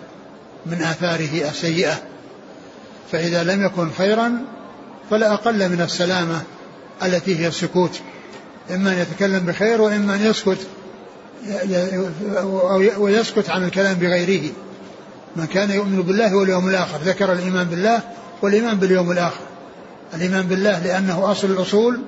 من 0.67 0.83
آثاره 0.83 1.49
السيئة. 1.51 2.14
فإذا 3.15 3.43
لم 3.45 3.67
يكن 3.67 3.91
خيرا 3.91 4.33
فلا 5.11 5.35
أقل 5.35 5.69
من 5.69 5.81
السلامة 5.81 6.43
التي 7.03 7.39
هي 7.39 7.49
السكوت. 7.49 8.01
إما 8.75 8.93
أن 8.93 8.99
يتكلم 8.99 9.39
بخير 9.39 9.81
وإما 9.81 10.15
أن 10.15 10.27
يسكت 10.27 10.59
ويسكت 12.99 13.51
عن 13.51 13.65
الكلام 13.65 13.95
بغيره. 13.95 14.51
من 15.37 15.47
كان 15.47 15.71
يؤمن 15.71 16.03
بالله 16.03 16.37
واليوم 16.37 16.69
الآخر 16.69 16.99
ذكر 16.99 17.33
الإيمان 17.33 17.67
بالله 17.67 18.01
والإيمان 18.43 18.77
باليوم 18.77 19.13
الآخر. 19.13 19.45
الإيمان 20.15 20.47
بالله 20.47 20.85
لأنه 20.85 21.31
أصل 21.31 21.51
الأصول 21.51 22.01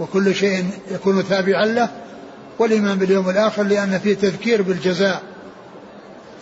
وكل 0.00 0.34
شيء 0.34 0.70
يكون 0.90 1.28
تابعا 1.28 1.66
له. 1.66 1.88
والإيمان 2.58 2.98
باليوم 2.98 3.30
الآخر 3.30 3.62
لأن 3.62 3.98
فيه 3.98 4.14
تذكير 4.14 4.62
بالجزاء 4.62 5.22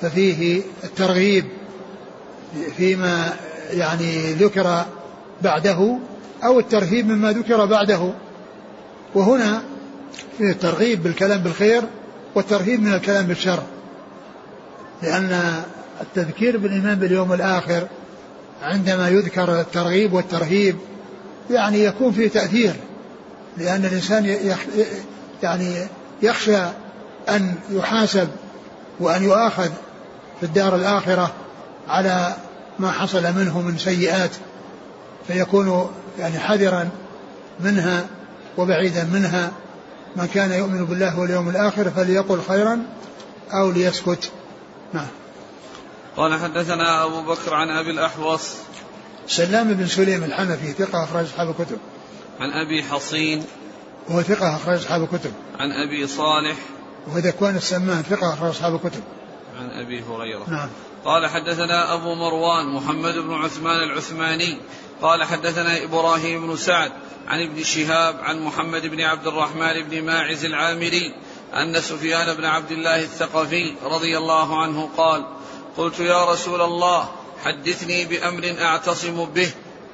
ففيه 0.02 0.62
الترغيب 0.84 1.44
فيما 2.76 3.32
يعني 3.70 4.32
ذكر 4.32 4.84
بعده 5.42 5.98
أو 6.44 6.58
الترهيب 6.58 7.08
مما 7.08 7.32
ذكر 7.32 7.64
بعده. 7.64 8.12
وهنا 9.14 9.62
فيه 10.38 10.50
الترغيب 10.50 11.02
بالكلام 11.02 11.40
بالخير 11.40 11.82
والترهيب 12.34 12.82
من 12.82 12.94
الكلام 12.94 13.26
بالشر. 13.26 13.62
لأن 15.02 15.62
التذكير 16.00 16.56
بالإيمان 16.56 16.94
باليوم 16.94 17.32
الآخر 17.32 17.86
عندما 18.62 19.08
يذكر 19.08 19.60
الترغيب 19.60 20.12
والترهيب 20.12 20.76
يعني 21.50 21.84
يكون 21.84 22.12
فيه 22.12 22.28
تأثير. 22.28 22.74
لأن 23.58 23.84
الإنسان 23.84 24.38
يعني 25.42 25.74
يخشى 26.22 26.58
أن 27.28 27.54
يحاسب 27.70 28.28
وأن 29.00 29.22
يؤاخذ 29.22 29.70
في 30.40 30.46
الدار 30.46 30.76
الآخرة 30.76 31.32
على 31.88 32.36
ما 32.78 32.92
حصل 32.92 33.22
منه 33.22 33.60
من 33.60 33.78
سيئات 33.78 34.30
فيكون 35.26 35.90
يعني 36.18 36.38
حذرا 36.38 36.88
منها 37.60 38.06
وبعيدا 38.56 39.04
منها. 39.04 39.52
من 40.16 40.26
كان 40.26 40.52
يؤمن 40.52 40.84
بالله 40.84 41.20
واليوم 41.20 41.48
الآخر 41.48 41.90
فليقل 41.90 42.40
خيرا 42.48 42.82
أو 43.52 43.70
ليسكت. 43.70 44.30
نعم. 44.92 45.06
قال 46.16 46.40
حدثنا 46.40 47.04
أبو 47.04 47.22
بكر 47.22 47.54
عن 47.54 47.68
أبي 47.68 47.90
الأحوص. 47.90 48.54
سلام 49.26 49.74
بن 49.74 49.86
سليم 49.86 50.24
الحنفي 50.24 50.72
ثقة 50.72 51.04
أخرج 51.04 51.24
أصحاب 51.24 51.50
الكتب. 51.50 51.78
عن 52.40 52.50
أبي 52.50 52.82
حصين. 52.82 53.44
وهو 54.08 54.22
ثقة 54.22 54.56
أخرج 54.56 54.78
أصحاب 54.78 55.02
الكتب. 55.02 55.32
عن 55.58 55.70
أبي 55.72 56.06
صالح. 56.06 56.56
وهو 57.06 57.18
ذكوان 57.18 57.56
السمان 57.56 58.02
ثقة 58.02 58.34
أخرج 58.34 58.48
أصحاب 58.48 58.74
الكتب. 58.74 59.02
عن 59.58 59.70
أبي 59.70 60.02
هريرة. 60.02 60.50
نعم. 60.50 60.68
قال 61.04 61.26
حدثنا 61.26 61.94
أبو 61.94 62.14
مروان 62.14 62.66
محمد 62.66 63.14
بن 63.14 63.34
عثمان 63.34 63.82
العثماني 63.82 64.58
قال 65.02 65.24
حدثنا 65.24 65.84
إبراهيم 65.84 66.46
بن 66.46 66.56
سعد 66.56 66.92
عن 67.28 67.42
ابن 67.42 67.62
شهاب 67.62 68.20
عن 68.20 68.40
محمد 68.40 68.86
بن 68.86 69.00
عبد 69.00 69.26
الرحمن 69.26 69.82
بن 69.82 70.02
ماعز 70.02 70.44
العامري 70.44 71.14
أن 71.54 71.80
سفيان 71.80 72.34
بن 72.34 72.44
عبد 72.44 72.70
الله 72.70 73.00
الثقفي 73.00 73.74
رضي 73.82 74.18
الله 74.18 74.62
عنه 74.62 74.90
قال 74.96 75.26
قلت 75.76 76.00
يا 76.00 76.24
رسول 76.24 76.60
الله 76.60 77.08
حدثني 77.44 78.04
بأمر 78.04 78.56
أعتصم 78.60 79.24
به. 79.24 79.50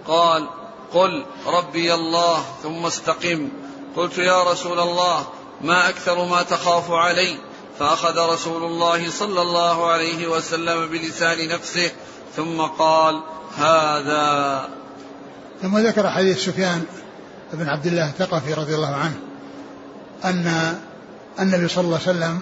قال 0.06 0.48
قل 0.92 1.24
ربي 1.46 1.94
الله 1.94 2.44
ثم 2.62 2.86
استقم. 2.86 3.48
قلت 3.96 4.18
يا 4.18 4.42
رسول 4.42 4.80
الله 4.80 5.26
ما 5.60 5.88
أكثر 5.88 6.24
ما 6.24 6.42
تخاف 6.42 6.90
علي. 6.90 7.36
فأخذ 7.78 8.32
رسول 8.32 8.64
الله 8.64 9.10
صلى 9.10 9.42
الله 9.42 9.90
عليه 9.90 10.28
وسلم 10.28 10.86
بلسان 10.86 11.48
نفسه 11.48 11.90
ثم 12.36 12.60
قال 12.60 13.20
هذا. 13.56 14.68
ثم 15.62 15.78
ذكر 15.78 16.10
حديث 16.10 16.44
سفيان 16.44 16.84
بن 17.52 17.68
عبد 17.68 17.86
الله 17.86 18.08
الثقفي 18.08 18.54
رضي 18.54 18.74
الله 18.74 18.94
عنه 18.94 19.16
أن 20.24 20.74
النبي 21.40 21.68
صلى 21.68 21.84
الله 21.84 22.00
عليه 22.06 22.10
وسلم 22.18 22.40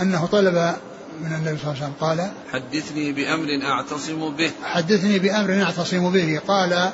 أنه 0.00 0.26
طلب 0.26 0.54
من 1.20 1.32
النبي 1.32 1.58
صلى 1.58 1.72
الله 1.72 1.82
عليه 1.82 1.84
وسلم 1.84 1.92
قال 2.00 2.30
حدثني 2.52 3.12
بأمر 3.12 3.48
أعتصم 3.62 4.36
به. 4.36 4.50
حدثني 4.64 5.18
بأمر 5.18 5.62
أعتصم 5.62 6.12
به 6.12 6.40
قال 6.48 6.90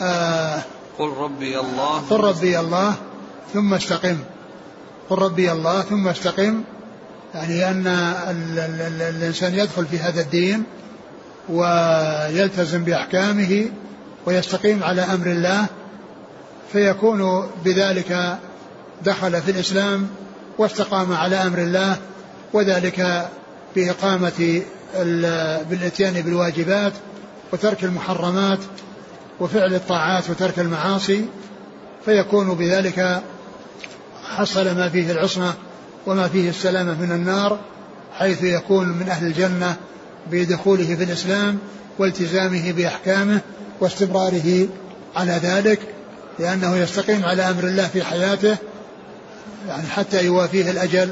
آه 0.00 0.62
قل 0.98 1.08
ربي 1.08 1.60
الله. 1.60 2.02
قل 2.10 2.20
ربي 2.20 2.60
الله 2.60 2.94
ثم 3.52 3.74
استقم. 3.74 4.18
قل 5.10 5.18
ربي 5.18 5.52
الله 5.52 5.82
ثم 5.82 6.08
استقم. 6.08 6.64
يعني 7.34 7.70
أن 7.70 7.86
ال 7.86 8.58
ال 8.58 8.80
ال 8.80 9.02
الإنسان 9.02 9.54
يدخل 9.54 9.86
في 9.86 9.98
هذا 9.98 10.20
الدين 10.20 10.64
ويلتزم 11.48 12.84
بأحكامه 12.84 13.68
ويستقيم 14.26 14.82
على 14.82 15.02
أمر 15.02 15.26
الله 15.26 15.66
فيكون 16.72 17.50
بذلك 17.64 18.38
دخل 19.04 19.42
في 19.42 19.50
الإسلام 19.50 20.08
واستقام 20.58 21.12
على 21.12 21.36
أمر 21.36 21.58
الله 21.58 21.96
وذلك 22.52 23.28
بإقامة 23.76 24.62
بالإتيان 25.70 26.22
بالواجبات 26.22 26.92
وترك 27.52 27.84
المحرمات 27.84 28.58
وفعل 29.40 29.74
الطاعات 29.74 30.30
وترك 30.30 30.58
المعاصي 30.58 31.24
فيكون 32.04 32.54
بذلك 32.54 33.22
حصل 34.36 34.76
ما 34.76 34.88
فيه 34.88 35.12
العصمة 35.12 35.54
وما 36.06 36.28
فيه 36.28 36.50
السلامة 36.50 37.02
من 37.02 37.12
النار 37.12 37.58
حيث 38.18 38.42
يكون 38.42 38.88
من 38.88 39.08
أهل 39.08 39.26
الجنة 39.26 39.76
بدخوله 40.30 40.94
في 40.96 41.04
الإسلام 41.04 41.58
والتزامه 41.98 42.72
بأحكامه 42.72 43.40
واستمراره 43.80 44.68
على 45.16 45.32
ذلك 45.32 45.80
لأنه 46.38 46.76
يستقيم 46.76 47.24
على 47.24 47.42
أمر 47.42 47.64
الله 47.64 47.86
في 47.86 48.04
حياته 48.04 48.56
يعني 49.68 49.88
حتى 49.88 50.24
يوافيه 50.24 50.70
الأجل 50.70 51.10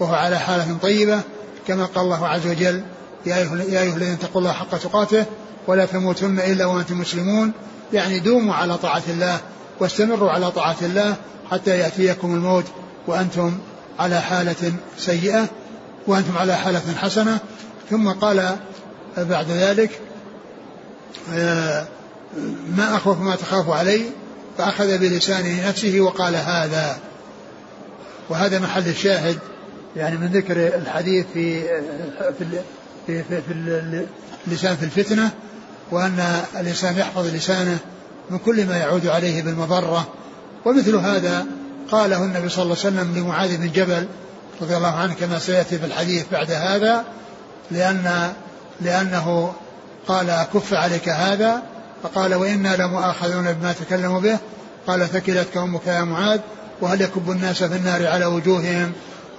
وهو 0.00 0.14
على 0.14 0.38
حالة 0.38 0.76
طيبة 0.82 1.20
كما 1.68 1.84
قال 1.84 2.04
الله 2.04 2.28
عز 2.28 2.46
وجل 2.46 2.82
يا 3.26 3.36
أيها 3.36 3.96
الذين 3.96 4.12
اتقوا 4.12 4.40
الله 4.40 4.52
حق 4.52 4.78
تقاته 4.78 5.24
ولا 5.66 5.86
تموتن 5.86 6.38
إلا 6.38 6.66
وأنتم 6.66 6.98
مسلمون 7.00 7.52
يعني 7.92 8.18
دوموا 8.18 8.54
على 8.54 8.78
طاعة 8.78 9.02
الله 9.08 9.40
واستمروا 9.80 10.30
على 10.30 10.50
طاعة 10.50 10.76
الله 10.82 11.16
حتى 11.50 11.78
يأتيكم 11.78 12.34
الموت 12.34 12.64
وأنتم 13.06 13.58
على 13.98 14.20
حالة 14.20 14.72
سيئة 14.98 15.48
وأنتم 16.06 16.38
على 16.38 16.56
حالة 16.56 16.94
حسنة. 16.96 17.38
ثم 17.90 18.08
قال 18.08 18.56
بعد 19.16 19.46
ذلك 19.50 19.90
ما 22.76 22.96
أخوف 22.96 23.20
ما 23.20 23.36
تخاف 23.36 23.70
علي. 23.70 24.02
فأخذ 24.58 24.98
بلسانه 24.98 25.68
نفسه 25.68 26.00
وقال 26.00 26.34
هذا. 26.34 26.98
وهذا 28.28 28.58
محل 28.58 28.88
الشاهد 28.88 29.38
يعني 29.96 30.16
من 30.16 30.26
ذكر 30.26 30.56
الحديث 30.56 31.26
في 31.34 31.62
في 32.38 32.44
في, 33.06 33.22
في, 33.22 33.42
في 33.42 33.52
اللسان 34.46 34.76
في 34.76 34.82
الفتنة 34.84 35.30
وأن 35.90 36.42
الإنسان 36.60 36.98
يحفظ 36.98 37.34
لسانه 37.34 37.78
من 38.30 38.38
كل 38.38 38.66
ما 38.66 38.76
يعود 38.76 39.06
عليه 39.06 39.42
بالمضرة. 39.42 40.08
ومثل 40.64 40.96
هذا 40.96 41.46
قاله 41.90 42.24
النبي 42.24 42.48
صلى 42.48 42.62
الله 42.62 42.76
عليه 42.84 42.96
وسلم 42.96 43.16
لمعاذ 43.16 43.56
بن 43.56 43.72
جبل 43.72 44.06
رضي 44.62 44.76
الله 44.76 44.94
عنه 44.94 45.14
كما 45.14 45.38
سيأتي 45.38 45.78
في 45.78 45.86
الحديث 45.86 46.24
بعد 46.32 46.50
هذا 46.50 47.04
لأن 47.70 48.32
لأنه 48.80 49.52
قال 50.08 50.46
كف 50.54 50.74
عليك 50.74 51.08
هذا؟ 51.08 51.62
فقال 52.02 52.34
وإنا 52.34 52.76
لمؤاخذون 52.76 53.52
بما 53.52 53.72
تكلموا 53.72 54.20
به. 54.20 54.38
قال 54.86 55.08
ثكلتك 55.08 55.56
أمك 55.56 55.86
يا 55.86 56.04
معاذ 56.04 56.40
وهل 56.80 57.00
يكب 57.00 57.30
الناس 57.30 57.64
في 57.64 57.76
النار 57.76 58.06
على 58.06 58.24
وجوههم 58.24 58.92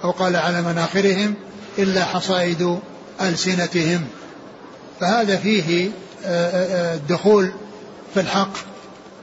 أو 0.04 0.10
قال 0.10 0.36
على 0.36 0.62
مناخرهم 0.62 1.34
إلا 1.78 2.04
حصائد 2.04 2.78
ألسنتهم؟ 3.20 4.06
فهذا 5.00 5.36
فيه 5.36 5.90
آه، 6.26 6.50
آه، 6.50 6.94
الدخول 6.94 7.52
في 8.14 8.20
الحق 8.20 8.52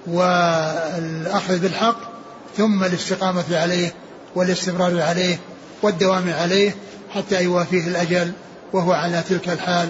والأخذ 0.08 1.60
بالحق 1.60 2.15
ثم 2.58 2.84
الاستقامة 2.84 3.44
عليه 3.52 3.94
والاستمرار 4.36 5.02
عليه 5.02 5.40
والدوام 5.82 6.34
عليه 6.34 6.76
حتى 7.10 7.44
يوافيه 7.44 7.88
الأجل 7.88 8.32
وهو 8.74 8.92
على 8.92 9.24
تلك 9.30 9.50
الحال 9.50 9.90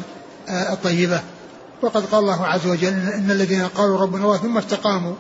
آه، 0.50 0.74
الطيبة. 0.74 1.22
وقد 1.82 2.06
قال 2.06 2.20
الله 2.20 2.46
عز 2.46 2.68
وجل 2.68 2.88
إن 2.88 3.32
الذين 3.32 3.68
قالوا 3.68 4.02
ربنا 4.02 4.24
الله 4.24 4.38
ثم 4.38 4.58
استقاموا 4.58 5.14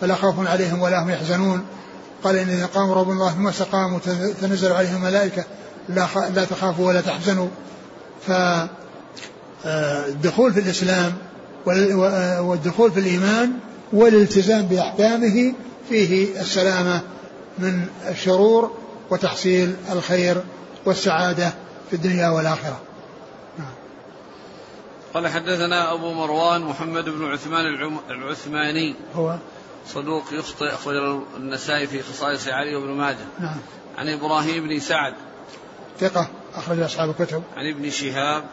فلا 0.00 0.14
خوف 0.14 0.48
عليهم 0.48 0.82
ولا 0.82 1.02
هم 1.02 1.10
يحزنون. 1.10 1.64
قال 2.24 2.36
إن 2.36 2.48
الذين 2.48 2.66
قاموا 2.66 2.94
ربنا 2.94 3.14
الله 3.14 3.30
ثم 3.30 3.48
استقاموا 3.48 3.98
تنزل 4.40 4.72
عليهم 4.72 4.96
الملائكة 4.96 5.44
لا, 5.88 6.06
لا 6.34 6.44
تخافوا 6.44 6.86
ولا 6.86 7.00
تحزنوا. 7.00 7.48
فالدخول 8.26 8.70
آه، 10.50 10.54
في 10.54 10.60
الإسلام 10.60 11.12
آه، 11.68 12.42
والدخول 12.42 12.92
في 12.92 13.00
الإيمان 13.00 13.52
والالتزام 13.92 14.62
بأحكامه 14.62 15.52
فيه 15.88 16.40
السلامة 16.40 17.00
من 17.58 17.86
الشرور 18.08 18.76
وتحصيل 19.10 19.76
الخير 19.92 20.42
والسعادة 20.84 21.52
في 21.90 21.96
الدنيا 21.96 22.28
والآخرة. 22.28 22.80
قال 25.14 25.28
حدثنا 25.28 25.92
أبو 25.92 26.12
مروان 26.12 26.60
محمد 26.60 27.04
بن 27.04 27.24
عثمان 27.32 27.64
العثماني. 28.10 28.94
هو؟ 29.14 29.36
صدوق 29.86 30.24
يخطئ 30.32 30.74
أخرج 30.74 31.20
النسائي 31.36 31.86
في 31.86 32.02
خصائص 32.02 32.48
علي 32.48 32.76
وابن 32.76 32.90
ماجه. 32.90 33.26
نعم. 33.40 33.58
عن 33.98 34.08
إبراهيم 34.08 34.68
بن 34.68 34.80
سعد. 34.80 35.14
ثقة 36.00 36.28
أخرج 36.54 36.80
أصحاب 36.80 37.10
الكتب. 37.10 37.42
عن 37.56 37.68
ابن 37.68 37.90
شهاب. 37.90 38.44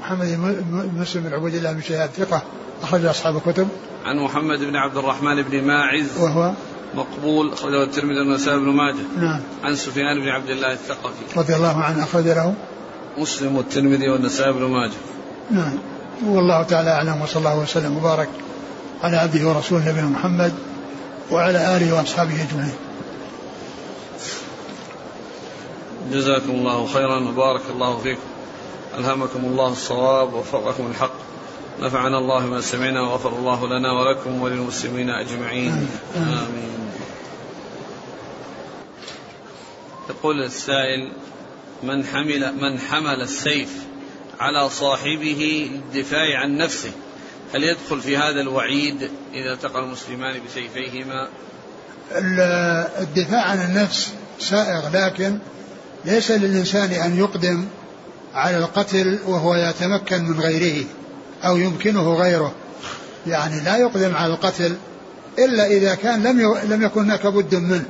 محمد 0.00 0.26
بن 0.26 0.90
مسلم 1.00 1.22
بن 1.22 1.32
عبد 1.32 1.54
الله 1.54 1.72
بن 1.72 1.82
شهاب 1.82 2.10
ثقة 2.16 2.42
أخرج 2.82 3.04
أصحاب 3.04 3.36
الكتب. 3.36 3.68
عن 4.04 4.18
محمد 4.18 4.58
بن 4.58 4.76
عبد 4.76 4.96
الرحمن 4.96 5.42
بن 5.42 5.62
ماعز. 5.62 6.18
وهو؟ 6.18 6.52
مقبول 6.94 7.52
أخرجه 7.52 7.82
الترمذي 7.82 8.18
والنسائي 8.18 8.58
بن 8.58 8.68
ماجه. 8.68 9.04
نعم. 9.18 9.40
عن 9.64 9.76
سفيان 9.76 10.20
بن 10.20 10.28
عبد 10.28 10.50
الله 10.50 10.72
الثقفي. 10.72 11.38
رضي 11.38 11.56
الله 11.56 11.82
عنه 11.82 12.04
أخرج 12.04 12.24
له. 12.24 12.54
مسلم 13.18 13.56
والترمذي 13.56 14.08
والنسائي 14.08 14.52
بن 14.52 14.62
ماجه. 14.62 15.00
نعم. 15.50 15.78
والله 16.26 16.62
تعالى 16.62 16.90
أعلم 16.90 17.22
وصلى 17.22 17.38
الله 17.38 17.58
وسلم 17.58 17.96
وبارك 17.96 18.28
على 19.02 19.16
عبده 19.16 19.48
ورسوله 19.48 19.88
نبينا 19.88 20.06
محمد 20.06 20.52
وعلى 21.30 21.76
آله 21.76 21.94
وأصحابه 21.94 22.34
أجمعين. 22.34 22.74
جزاكم 26.12 26.50
الله 26.50 26.86
خيرا 26.86 27.28
وبارك 27.28 27.62
الله 27.70 27.98
فيكم. 27.98 28.20
ألهمكم 28.98 29.44
الله 29.44 29.72
الصواب 29.72 30.32
ووفقكم 30.32 30.86
الحق. 30.86 31.14
نفعنا 31.80 32.18
الله 32.18 32.46
ما 32.46 32.60
سمعنا 32.60 33.00
وغفر 33.00 33.28
الله 33.38 33.66
لنا 33.66 33.92
ولكم 33.92 34.42
وللمسلمين 34.42 35.10
أجمعين. 35.10 35.88
آمين. 36.16 36.74
يقول 40.10 40.42
السائل 40.42 41.12
من 41.82 42.04
حمل 42.04 42.54
من 42.60 42.78
حمل 42.78 43.20
السيف 43.22 43.70
على 44.40 44.70
صاحبه 44.70 45.70
للدفاع 45.72 46.38
عن 46.38 46.56
نفسه 46.56 46.92
هل 47.54 47.64
يدخل 47.64 48.00
في 48.00 48.16
هذا 48.16 48.40
الوعيد 48.40 49.10
إذا 49.34 49.52
التقى 49.52 49.80
المسلمان 49.80 50.40
بسيفيهما؟ 50.46 51.28
الدفاع 53.00 53.42
عن 53.42 53.58
النفس 53.60 54.12
سائغ 54.38 54.88
لكن 54.92 55.38
ليس 56.04 56.30
للإنسان 56.30 56.90
أن 56.90 57.18
يقدم 57.18 57.66
على 58.34 58.58
القتل 58.58 59.18
وهو 59.26 59.54
يتمكن 59.54 60.24
من 60.24 60.40
غيره 60.40 60.84
أو 61.44 61.56
يمكنه 61.56 62.14
غيره. 62.14 62.52
يعني 63.26 63.60
لا 63.60 63.76
يقدم 63.76 64.14
على 64.14 64.32
القتل 64.32 64.76
إلا 65.38 65.66
إذا 65.66 65.94
كان 65.94 66.22
لم 66.22 66.56
لم 66.68 66.82
يكن 66.82 67.00
هناك 67.00 67.26
بد 67.26 67.54
منه. 67.54 67.84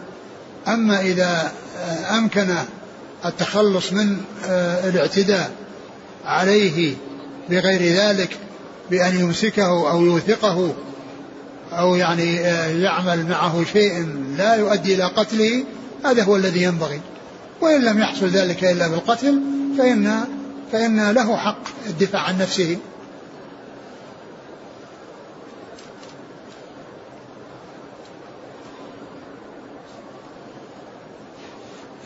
أما 0.69 1.01
إذا 1.01 1.53
أمكن 2.11 2.55
التخلص 3.25 3.93
من 3.93 4.17
آه، 4.47 4.89
الاعتداء 4.89 5.51
عليه 6.25 6.95
بغير 7.51 7.97
ذلك 7.97 8.39
بأن 8.91 9.21
يمسكه 9.21 9.91
أو 9.91 10.05
يوثقه 10.05 10.75
أو 11.73 11.95
يعني 11.95 12.41
آه، 12.41 12.69
يعمل 12.69 13.27
معه 13.27 13.65
شيء 13.73 14.07
لا 14.39 14.55
يؤدي 14.55 14.95
إلى 14.95 15.05
قتله 15.05 15.65
هذا 16.05 16.23
هو 16.23 16.37
الذي 16.37 16.63
ينبغي. 16.63 17.01
وإن 17.61 17.85
لم 17.85 17.99
يحصل 17.99 18.29
ذلك 18.29 18.65
إلا 18.65 18.89
بالقتل 18.89 19.41
فإن 19.79 20.25
فإن 20.73 21.11
له 21.11 21.37
حق 21.37 21.63
الدفاع 21.87 22.23
عن 22.23 22.39
نفسه. 22.39 22.79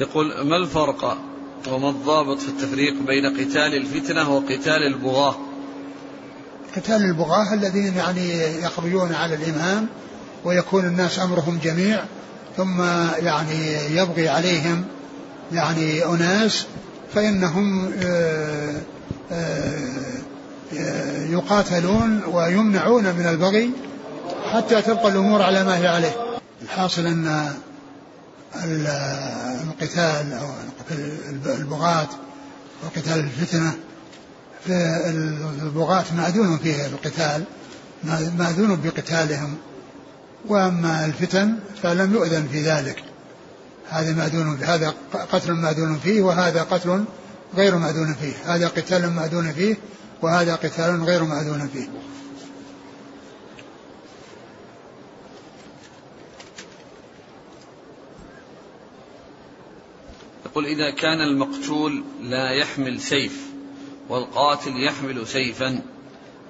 يقول 0.01 0.43
ما 0.45 0.57
الفرق 0.57 1.19
وما 1.69 1.89
الضابط 1.89 2.39
في 2.39 2.49
التفريق 2.49 2.95
بين 3.07 3.27
قتال 3.27 3.75
الفتنة 3.75 4.31
وقتال 4.31 4.87
البغاة؟ 4.87 5.37
قتال 6.77 7.03
البغاة 7.03 7.55
الذين 7.55 7.95
يعني 7.95 8.55
يخرجون 8.63 9.13
على 9.13 9.35
الإمام 9.35 9.87
ويكون 10.45 10.85
الناس 10.85 11.19
أمرهم 11.19 11.59
جميع 11.63 12.05
ثم 12.57 12.83
يعني 13.19 13.97
يبغي 13.97 14.29
عليهم 14.29 14.85
يعني 15.53 16.05
أناس 16.05 16.67
فإنهم 17.15 17.93
آه، 18.03 18.81
آه، 19.33 19.99
يقاتلون 21.31 22.23
ويمنعون 22.25 23.05
من 23.05 23.27
البغي 23.27 23.71
حتى 24.53 24.83
تبقى 24.83 25.09
الأمور 25.09 25.43
على 25.43 25.65
ما 25.65 25.79
هي 25.79 25.87
عليه. 25.87 26.13
الحاصل 26.63 27.07
أن 27.07 27.53
القتال 29.65 30.33
أو 30.33 30.49
البغاة 31.47 32.09
وقتال 32.85 33.19
الفتنة 33.19 33.75
فالبغاة 34.67 36.05
مأذون 36.17 36.59
فيه 36.59 36.87
القتال 36.87 37.45
مأذون 38.39 38.81
بقتالهم. 38.85 39.57
وأما 40.49 41.05
الفتن 41.05 41.55
فلم 41.83 42.15
يؤذن 42.15 42.49
في 42.53 42.63
ذلك. 42.63 43.08
هذا 43.89 44.13
مأذون 44.13 44.59
هذا 44.63 44.95
قتل 45.33 45.53
مأذون 45.53 45.99
فيه 45.99 46.23
وهذا 46.23 46.63
قتل 46.63 47.05
غير 47.57 47.77
مأذون 47.77 48.15
فيه. 48.15 48.55
هذا 48.55 48.69
قتال 48.69 49.11
مأذون 49.11 49.53
فيه 49.53 49.77
وهذا 50.23 50.55
قتال 50.55 51.05
غير 51.05 51.25
مأذون 51.25 51.69
فيه. 51.69 51.89
يقول 60.47 60.67
إذا 60.67 60.91
كان 60.91 61.21
المقتول 61.21 62.05
لا 62.23 62.51
يحمل 62.51 63.01
سيف 63.01 63.49
والقاتل 64.09 64.85
يحمل 64.85 65.27
سيفا 65.27 65.81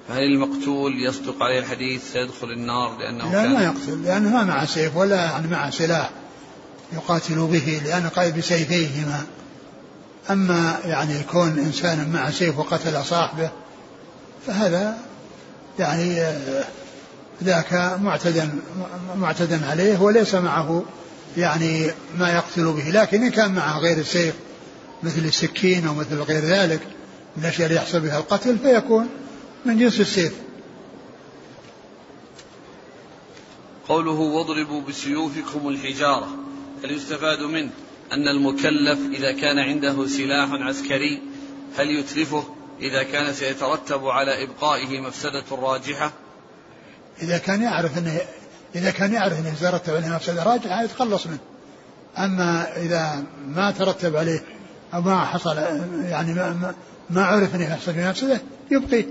فهل 0.07 0.23
المقتول 0.23 1.05
يصدق 1.05 1.43
عليه 1.43 1.59
الحديث 1.59 2.11
سيدخل 2.11 2.51
النار 2.51 2.97
لأنه 2.97 3.25
لا 3.25 3.31
كان 3.31 3.53
ما 3.53 3.63
يقتل 3.63 4.03
لأنه 4.03 4.29
ما 4.29 4.43
معه 4.43 4.65
سيف 4.65 4.97
ولا 4.97 5.15
يعني 5.15 5.47
معه 5.47 5.69
سلاح. 5.69 6.09
يقاتل 6.93 7.35
به 7.35 7.81
لأنه 7.85 8.09
قائد 8.09 8.37
بسيفيهما 8.37 9.23
أما 10.29 10.79
يعني 10.85 11.23
كون 11.23 11.59
إنسان 11.59 12.09
مع 12.09 12.31
سيف 12.31 12.59
وقتل 12.59 13.05
صاحبه 13.05 13.49
فهذا 14.47 14.97
يعني 15.79 16.21
آه، 16.21 16.65
ذاك 17.43 17.97
معتدا 18.01 18.59
معتدا 19.15 19.65
عليه 19.69 20.01
وليس 20.01 20.35
معه 20.35 20.83
يعني 21.37 21.91
ما 22.17 22.33
يقتل 22.33 22.73
به. 22.73 22.89
لكن 22.89 23.23
إن 23.23 23.31
كان 23.31 23.55
معه 23.55 23.79
غير 23.79 23.97
السيف 23.97 24.33
مثل 25.03 25.25
السكين 25.25 25.87
أو 25.87 25.93
مثل 25.93 26.21
غير 26.21 26.43
ذلك 26.45 26.81
من 27.37 27.43
الأشياء 27.43 27.67
اللي 27.67 27.79
يحصل 27.79 27.99
بها 27.99 28.17
القتل 28.17 28.57
فيكون 28.57 29.07
من 29.65 29.79
جنس 29.79 29.99
السيف. 29.99 30.33
قوله 33.87 34.11
واضربوا 34.11 34.81
بسيوفكم 34.81 35.67
الحجارة. 35.67 36.29
هل 36.83 36.91
يستفاد 36.91 37.39
منه. 37.39 37.69
أن 38.13 38.27
المكلف 38.27 38.99
إذا 39.13 39.31
كان 39.31 39.59
عنده 39.59 40.07
سلاح 40.07 40.49
عسكري 40.51 41.21
هل 41.77 41.89
يتلفه 41.89 42.43
إذا 42.81 43.03
كان 43.03 43.33
سيترتب 43.33 44.07
على 44.07 44.43
إبقائه 44.43 44.99
مفسدة 44.99 45.43
راجحة. 45.51 46.11
إذا 47.21 47.37
كان 47.37 47.61
يعرف 47.61 47.97
أنه 47.97 48.21
إذا 48.75 48.91
كان 48.91 49.13
يعرف 49.13 49.39
أنه 49.39 49.49
يترتب 49.49 49.95
عليه 49.95 50.07
مفسدة 50.07 50.43
راجحة 50.43 50.83
يتخلص 50.83 51.27
منه. 51.27 51.39
أما 52.17 52.77
إذا 52.77 53.23
ما 53.47 53.71
ترتب 53.71 54.15
عليه 54.15 54.43
أو 54.93 55.01
ما 55.01 55.25
حصل 55.25 55.57
يعني 56.05 56.33
ما, 56.33 56.73
ما, 57.09 57.25
عرف 57.25 57.55
أنه 57.55 57.63
يحصل 57.63 57.93
في 57.93 58.01
نفسه 58.01 58.39
يبقي. 58.71 59.05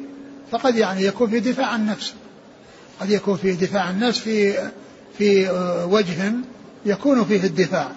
فقد 0.53 0.77
يعني 0.77 1.05
يكون 1.05 1.31
في 1.31 1.41
دفاع 1.41 1.67
عن 1.67 1.81
النفس 1.81 2.15
قد 3.01 3.11
يكون 3.11 3.37
فيه 3.37 3.55
دفاع 3.55 3.83
عن 3.83 3.95
النفس 3.95 4.19
في 4.19 4.69
في 5.19 5.51
وجه 5.85 6.33
يكون 6.89 7.25
فيه 7.25 7.45
الدفاع. 7.45 7.93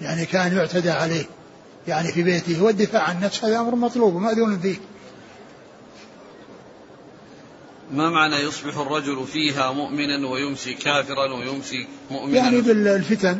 يعني 0.00 0.26
كان 0.26 0.56
يعتدى 0.56 0.90
عليه. 0.90 1.24
يعني 1.88 2.12
في 2.12 2.22
بيته. 2.22 2.62
والدفاع 2.62 3.02
عن 3.02 3.16
النفس 3.16 3.44
هذا 3.44 3.60
أمر 3.60 3.74
مطلوب 3.74 4.14
ومأذون 4.14 4.58
فيه. 4.58 4.76
ما 7.92 8.10
معنى 8.10 8.36
يصبح 8.36 8.76
الرجل 8.76 9.26
فيها 9.26 9.72
مؤمنا 9.72 10.28
ويمسي 10.28 10.74
كافرا 10.74 11.34
ويمسي 11.34 11.86
مؤمنا؟ 12.10 12.36
يعني 12.36 12.60
بالفتن. 12.60 13.38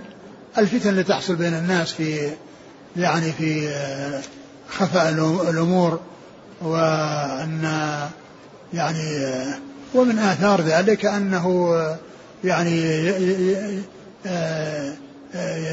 الفتن 0.59 0.89
اللي 0.89 1.03
تحصل 1.03 1.37
بين 1.37 1.55
الناس 1.55 1.93
في 1.93 2.31
يعني 2.97 3.33
في 3.33 3.69
آه، 3.69 4.23
خفاء 4.69 5.11
الأمور 5.51 6.01
وأن 6.63 7.63
يعني 8.75 9.17
آه، 9.17 9.59
ومن 9.95 10.19
آثار 10.19 10.61
ذلك 10.61 11.05
أنه 11.07 11.75
آه، 11.75 11.99
يعني 12.45 13.11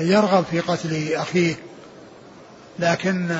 يرغب 0.02 0.46
في 0.52 0.60
قتل 0.60 1.14
أخيه 1.14 1.56
لكن 2.80 3.38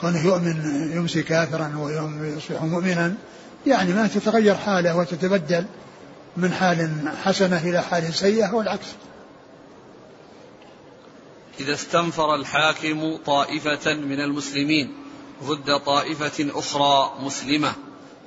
كونه 0.00 0.26
يؤمن 0.26 0.90
يمسي 0.92 1.22
كافرا 1.22 1.72
ويصبح 1.78 2.62
مؤمنا 2.62 3.14
يعني 3.66 3.92
ما 3.92 4.06
تتغير 4.06 4.54
حاله 4.54 4.96
وتتبدل 4.96 5.64
من 6.36 6.52
حال 6.52 6.90
حسنة 7.24 7.58
إلى 7.58 7.82
حال 7.82 8.14
سيئة 8.14 8.54
والعكس 8.54 8.86
إذا 11.60 11.74
استنفر 11.74 12.34
الحاكم 12.34 13.16
طائفة 13.26 13.94
من 13.94 14.20
المسلمين 14.20 14.94
ضد 15.44 15.80
طائفة 15.86 16.58
أخرى 16.58 17.12
مسلمة 17.20 17.72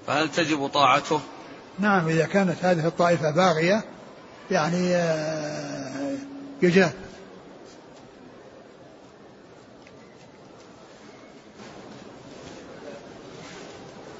فهل 0.08 0.30
تجب 0.30 0.68
طاعته؟ 0.68 1.20
نعم 1.80 2.08
إذا 2.08 2.26
كانت 2.26 2.66
هذه 2.66 2.88
الطائفة 2.88 3.32
باغية 3.32 3.84
يعني 4.52 4.96
آه، 4.96 6.18
يجاب 6.62 6.92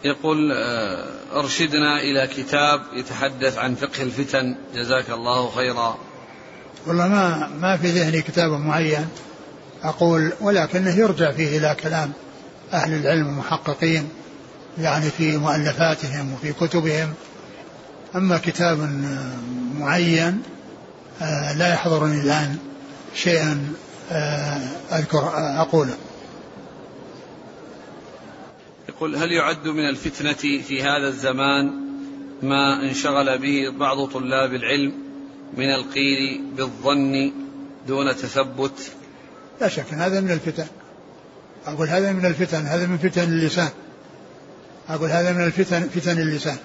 يقول 0.04 0.52
آه، 0.52 1.06
أرشدنا 1.40 2.02
إلى 2.02 2.28
كتاب 2.28 2.82
يتحدث 2.94 3.58
عن 3.58 3.76
فقه 3.76 4.04
الفتن. 4.04 4.56
جزاك 4.76 5.10
الله 5.10 5.50
خيرا. 5.50 5.98
والله 6.88 7.08
ما 7.08 7.48
ما 7.48 7.78
في 7.78 7.88
ذهني 7.88 8.22
كتاب 8.22 8.52
معين 8.52 9.08
أقول 9.84 10.34
ولكنه 10.42 10.96
يرجع 10.96 11.32
فيه 11.32 11.58
إلى 11.58 11.76
كلام 11.84 12.12
أهل 12.74 12.94
العلم 12.94 13.28
المحققين 13.28 14.10
يعني 14.78 15.10
في 15.10 15.38
مؤلفاتهم 15.38 16.34
وفي 16.34 16.54
كتبهم. 16.54 17.14
أما 18.16 18.38
كتاب 18.38 18.90
معين 19.80 20.44
آه، 21.22 21.58
لا 21.58 21.74
يحضرني 21.74 22.22
الآن 22.22 22.58
شيئا 23.16 23.74
آه، 24.12 24.60
أذكر 24.92 25.32
أقوله. 25.36 25.98
يقول 28.90 29.16
هل 29.16 29.32
يعد 29.32 29.68
من 29.68 29.90
الفتنة 29.90 30.62
في 30.68 30.84
هذا 30.84 31.08
الزمان 31.08 31.84
ما 32.42 32.90
انشغل 32.90 33.38
به 33.40 33.78
بعض 33.80 34.06
طلاب 34.06 34.54
العلم 34.54 34.94
من 35.58 35.74
القيل 35.74 36.44
بالظن 36.58 37.34
دون 37.88 38.16
تثبت؟ 38.16 38.92
لا 39.62 39.68
شك 39.68 39.94
هذا 39.94 40.22
من 40.22 40.32
الفتن. 40.32 40.68
أقول 41.66 41.88
هذا 41.88 42.12
من 42.12 42.26
الفتن 42.26 42.66
هذا 42.66 42.88
من 42.88 42.98
فتن 42.98 43.24
اللسان. 43.24 43.70
أقول 44.90 45.10
هذا 45.10 45.34
من 45.34 45.44
الفتن 45.44 45.90
فتن 45.90 46.22
اللسان. 46.22 46.58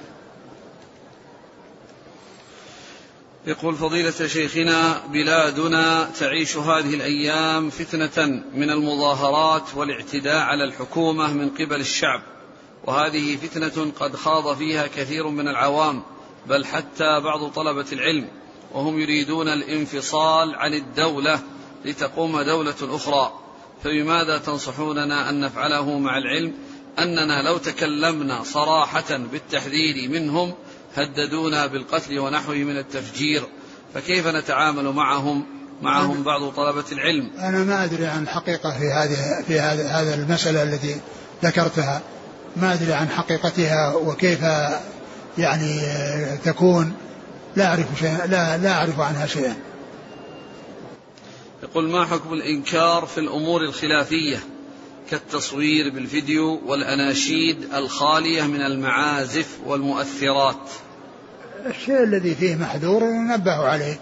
يقول 3.49 3.74
فضيلة 3.74 4.26
شيخنا 4.26 5.03
بلادنا 5.12 6.11
تعيش 6.18 6.57
هذه 6.57 6.94
الأيام 6.94 7.70
فتنة 7.70 8.42
من 8.55 8.70
المظاهرات 8.70 9.74
والاعتداء 9.74 10.36
على 10.36 10.64
الحكومة 10.64 11.32
من 11.32 11.49
قبل 11.49 11.80
الشعب 11.80 12.22
وهذه 12.84 13.36
فتنة 13.36 13.92
قد 14.01 14.16
خاض 14.16 14.57
فيها 14.57 14.86
كثير 14.86 15.28
من 15.28 15.49
العوام 15.49 16.03
بل 16.46 16.64
حتى 16.64 17.20
بعض 17.20 17.51
طلبة 17.51 17.86
العلم 17.92 18.28
وهم 18.72 19.01
يريدون 19.01 19.49
الانفصال 19.49 20.55
عن 20.55 20.74
الدولة 20.74 21.40
لتقوم 21.84 22.40
دولة 22.40 22.76
أخرى. 22.82 23.32
فبماذا 23.84 24.38
تنصحوننا 24.38 25.30
أن 25.30 25.40
نفعله 25.40 25.99
مع 25.99 26.18
العلم؟ 26.18 26.55
أننا 26.99 27.42
لو 27.42 27.59
تكلمنا 27.59 28.42
صراحة 28.42 29.16
بالتحذير 29.16 30.11
منهم 30.11 30.55
هددونا 30.95 31.66
بالقتل 31.66 32.18
ونحوه 32.18 32.55
من 32.55 32.78
التفجير 32.78 33.43
فكيف 33.95 34.26
نتعامل 34.26 34.93
معهم؟ 34.93 35.47
معهم 35.82 36.22
بعض 36.22 36.53
طلبة 36.53 36.84
العلم. 36.93 37.30
أنا 37.39 37.64
ما 37.64 37.84
أدري 37.84 38.07
عن 38.07 38.22
الحقيقة 38.22 38.78
في 38.78 38.93
هذه 38.93 39.45
في 39.47 39.61
هذا 39.61 40.14
المسألة 40.14 40.62
التي 40.62 41.01
ذكرتها. 41.45 42.03
ما 42.57 42.74
أدري 42.74 42.93
عن 42.93 43.09
حقيقتها 43.09 43.95
وكيف 43.95 44.43
يعني 45.39 45.80
تكون. 46.45 46.93
لا 47.57 47.66
أعرف 47.66 47.86
شيئا 47.99 48.26
لا 48.26 48.59
لا 48.59 48.72
أعرف 48.72 49.01
عنها 49.01 49.26
شيئا. 49.26 49.57
يقول 51.62 51.91
ما 51.91 52.05
حكم 52.05 52.32
الإنكار 52.32 53.07
في 53.07 53.18
الأمور 53.18 53.62
الخلافية؟ 53.62 54.39
كالتصوير 55.11 55.94
بالفيديو 55.94 56.61
والأناشيد 56.66 57.74
الخالية 57.74 58.42
من 58.42 58.61
المعازف 58.61 59.59
والمؤثرات. 59.66 60.70
الشيء 61.66 62.02
الذي 62.02 62.34
فيه 62.34 62.56
محذور 62.56 63.02
ينبه 63.02 63.56
عليه 63.56 64.00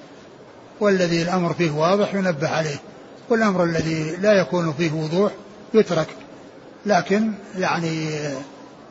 والذي 0.80 1.22
الأمر 1.22 1.54
فيه 1.54 1.70
واضح 1.70 2.14
ينبه 2.14 2.48
عليه 2.48 2.80
والأمر 3.28 3.64
الذي 3.64 4.16
لا 4.16 4.32
يكون 4.32 4.72
فيه 4.72 4.92
وضوح 4.92 5.32
يترك. 5.74 6.08
لكن 6.86 7.32
يعني 7.58 8.08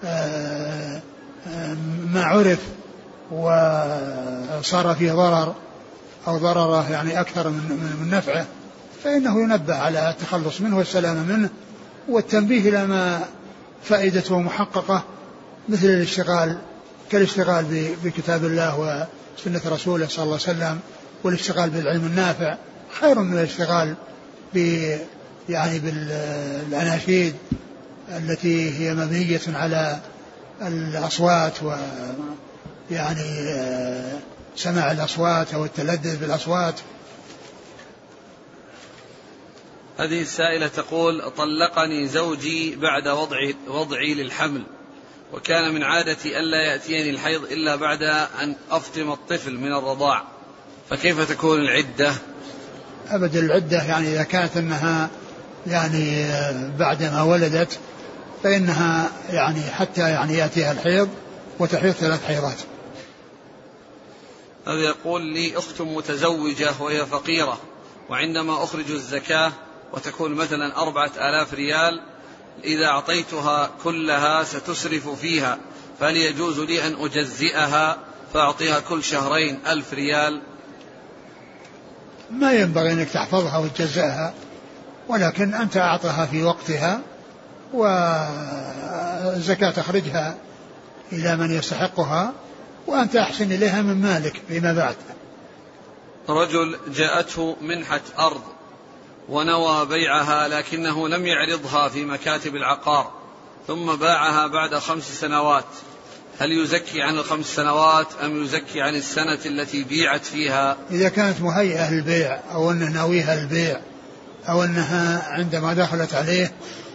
آه، 0.04 1.02
آه، 1.48 1.78
ما 2.14 2.24
عرف 2.24 2.60
وصار 3.32 4.96
فيه 4.96 5.12
ضرر 5.12 5.56
أو 6.28 6.38
ضرره 6.38 6.92
يعني 6.92 7.20
أكثر 7.22 7.50
من 7.50 7.98
من 8.02 8.10
نفعه 8.10 8.46
فإنه 9.04 9.42
ينبه 9.42 9.76
على 9.76 10.10
التخلص 10.10 10.62
منه 10.62 10.78
والسلامة 10.78 11.24
منه 11.24 11.50
والتنبيه 12.10 12.70
إلى 12.70 12.88
ما 12.88 13.26
فائدته 13.84 14.40
محققة 14.40 15.04
مثل 15.70 15.88
الاشتغال 15.88 16.58
كالاشتغال 17.12 17.96
بكتاب 18.04 18.46
الله 18.46 19.08
وسنة 19.38 19.62
رسوله 19.66 20.08
صلى 20.08 20.24
الله 20.24 20.40
عليه 20.48 20.58
وسلم 20.58 20.80
والاشتغال 21.24 21.70
بالعلم 21.70 22.06
النافع. 22.06 22.56
خير 23.02 23.20
من 23.20 23.38
الاشتغال 23.38 23.96
ب 24.54 24.58
يعني 25.50 25.80
بالأناشيد 25.80 27.36
التي 28.10 28.80
هي 28.80 28.94
مبنية 28.94 29.42
على 29.48 30.00
الأصوات 30.62 31.64
و 31.64 31.76
يعني 32.92 33.56
سماع 34.56 34.92
الأصوات 34.92 35.54
أو 35.54 35.66
التلذذ 35.66 36.18
بالأصوات. 36.18 36.76
هذه 39.98 40.22
السائلة 40.22 40.68
تقول 40.68 41.32
طلقني 41.38 42.08
زوجي 42.08 42.76
بعد 42.76 43.08
وضع 43.08 43.38
وضعي 43.68 44.14
للحمل 44.14 44.64
وكان 45.34 45.74
من 45.74 45.84
عادتي 45.84 46.40
ألا 46.40 46.62
يأتيني 46.62 47.10
الحيض 47.10 47.44
إلا 47.44 47.76
بعد 47.76 48.04
أن 48.42 48.56
أفطم 48.72 49.12
الطفل 49.12 49.58
من 49.58 49.74
الرضاع. 49.74 50.24
فكيف 50.90 51.30
تكون 51.30 51.62
العدة؟ 51.62 52.14
أبدا 53.10 53.40
العدة 53.40 53.84
يعني 53.84 54.14
إذا 54.14 54.24
كانت 54.24 54.58
أنها 54.58 55.10
يعني 55.68 56.28
بعدما 56.80 57.24
ولدت 57.24 57.80
فإنها 58.44 59.12
يعني 59.30 59.62
حتى 59.62 60.02
يعني 60.02 60.38
يأتيها 60.38 60.72
الحيض 60.72 61.10
وتحيض 61.60 61.92
ثلاث 61.92 62.26
حيضات. 62.26 62.58
هذا 64.68 64.80
يقول 64.80 65.22
لي 65.22 65.58
أخت 65.58 65.82
متزوجة 65.82 66.72
وهي 66.80 67.06
فقيرة 67.06 67.60
وعندما 68.10 68.64
أخرج 68.64 68.92
الزكاة 68.92 69.52
وتكون 69.94 70.34
مثلا 70.34 70.78
أربعة 70.82 71.12
آلاف 71.18 71.54
ريال 71.54 72.02
إذا 72.64 72.86
أعطيتها 72.86 73.70
كلها 73.84 74.44
ستسرف 74.44 75.10
فيها 75.10 75.58
فهل 76.00 76.18
يجوز 76.18 76.60
لي 76.60 76.88
أن 76.88 76.96
أجزئها 77.00 77.98
فأعطيها 78.34 78.80
كل 78.80 79.04
شهرين 79.04 79.60
ألف 79.68 79.94
ريال. 79.94 80.42
ما 82.32 82.54
ينبغي 82.54 82.94
أنك 82.94 83.10
تحفظها 83.10 83.58
وتجزئها 83.58 84.34
ولكن 85.08 85.54
أنت 85.54 85.78
أعطها 85.78 86.26
في 86.26 86.44
وقتها 86.44 87.02
والزكاة 87.74 89.72
تخرجها 89.72 90.38
إلى 91.12 91.38
من 91.38 91.52
يستحقها 91.52 92.34
وأنت 92.88 93.16
أحسن 93.16 93.52
إليها 93.52 93.82
من 93.82 94.02
مالك 94.02 94.42
فيما 94.48 94.74
بعد. 94.74 94.96
رجل 96.30 96.78
جاءته 96.88 97.56
منحة 97.62 98.02
أرض 98.20 98.42
ونوى 99.30 99.86
بيعها 99.86 100.48
لكنه 100.48 101.08
لم 101.08 101.26
يعرضها 101.28 101.90
في 101.90 102.06
مكاتب 102.06 102.56
العقار 102.56 103.12
ثم 103.68 103.96
باعها 103.96 104.48
بعد 104.48 104.76
خمس 104.76 105.20
سنوات. 105.22 105.66
هل 106.40 106.52
يزكي 106.52 107.02
عن 107.02 107.18
الخمس 107.18 107.46
سنوات 107.46 108.08
أم 108.24 108.44
يزكي 108.44 108.82
عن 108.82 108.96
السنة 108.96 109.40
التي 109.46 109.84
بيعت 109.84 110.26
فيها؟ 110.26 110.78
إذا 110.92 111.10
كانت 111.10 111.42
مهيئة 111.42 111.92
للبيع 111.92 112.40
أو 112.52 112.72
أنه 112.72 112.90
ناويها 112.90 113.42
البيع 113.42 113.80
أو 114.50 114.64
أنها 114.64 115.28
عندما 115.30 115.74
دخلت 115.74 116.14
عليه 116.14 116.52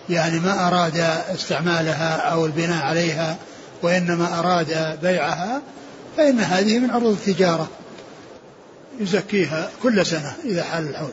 يعني 0.09 0.41
ما 0.41 0.68
أراد 0.68 0.97
استعمالها 1.35 2.16
أو 2.16 2.47
البناء 2.47 2.85
عليها 2.85 3.37
وإنما 3.83 4.39
أراد 4.39 4.99
بيعها 5.03 5.62
فإن 6.16 6.41
هذه 6.41 6.78
من 6.78 6.91
عروض 6.91 7.12
التجارة. 7.12 7.68
يزكيها 9.01 9.70
كل 9.83 10.07
سنة 10.07 10.37
إذا 10.45 10.62
حال 10.62 10.89
الحول. 10.89 11.12